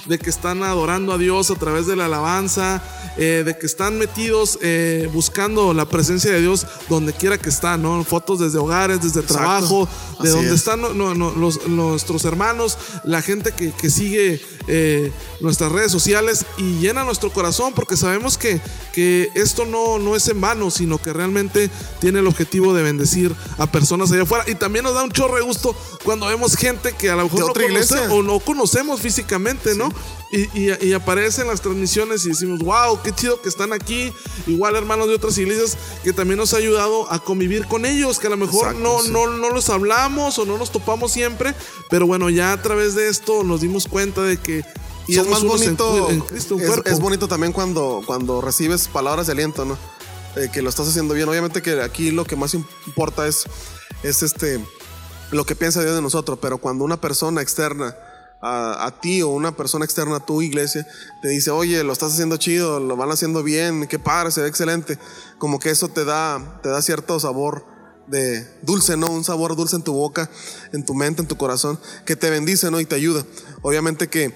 de 0.05 0.17
que 0.17 0.29
están 0.29 0.63
adorando 0.63 1.11
a 1.13 1.17
Dios 1.17 1.51
a 1.51 1.55
través 1.55 1.87
de 1.87 1.95
la 1.95 2.05
alabanza, 2.05 2.81
eh, 3.17 3.43
de 3.45 3.57
que 3.57 3.65
están 3.65 3.97
metidos 3.97 4.57
eh, 4.61 5.09
buscando 5.11 5.73
la 5.73 5.85
presencia 5.85 6.31
de 6.31 6.41
Dios 6.41 6.65
donde 6.89 7.11
quiera 7.13 7.37
que 7.37 7.49
están, 7.49 7.81
¿no? 7.81 8.03
Fotos 8.03 8.39
desde 8.39 8.57
hogares, 8.59 9.01
desde 9.01 9.19
Exacto. 9.21 9.33
trabajo, 9.41 9.89
de 10.21 10.29
Así 10.29 10.37
donde 10.37 10.47
es. 10.49 10.55
están 10.55 10.81
no- 10.81 10.93
no- 10.93 11.13
no, 11.13 11.31
los- 11.31 11.67
nuestros 11.67 12.23
hermanos, 12.25 12.77
la 13.03 13.21
gente 13.21 13.51
que, 13.51 13.71
que 13.73 13.89
sigue 13.89 14.41
eh, 14.67 15.11
nuestras 15.39 15.71
redes 15.71 15.91
sociales 15.91 16.45
y 16.57 16.79
llena 16.79 17.03
nuestro 17.03 17.31
corazón 17.31 17.73
porque 17.73 17.97
sabemos 17.97 18.37
que, 18.37 18.59
que 18.93 19.29
esto 19.35 19.65
no, 19.65 19.99
no 19.99 20.15
es 20.15 20.27
en 20.27 20.41
vano, 20.41 20.71
sino 20.71 20.97
que 20.97 21.13
realmente 21.13 21.69
tiene 21.99 22.19
el 22.19 22.27
objetivo 22.27 22.73
de 22.73 22.83
bendecir 22.83 23.35
a 23.57 23.67
personas 23.71 24.11
allá 24.11 24.23
afuera. 24.23 24.43
Y 24.47 24.55
también 24.55 24.83
nos 24.85 24.93
da 24.93 25.03
un 25.03 25.11
chorro 25.11 25.35
de 25.35 25.41
gusto 25.41 25.75
cuando 26.03 26.27
vemos 26.27 26.55
gente 26.55 26.93
que 26.93 27.09
a 27.09 27.15
lo 27.15 27.23
mejor 27.23 27.39
no, 27.39 27.47
conoce- 27.47 28.09
o 28.11 28.23
no 28.23 28.39
conocemos 28.39 29.01
físicamente, 29.01 29.75
¿no? 29.75 29.89
Y, 30.31 30.41
y, 30.59 30.87
y 30.87 30.93
aparecen 30.93 31.47
las 31.47 31.61
transmisiones 31.61 32.25
y 32.25 32.29
decimos, 32.29 32.59
wow, 32.59 32.99
qué 33.03 33.11
chido 33.13 33.41
que 33.41 33.47
están 33.47 33.71
aquí. 33.71 34.11
Igual 34.47 34.75
hermanos 34.75 35.07
de 35.07 35.15
otras 35.15 35.37
iglesias 35.37 35.77
que 36.03 36.11
también 36.13 36.37
nos 36.39 36.53
ha 36.53 36.57
ayudado 36.57 37.09
a 37.11 37.19
convivir 37.19 37.65
con 37.67 37.85
ellos, 37.85 38.19
que 38.19 38.27
a 38.27 38.31
lo 38.31 38.37
mejor 38.37 38.67
Exacto, 38.73 38.79
no, 38.79 39.01
sí. 39.03 39.11
no, 39.11 39.27
no 39.27 39.49
los 39.51 39.69
hablamos 39.69 40.37
o 40.39 40.45
no 40.45 40.57
nos 40.57 40.71
topamos 40.71 41.11
siempre, 41.11 41.53
pero 41.89 42.05
bueno, 42.07 42.29
ya 42.29 42.51
a 42.51 42.61
través 42.61 42.95
de 42.95 43.07
esto 43.07 43.43
nos 43.43 43.61
dimos 43.61 43.87
cuenta 43.87 44.23
de 44.23 44.37
que 44.37 44.54
Y 45.07 45.17
es 45.19 45.27
más 45.27 45.41
en- 45.41 45.47
bonito, 45.47 46.09
en, 46.09 46.19
Cristo, 46.21 46.55
un 46.55 46.61
es, 46.61 46.67
cuerpo. 46.67 46.89
es 46.89 46.99
bonito 46.99 47.27
también 47.27 47.51
cuando, 47.53 48.01
cuando 48.05 48.41
recibes 48.41 48.87
palabras 48.87 49.27
de 49.27 49.33
aliento, 49.33 49.65
¿no? 49.65 49.77
Eh, 50.35 50.49
que 50.51 50.61
lo 50.61 50.69
estás 50.69 50.87
haciendo 50.87 51.13
bien. 51.13 51.29
Obviamente 51.29 51.61
que 51.61 51.81
aquí 51.81 52.11
lo 52.11 52.25
que 52.25 52.35
más 52.35 52.53
importa 52.53 53.27
es, 53.27 53.45
es 54.03 54.21
este, 54.23 54.63
lo 55.31 55.45
que 55.45 55.55
piensa 55.55 55.81
Dios 55.81 55.95
de 55.95 56.01
nosotros, 56.01 56.39
pero 56.41 56.57
cuando 56.57 56.83
una 56.83 56.99
persona 56.99 57.41
externa 57.41 57.95
a, 58.41 58.85
a 58.85 58.99
ti 58.99 59.21
o 59.21 59.29
una 59.29 59.55
persona 59.55 59.85
externa 59.85 60.17
a 60.17 60.25
tu 60.25 60.41
iglesia 60.41 60.85
te 61.21 61.29
dice, 61.29 61.51
oye, 61.51 61.83
lo 61.83 61.93
estás 61.93 62.11
haciendo 62.13 62.37
chido, 62.37 62.79
lo 62.79 62.95
van 62.97 63.11
haciendo 63.11 63.43
bien, 63.43 63.87
qué 63.87 63.97
padre, 63.97 64.31
se 64.31 64.41
ve 64.41 64.47
excelente, 64.49 64.99
como 65.37 65.57
que 65.59 65.69
eso 65.69 65.87
te 65.87 66.03
da, 66.03 66.59
te 66.61 66.69
da 66.69 66.81
cierto 66.81 67.19
sabor 67.19 67.65
de 68.07 68.47
dulce, 68.61 68.97
¿no? 68.97 69.07
Un 69.07 69.23
sabor 69.23 69.55
dulce 69.55 69.75
en 69.75 69.81
tu 69.83 69.93
boca, 69.93 70.29
en 70.73 70.85
tu 70.85 70.93
mente, 70.93 71.21
en 71.21 71.27
tu 71.27 71.37
corazón, 71.37 71.79
que 72.05 72.15
te 72.15 72.29
bendice, 72.29 72.69
¿no? 72.71 72.79
Y 72.79 72.85
te 72.85 72.95
ayuda. 72.95 73.25
Obviamente 73.61 74.07
que 74.09 74.33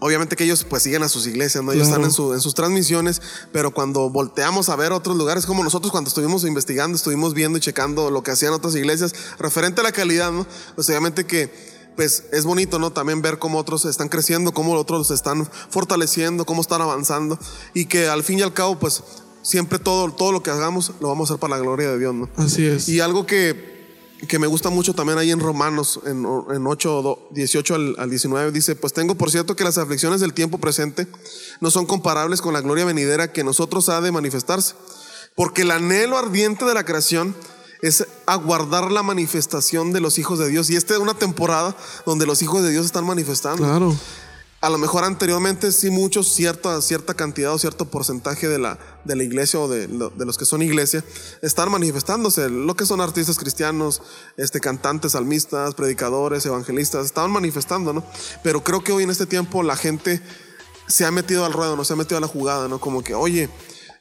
Obviamente 0.00 0.36
que 0.36 0.44
ellos 0.44 0.62
pues 0.62 0.84
siguen 0.84 1.02
a 1.02 1.08
sus 1.08 1.26
iglesias, 1.26 1.64
¿no? 1.64 1.72
Ellos 1.72 1.88
Claro. 1.88 2.02
están 2.04 2.10
en, 2.10 2.14
su- 2.14 2.32
en 2.32 2.40
sus 2.40 2.54
transmisiones, 2.54 3.20
pero 3.50 3.74
cuando 3.74 4.08
volteamos 4.10 4.68
a 4.68 4.76
ver 4.76 4.92
otros 4.92 5.16
lugares, 5.16 5.44
como 5.44 5.64
nosotros 5.64 5.90
cuando 5.90 6.06
estuvimos 6.06 6.44
investigando, 6.44 6.94
estuvimos 6.94 7.34
viendo 7.34 7.58
y 7.58 7.60
checando 7.60 8.08
lo 8.12 8.22
que 8.22 8.30
hacían 8.30 8.52
otras 8.52 8.76
iglesias, 8.76 9.12
referente 9.40 9.80
a 9.80 9.82
la 9.84 9.90
calidad, 9.90 10.30
¿no? 10.30 10.46
Pues 10.76 10.88
obviamente 10.88 11.26
que 11.26 11.52
pues 11.96 12.26
es 12.30 12.44
bonito, 12.44 12.78
¿no? 12.78 12.92
También 12.92 13.22
ver 13.22 13.40
cómo 13.40 13.58
otros 13.58 13.86
están 13.86 14.08
creciendo, 14.08 14.52
cómo 14.54 14.72
otros 14.74 15.08
se 15.08 15.14
están 15.14 15.44
fortaleciendo, 15.68 16.46
cómo 16.46 16.60
están 16.60 16.80
avanzando 16.80 17.36
y 17.74 17.86
que 17.86 18.06
al 18.06 18.22
fin 18.22 18.38
y 18.38 18.42
al 18.42 18.54
cabo 18.54 18.78
pues 18.78 19.02
siempre 19.48 19.78
todo, 19.78 20.12
todo 20.12 20.30
lo 20.32 20.42
que 20.42 20.50
hagamos 20.50 20.92
lo 21.00 21.08
vamos 21.08 21.30
a 21.30 21.34
hacer 21.34 21.40
para 21.40 21.56
la 21.56 21.62
gloria 21.62 21.88
de 21.90 21.98
Dios, 21.98 22.14
¿no? 22.14 22.28
Así 22.36 22.66
es. 22.66 22.86
Y 22.88 23.00
algo 23.00 23.24
que, 23.24 23.78
que 24.28 24.38
me 24.38 24.46
gusta 24.46 24.68
mucho 24.68 24.92
también 24.94 25.16
ahí 25.18 25.30
en 25.30 25.40
Romanos, 25.40 26.00
en, 26.04 26.26
en 26.54 26.66
8, 26.66 27.02
do- 27.02 27.28
18 27.32 27.74
al, 27.74 27.94
al 27.98 28.10
19, 28.10 28.52
dice, 28.52 28.76
pues 28.76 28.92
tengo 28.92 29.14
por 29.14 29.30
cierto 29.30 29.56
que 29.56 29.64
las 29.64 29.78
aflicciones 29.78 30.20
del 30.20 30.34
tiempo 30.34 30.58
presente 30.58 31.06
no 31.60 31.70
son 31.70 31.86
comparables 31.86 32.42
con 32.42 32.52
la 32.52 32.60
gloria 32.60 32.84
venidera 32.84 33.32
que 33.32 33.42
nosotros 33.42 33.88
ha 33.88 34.00
de 34.02 34.12
manifestarse. 34.12 34.74
Porque 35.34 35.62
el 35.62 35.70
anhelo 35.70 36.18
ardiente 36.18 36.64
de 36.64 36.74
la 36.74 36.84
creación 36.84 37.34
es 37.80 38.04
aguardar 38.26 38.90
la 38.90 39.04
manifestación 39.04 39.92
de 39.92 40.00
los 40.00 40.18
hijos 40.18 40.38
de 40.40 40.48
Dios. 40.48 40.68
Y 40.68 40.74
esta 40.76 40.94
es 40.94 41.00
una 41.00 41.14
temporada 41.14 41.76
donde 42.04 42.26
los 42.26 42.42
hijos 42.42 42.62
de 42.64 42.70
Dios 42.70 42.84
están 42.84 43.06
manifestando. 43.06 43.62
Claro. 43.64 43.94
A 44.60 44.70
lo 44.70 44.78
mejor 44.78 45.04
anteriormente 45.04 45.70
sí 45.70 45.90
muchos, 45.90 46.34
cierta, 46.34 46.82
cierta 46.82 47.14
cantidad 47.14 47.52
o 47.52 47.58
cierto 47.58 47.84
porcentaje 47.84 48.48
de 48.48 48.58
la, 48.58 48.78
de 49.04 49.14
la 49.14 49.22
iglesia 49.22 49.60
o 49.60 49.68
de, 49.68 49.86
de, 49.86 50.26
los 50.26 50.36
que 50.36 50.44
son 50.44 50.62
iglesia 50.62 51.04
están 51.42 51.70
manifestándose. 51.70 52.48
Lo 52.48 52.74
que 52.74 52.84
son 52.84 53.00
artistas 53.00 53.38
cristianos, 53.38 54.02
este, 54.36 54.58
cantantes, 54.58 55.12
salmistas, 55.12 55.74
predicadores, 55.74 56.44
evangelistas, 56.44 57.06
estaban 57.06 57.30
manifestando, 57.30 57.92
¿no? 57.92 58.04
Pero 58.42 58.64
creo 58.64 58.82
que 58.82 58.90
hoy 58.90 59.04
en 59.04 59.10
este 59.10 59.26
tiempo 59.26 59.62
la 59.62 59.76
gente 59.76 60.20
se 60.88 61.04
ha 61.04 61.12
metido 61.12 61.44
al 61.44 61.52
ruedo, 61.52 61.76
no 61.76 61.84
se 61.84 61.92
ha 61.92 61.96
metido 61.96 62.18
a 62.18 62.20
la 62.20 62.26
jugada, 62.26 62.66
¿no? 62.66 62.80
Como 62.80 63.04
que, 63.04 63.14
oye, 63.14 63.48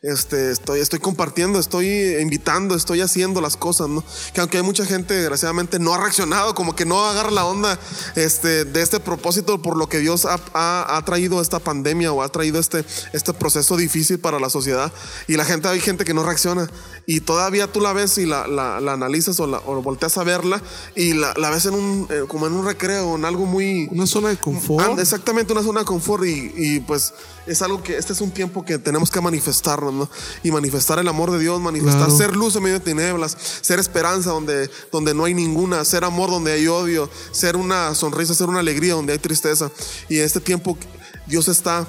este, 0.02 0.52
estoy, 0.52 0.80
estoy 0.80 1.00
compartiendo, 1.00 1.60
estoy 1.60 2.18
invitando, 2.20 2.76
estoy 2.76 3.02
haciendo 3.02 3.42
las 3.42 3.58
cosas, 3.58 3.90
¿no? 3.90 4.04
Que 4.34 4.42
aunque 4.42 4.58
hay 4.58 4.64
mucha 4.64 4.86
gente, 4.86 5.14
desgraciadamente, 5.14 5.80
no 5.80 5.94
ha 5.94 5.98
reaccionado, 5.98 6.54
como 6.54 6.76
que 6.76 6.86
no 6.86 7.04
agarra 7.04 7.32
la 7.32 7.46
onda 7.46 7.80
este, 8.16 8.66
de 8.66 8.82
este 8.82 9.00
propósito 9.00 9.62
por 9.62 9.76
lo 9.76 9.90
que 9.90 10.00
Dios 10.00 10.26
ha, 10.26 10.40
ha, 10.54 11.02
traído 11.06 11.42
esta 11.42 11.60
pandemia 11.60 12.12
o 12.12 12.22
ha 12.22 12.30
traído 12.30 12.60
este, 12.60 12.86
este 13.14 13.34
proceso 13.34 13.76
difícil 13.76 14.20
para 14.20 14.40
la 14.40 14.50
sociedad. 14.50 14.92
Y 15.28 15.36
la 15.36 15.46
gente, 15.46 15.68
hay 15.68 15.80
gente 15.80 16.06
que 16.06 16.14
no 16.14 16.24
reacciona. 16.24 16.70
Y 17.06 17.22
todavía 17.22 17.72
tú 17.72 17.82
la 17.82 17.94
ves 17.94 18.18
y 18.18 18.26
la, 18.26 18.48
la, 18.48 18.78
analizas 18.78 19.40
o, 19.40 19.48
la, 19.48 19.60
o 19.66 19.82
volteas 19.82 20.18
a 20.18 20.24
verla 20.24 20.62
y 20.96 21.14
la, 21.14 21.34
la 21.38 21.50
ves 21.50 21.66
en 21.66 21.74
un, 21.74 22.08
eh, 22.10 22.24
como 22.28 22.48
en 22.48 22.54
un 22.54 22.66
recreo, 22.66 23.16
en 23.16 23.26
algo 23.26 23.46
muy... 23.46 23.88
Una 23.92 24.06
zona 24.06 24.30
de 24.30 24.38
confort. 24.38 25.00
Exactamente, 25.00 25.54
una 25.54 25.64
zona 25.64 25.80
de 25.82 25.86
confort 25.86 26.26
y, 26.26 26.52
y 26.56 26.80
pues 26.82 27.14
es 27.48 27.62
algo 27.62 27.82
que 27.82 27.98
este 27.98 28.14
es 28.14 28.22
un 28.22 28.32
tiempo 28.32 28.64
que 28.64 28.78
tenemos 28.78 29.10
que 29.10 29.22
manifestarnos, 29.22 29.94
¿no? 29.94 30.10
Y 30.44 30.52
manifestar 30.52 31.00
el 31.00 31.08
amor 31.08 31.32
de 31.32 31.40
Dios, 31.40 31.60
manifestar, 31.62 32.12
ser 32.12 32.36
luz 32.36 32.56
en 32.56 32.64
medio 32.64 32.80
de 32.80 32.86
tinieblas, 32.86 33.38
ser 33.62 33.80
esperanza 33.80 34.32
donde, 34.32 34.70
donde 34.92 35.14
no 35.14 35.26
hay 35.26 35.34
ninguna, 35.34 35.84
ser 35.86 36.04
amor 36.04 36.30
donde 36.30 36.52
hay 36.52 36.68
odio, 36.68 37.10
ser 37.32 37.56
una 37.56 37.96
sonrisa, 37.96 38.34
ser 38.34 38.48
una 38.48 38.60
alegría 38.60 38.94
donde 38.94 39.14
hay 39.14 39.20
tristeza. 39.20 39.72
Y 40.10 40.20
en 40.20 40.26
este 40.26 40.40
tiempo 40.40 40.78
Dios 41.26 41.48
está 41.48 41.88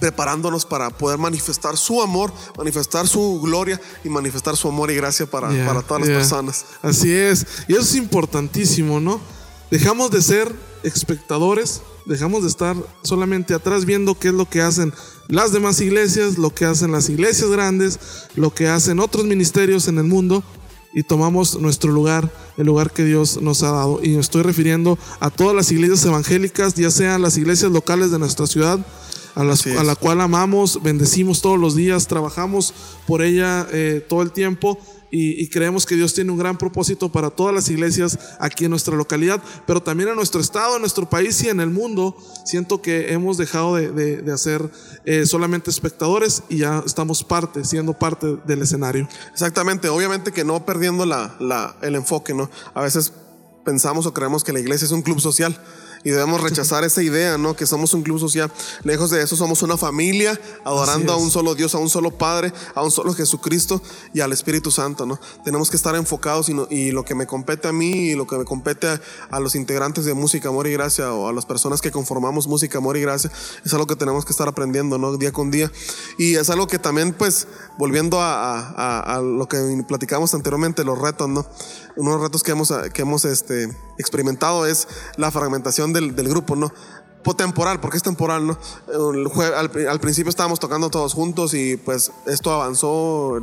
preparándonos 0.00 0.64
para 0.64 0.90
poder 0.90 1.18
manifestar 1.18 1.76
su 1.76 2.02
amor, 2.02 2.32
manifestar 2.56 3.08
su 3.08 3.40
gloria 3.40 3.80
y 4.04 4.08
manifestar 4.08 4.56
su 4.56 4.68
amor 4.68 4.90
y 4.90 4.96
gracia 4.96 5.26
para, 5.26 5.48
para 5.66 5.82
todas 5.82 6.06
las 6.06 6.10
personas. 6.10 6.64
Así 6.82 7.12
es. 7.12 7.46
Y 7.66 7.72
eso 7.72 7.82
es 7.82 7.94
importantísimo, 7.94 9.00
¿no? 9.00 9.20
Dejamos 9.70 10.10
de 10.10 10.22
ser 10.22 10.67
espectadores 10.82 11.82
dejamos 12.08 12.42
de 12.42 12.48
estar 12.48 12.76
solamente 13.02 13.54
atrás 13.54 13.84
viendo 13.84 14.18
qué 14.18 14.28
es 14.28 14.34
lo 14.34 14.48
que 14.48 14.62
hacen 14.62 14.92
las 15.28 15.52
demás 15.52 15.80
iglesias, 15.80 16.38
lo 16.38 16.50
que 16.50 16.64
hacen 16.64 16.90
las 16.90 17.08
iglesias 17.10 17.50
grandes, 17.50 17.98
lo 18.34 18.52
que 18.52 18.68
hacen 18.68 18.98
otros 18.98 19.26
ministerios 19.26 19.88
en 19.88 19.98
el 19.98 20.04
mundo 20.04 20.42
y 20.94 21.02
tomamos 21.02 21.60
nuestro 21.60 21.92
lugar, 21.92 22.32
el 22.56 22.66
lugar 22.66 22.90
que 22.90 23.04
Dios 23.04 23.40
nos 23.42 23.62
ha 23.62 23.72
dado. 23.72 24.00
Y 24.02 24.10
me 24.10 24.20
estoy 24.20 24.42
refiriendo 24.42 24.98
a 25.20 25.30
todas 25.30 25.54
las 25.54 25.70
iglesias 25.70 26.04
evangélicas, 26.06 26.74
ya 26.74 26.90
sean 26.90 27.20
las 27.20 27.36
iglesias 27.36 27.70
locales 27.70 28.10
de 28.10 28.18
nuestra 28.18 28.46
ciudad, 28.46 28.84
a, 29.34 29.42
a 29.42 29.84
la 29.84 29.94
cual 29.94 30.20
amamos, 30.20 30.82
bendecimos 30.82 31.42
todos 31.42 31.60
los 31.60 31.76
días, 31.76 32.08
trabajamos 32.08 32.72
por 33.06 33.22
ella 33.22 33.68
eh, 33.70 34.04
todo 34.08 34.22
el 34.22 34.32
tiempo 34.32 34.78
y, 35.10 35.48
creemos 35.48 35.86
que 35.86 35.94
Dios 35.94 36.12
tiene 36.12 36.30
un 36.30 36.38
gran 36.38 36.58
propósito 36.58 37.10
para 37.10 37.30
todas 37.30 37.54
las 37.54 37.68
iglesias 37.70 38.18
aquí 38.38 38.64
en 38.64 38.70
nuestra 38.70 38.94
localidad, 38.94 39.42
pero 39.66 39.82
también 39.82 40.10
en 40.10 40.16
nuestro 40.16 40.40
estado, 40.40 40.76
en 40.76 40.82
nuestro 40.82 41.08
país 41.08 41.42
y 41.42 41.48
en 41.48 41.60
el 41.60 41.70
mundo. 41.70 42.16
Siento 42.44 42.82
que 42.82 43.12
hemos 43.12 43.38
dejado 43.38 43.76
de, 43.76 43.90
de, 44.22 44.32
hacer 44.32 44.70
eh, 45.04 45.24
solamente 45.24 45.70
espectadores 45.70 46.42
y 46.48 46.58
ya 46.58 46.82
estamos 46.84 47.24
parte, 47.24 47.64
siendo 47.64 47.94
parte 47.94 48.36
del 48.46 48.62
escenario. 48.62 49.08
Exactamente, 49.32 49.88
obviamente 49.88 50.32
que 50.32 50.44
no 50.44 50.64
perdiendo 50.66 51.06
la, 51.06 51.36
la, 51.40 51.76
el 51.80 51.94
enfoque, 51.94 52.34
¿no? 52.34 52.50
A 52.74 52.82
veces 52.82 53.12
pensamos 53.64 54.06
o 54.06 54.12
creemos 54.12 54.44
que 54.44 54.52
la 54.52 54.60
iglesia 54.60 54.86
es 54.86 54.92
un 54.92 55.02
club 55.02 55.20
social 55.20 55.58
y 56.04 56.10
debemos 56.10 56.40
rechazar 56.40 56.84
esa 56.84 57.02
idea, 57.02 57.38
¿no? 57.38 57.54
Que 57.56 57.66
somos 57.66 57.94
un 57.94 58.02
club 58.02 58.18
social. 58.18 58.50
Lejos 58.82 59.10
de 59.10 59.22
eso, 59.22 59.36
somos 59.36 59.62
una 59.62 59.76
familia 59.76 60.38
adorando 60.64 61.12
a 61.12 61.16
un 61.16 61.30
solo 61.30 61.54
Dios, 61.54 61.74
a 61.74 61.78
un 61.78 61.90
solo 61.90 62.10
Padre, 62.10 62.52
a 62.74 62.82
un 62.82 62.90
solo 62.90 63.14
Jesucristo 63.14 63.82
y 64.12 64.20
al 64.20 64.32
Espíritu 64.32 64.70
Santo, 64.70 65.06
¿no? 65.06 65.18
Tenemos 65.44 65.70
que 65.70 65.76
estar 65.76 65.94
enfocados 65.94 66.48
y, 66.48 66.54
y 66.70 66.90
lo 66.90 67.04
que 67.04 67.14
me 67.14 67.26
compete 67.26 67.68
a 67.68 67.72
mí 67.72 68.10
y 68.10 68.14
lo 68.14 68.26
que 68.26 68.36
me 68.36 68.44
compete 68.44 69.00
a, 69.30 69.40
los 69.40 69.54
integrantes 69.54 70.04
de 70.04 70.14
Música, 70.14 70.48
Amor 70.48 70.66
y 70.66 70.72
Gracia 70.72 71.12
o 71.12 71.28
a 71.28 71.32
las 71.32 71.46
personas 71.46 71.80
que 71.80 71.90
conformamos 71.90 72.46
Música, 72.46 72.78
Amor 72.78 72.96
y 72.96 73.02
Gracia, 73.02 73.30
es 73.64 73.72
algo 73.72 73.86
que 73.86 73.96
tenemos 73.96 74.24
que 74.24 74.32
estar 74.32 74.48
aprendiendo, 74.48 74.98
¿no? 74.98 75.16
Día 75.16 75.32
con 75.32 75.50
día. 75.50 75.70
Y 76.18 76.36
es 76.36 76.50
algo 76.50 76.66
que 76.66 76.78
también, 76.78 77.12
pues, 77.12 77.46
volviendo 77.78 78.20
a, 78.20 79.00
a 79.00 79.20
lo 79.20 79.48
que 79.48 79.58
platicamos 79.86 80.34
anteriormente, 80.34 80.84
los 80.84 80.98
retos, 80.98 81.28
¿no? 81.28 81.46
uno 81.98 82.12
de 82.12 82.16
los 82.16 82.22
retos 82.22 82.42
que 82.44 82.52
hemos, 82.52 82.72
que 82.94 83.02
hemos 83.02 83.24
este, 83.24 83.68
experimentado 83.98 84.66
es 84.66 84.86
la 85.16 85.32
fragmentación 85.32 85.87
del, 85.92 86.12
grupo, 86.28 86.56
¿no? 86.56 86.72
temporal, 87.36 87.78
porque 87.78 87.98
es 87.98 88.02
temporal, 88.02 88.46
¿no? 88.46 88.58
al, 89.54 90.00
principio 90.00 90.30
estábamos 90.30 90.60
tocando 90.60 90.88
todos 90.88 91.12
juntos 91.12 91.52
y 91.52 91.76
pues 91.76 92.10
esto 92.26 92.50
avanzó, 92.50 93.38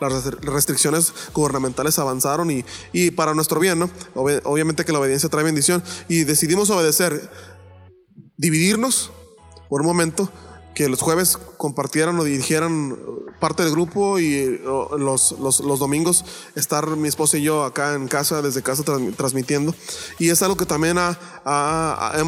las 0.00 0.24
restricciones 0.42 1.12
gubernamentales 1.34 1.98
avanzaron 1.98 2.48
y, 2.52 2.64
y 2.92 3.10
para 3.10 3.34
nuestro 3.34 3.58
bien, 3.58 3.80
¿no? 3.80 3.90
obviamente 4.14 4.84
que 4.84 4.92
la 4.92 5.00
obediencia 5.00 5.28
trae 5.28 5.42
bendición 5.42 5.82
y 6.06 6.22
decidimos 6.22 6.70
obedecer, 6.70 7.28
dividirnos 8.36 9.10
por 9.68 9.80
un 9.80 9.88
momento 9.88 10.30
que 10.76 10.90
los 10.90 11.00
jueves 11.00 11.38
compartieran 11.56 12.20
o 12.20 12.24
dirigieran 12.24 12.98
parte 13.40 13.62
del 13.62 13.72
grupo 13.72 14.18
y 14.18 14.60
los, 14.62 15.32
los, 15.32 15.60
los, 15.60 15.78
domingos 15.78 16.22
estar 16.54 16.86
mi 16.96 17.08
esposa 17.08 17.38
y 17.38 17.42
yo 17.42 17.64
acá 17.64 17.94
en 17.94 18.08
casa, 18.08 18.42
desde 18.42 18.62
casa 18.62 18.84
transmitiendo. 19.16 19.74
Y 20.18 20.28
es 20.28 20.42
algo 20.42 20.58
que 20.58 20.66
también 20.66 20.98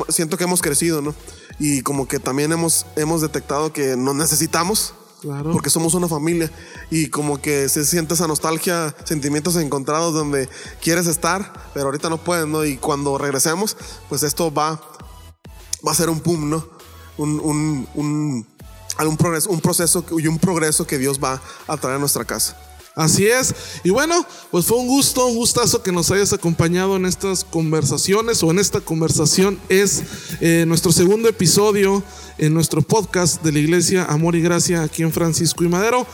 siento 0.09 0.39
que 0.39 0.45
hemos 0.45 0.63
crecido, 0.63 1.03
¿no? 1.03 1.15
Y 1.59 1.83
como 1.83 2.09
que 2.09 2.21
también 2.21 2.51
hemos, 2.51 2.87
hemos 2.97 3.21
detectado 3.21 3.71
que 3.71 3.99
nos 3.99 4.15
necesitamos. 4.15 4.95
Claro. 5.21 5.51
Porque 5.51 5.69
somos 5.69 5.95
una 5.95 6.07
familia 6.07 6.49
y 6.93 7.09
como 7.09 7.43
que 7.43 7.69
se 7.69 7.85
siente 7.85 8.15
esa 8.15 8.29
nostalgia, 8.29 8.95
sentimientos 9.03 9.57
encontrados 9.57 10.15
donde 10.15 10.49
quieres 10.81 11.09
estar, 11.09 11.71
pero 11.75 11.87
ahorita 11.87 12.09
no 12.09 12.19
puedes, 12.19 12.47
¿no? 12.47 12.65
Y 12.65 12.77
cuando 12.77 13.19
regresemos, 13.19 13.77
pues 14.09 14.23
esto 14.23 14.55
va, 14.55 14.81
va 15.85 15.91
a 15.91 15.95
ser 15.95 16.09
un 16.09 16.21
pum, 16.21 16.49
¿no? 16.49 16.78
Un, 17.19 17.41
un, 17.41 18.47
un, 18.99 19.17
progreso, 19.17 19.51
un 19.51 19.61
proceso 19.61 20.05
y 20.19 20.27
un 20.27 20.39
progreso 20.39 20.87
que 20.87 20.99
Dios 20.99 21.21
va 21.23 21.41
a 21.67 21.77
traer 21.77 21.97
a 21.97 21.99
nuestra 21.99 22.25
casa. 22.25 22.57
Así 22.99 23.29
es. 23.29 23.55
Y 23.85 23.91
bueno, 23.91 24.27
pues 24.51 24.67
fue 24.67 24.77
un 24.77 24.89
gusto, 24.89 25.25
un 25.27 25.37
gustazo 25.37 25.85
que 25.85 25.93
nos 25.93 26.11
hayas 26.11 26.33
acompañado 26.33 26.97
en 26.97 27.07
estas 27.07 27.45
conversaciones 27.45 28.43
o 28.43 28.51
en 28.51 28.59
esta 28.59 28.81
conversación. 28.81 29.57
Es 29.69 30.03
eh, 30.41 30.65
nuestro 30.67 30.91
segundo 30.91 31.29
episodio 31.29 32.03
en 32.39 32.55
nuestro 32.55 32.83
podcast 32.83 33.41
de 33.45 33.53
la 33.53 33.61
Iglesia 33.61 34.05
Amor 34.05 34.35
y 34.35 34.41
Gracia 34.41 34.83
aquí 34.83 35.05
en 35.05 35.13
Francisco 35.13 35.63
y 35.63 35.69
Madero. 35.69 36.09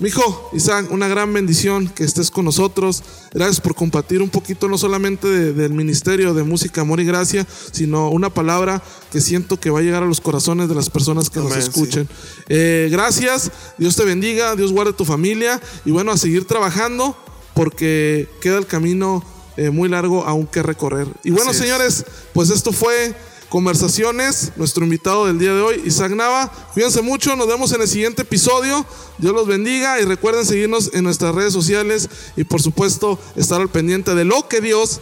Mijo, 0.00 0.48
Isaac, 0.54 0.90
una 0.90 1.08
gran 1.08 1.30
bendición 1.30 1.86
que 1.86 2.04
estés 2.04 2.30
con 2.30 2.46
nosotros. 2.46 3.02
Gracias 3.34 3.60
por 3.60 3.74
compartir 3.74 4.22
un 4.22 4.30
poquito 4.30 4.66
no 4.66 4.78
solamente 4.78 5.28
del 5.52 5.74
Ministerio 5.74 6.32
de 6.32 6.42
Música, 6.42 6.80
Amor 6.80 7.00
y 7.00 7.04
Gracia, 7.04 7.46
sino 7.70 8.08
una 8.08 8.30
palabra 8.30 8.82
que 9.12 9.20
siento 9.20 9.60
que 9.60 9.68
va 9.68 9.80
a 9.80 9.82
llegar 9.82 10.02
a 10.02 10.06
los 10.06 10.22
corazones 10.22 10.70
de 10.70 10.74
las 10.74 10.88
personas 10.88 11.28
que 11.28 11.40
nos 11.40 11.54
escuchen. 11.54 12.08
Eh, 12.48 12.88
gracias, 12.90 13.50
Dios 13.76 13.94
te 13.94 14.06
bendiga, 14.06 14.56
Dios 14.56 14.72
guarde 14.72 14.94
tu 14.94 15.04
familia 15.04 15.60
y 15.84 15.90
bueno, 15.90 16.12
a 16.12 16.16
seguir 16.16 16.46
trabajando 16.46 17.14
porque 17.52 18.26
queda 18.40 18.56
el 18.56 18.66
camino 18.66 19.22
eh, 19.58 19.68
muy 19.68 19.90
largo 19.90 20.24
aún 20.24 20.46
que 20.46 20.62
recorrer. 20.62 21.08
Y 21.24 21.30
bueno, 21.30 21.52
señores, 21.52 22.06
pues 22.32 22.48
esto 22.48 22.72
fue 22.72 23.14
conversaciones. 23.50 24.52
Nuestro 24.56 24.84
invitado 24.84 25.26
del 25.26 25.38
día 25.38 25.52
de 25.52 25.60
hoy, 25.60 25.82
Isaac 25.84 26.12
Nava. 26.12 26.50
Cuídense 26.72 27.02
mucho, 27.02 27.36
nos 27.36 27.46
vemos 27.46 27.72
en 27.72 27.82
el 27.82 27.88
siguiente 27.88 28.22
episodio. 28.22 28.86
Dios 29.18 29.34
los 29.34 29.46
bendiga 29.46 30.00
y 30.00 30.06
recuerden 30.06 30.46
seguirnos 30.46 30.90
en 30.94 31.04
nuestras 31.04 31.34
redes 31.34 31.52
sociales 31.52 32.08
y 32.36 32.44
por 32.44 32.62
supuesto 32.62 33.18
estar 33.36 33.60
al 33.60 33.68
pendiente 33.68 34.14
de 34.14 34.24
lo 34.24 34.48
que 34.48 34.62
Dios 34.62 35.00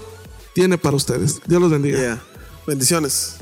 tiene 0.54 0.78
para 0.78 0.96
ustedes. 0.96 1.40
Dios 1.46 1.60
los 1.60 1.70
bendiga. 1.70 2.20
Bendiciones. 2.66 3.36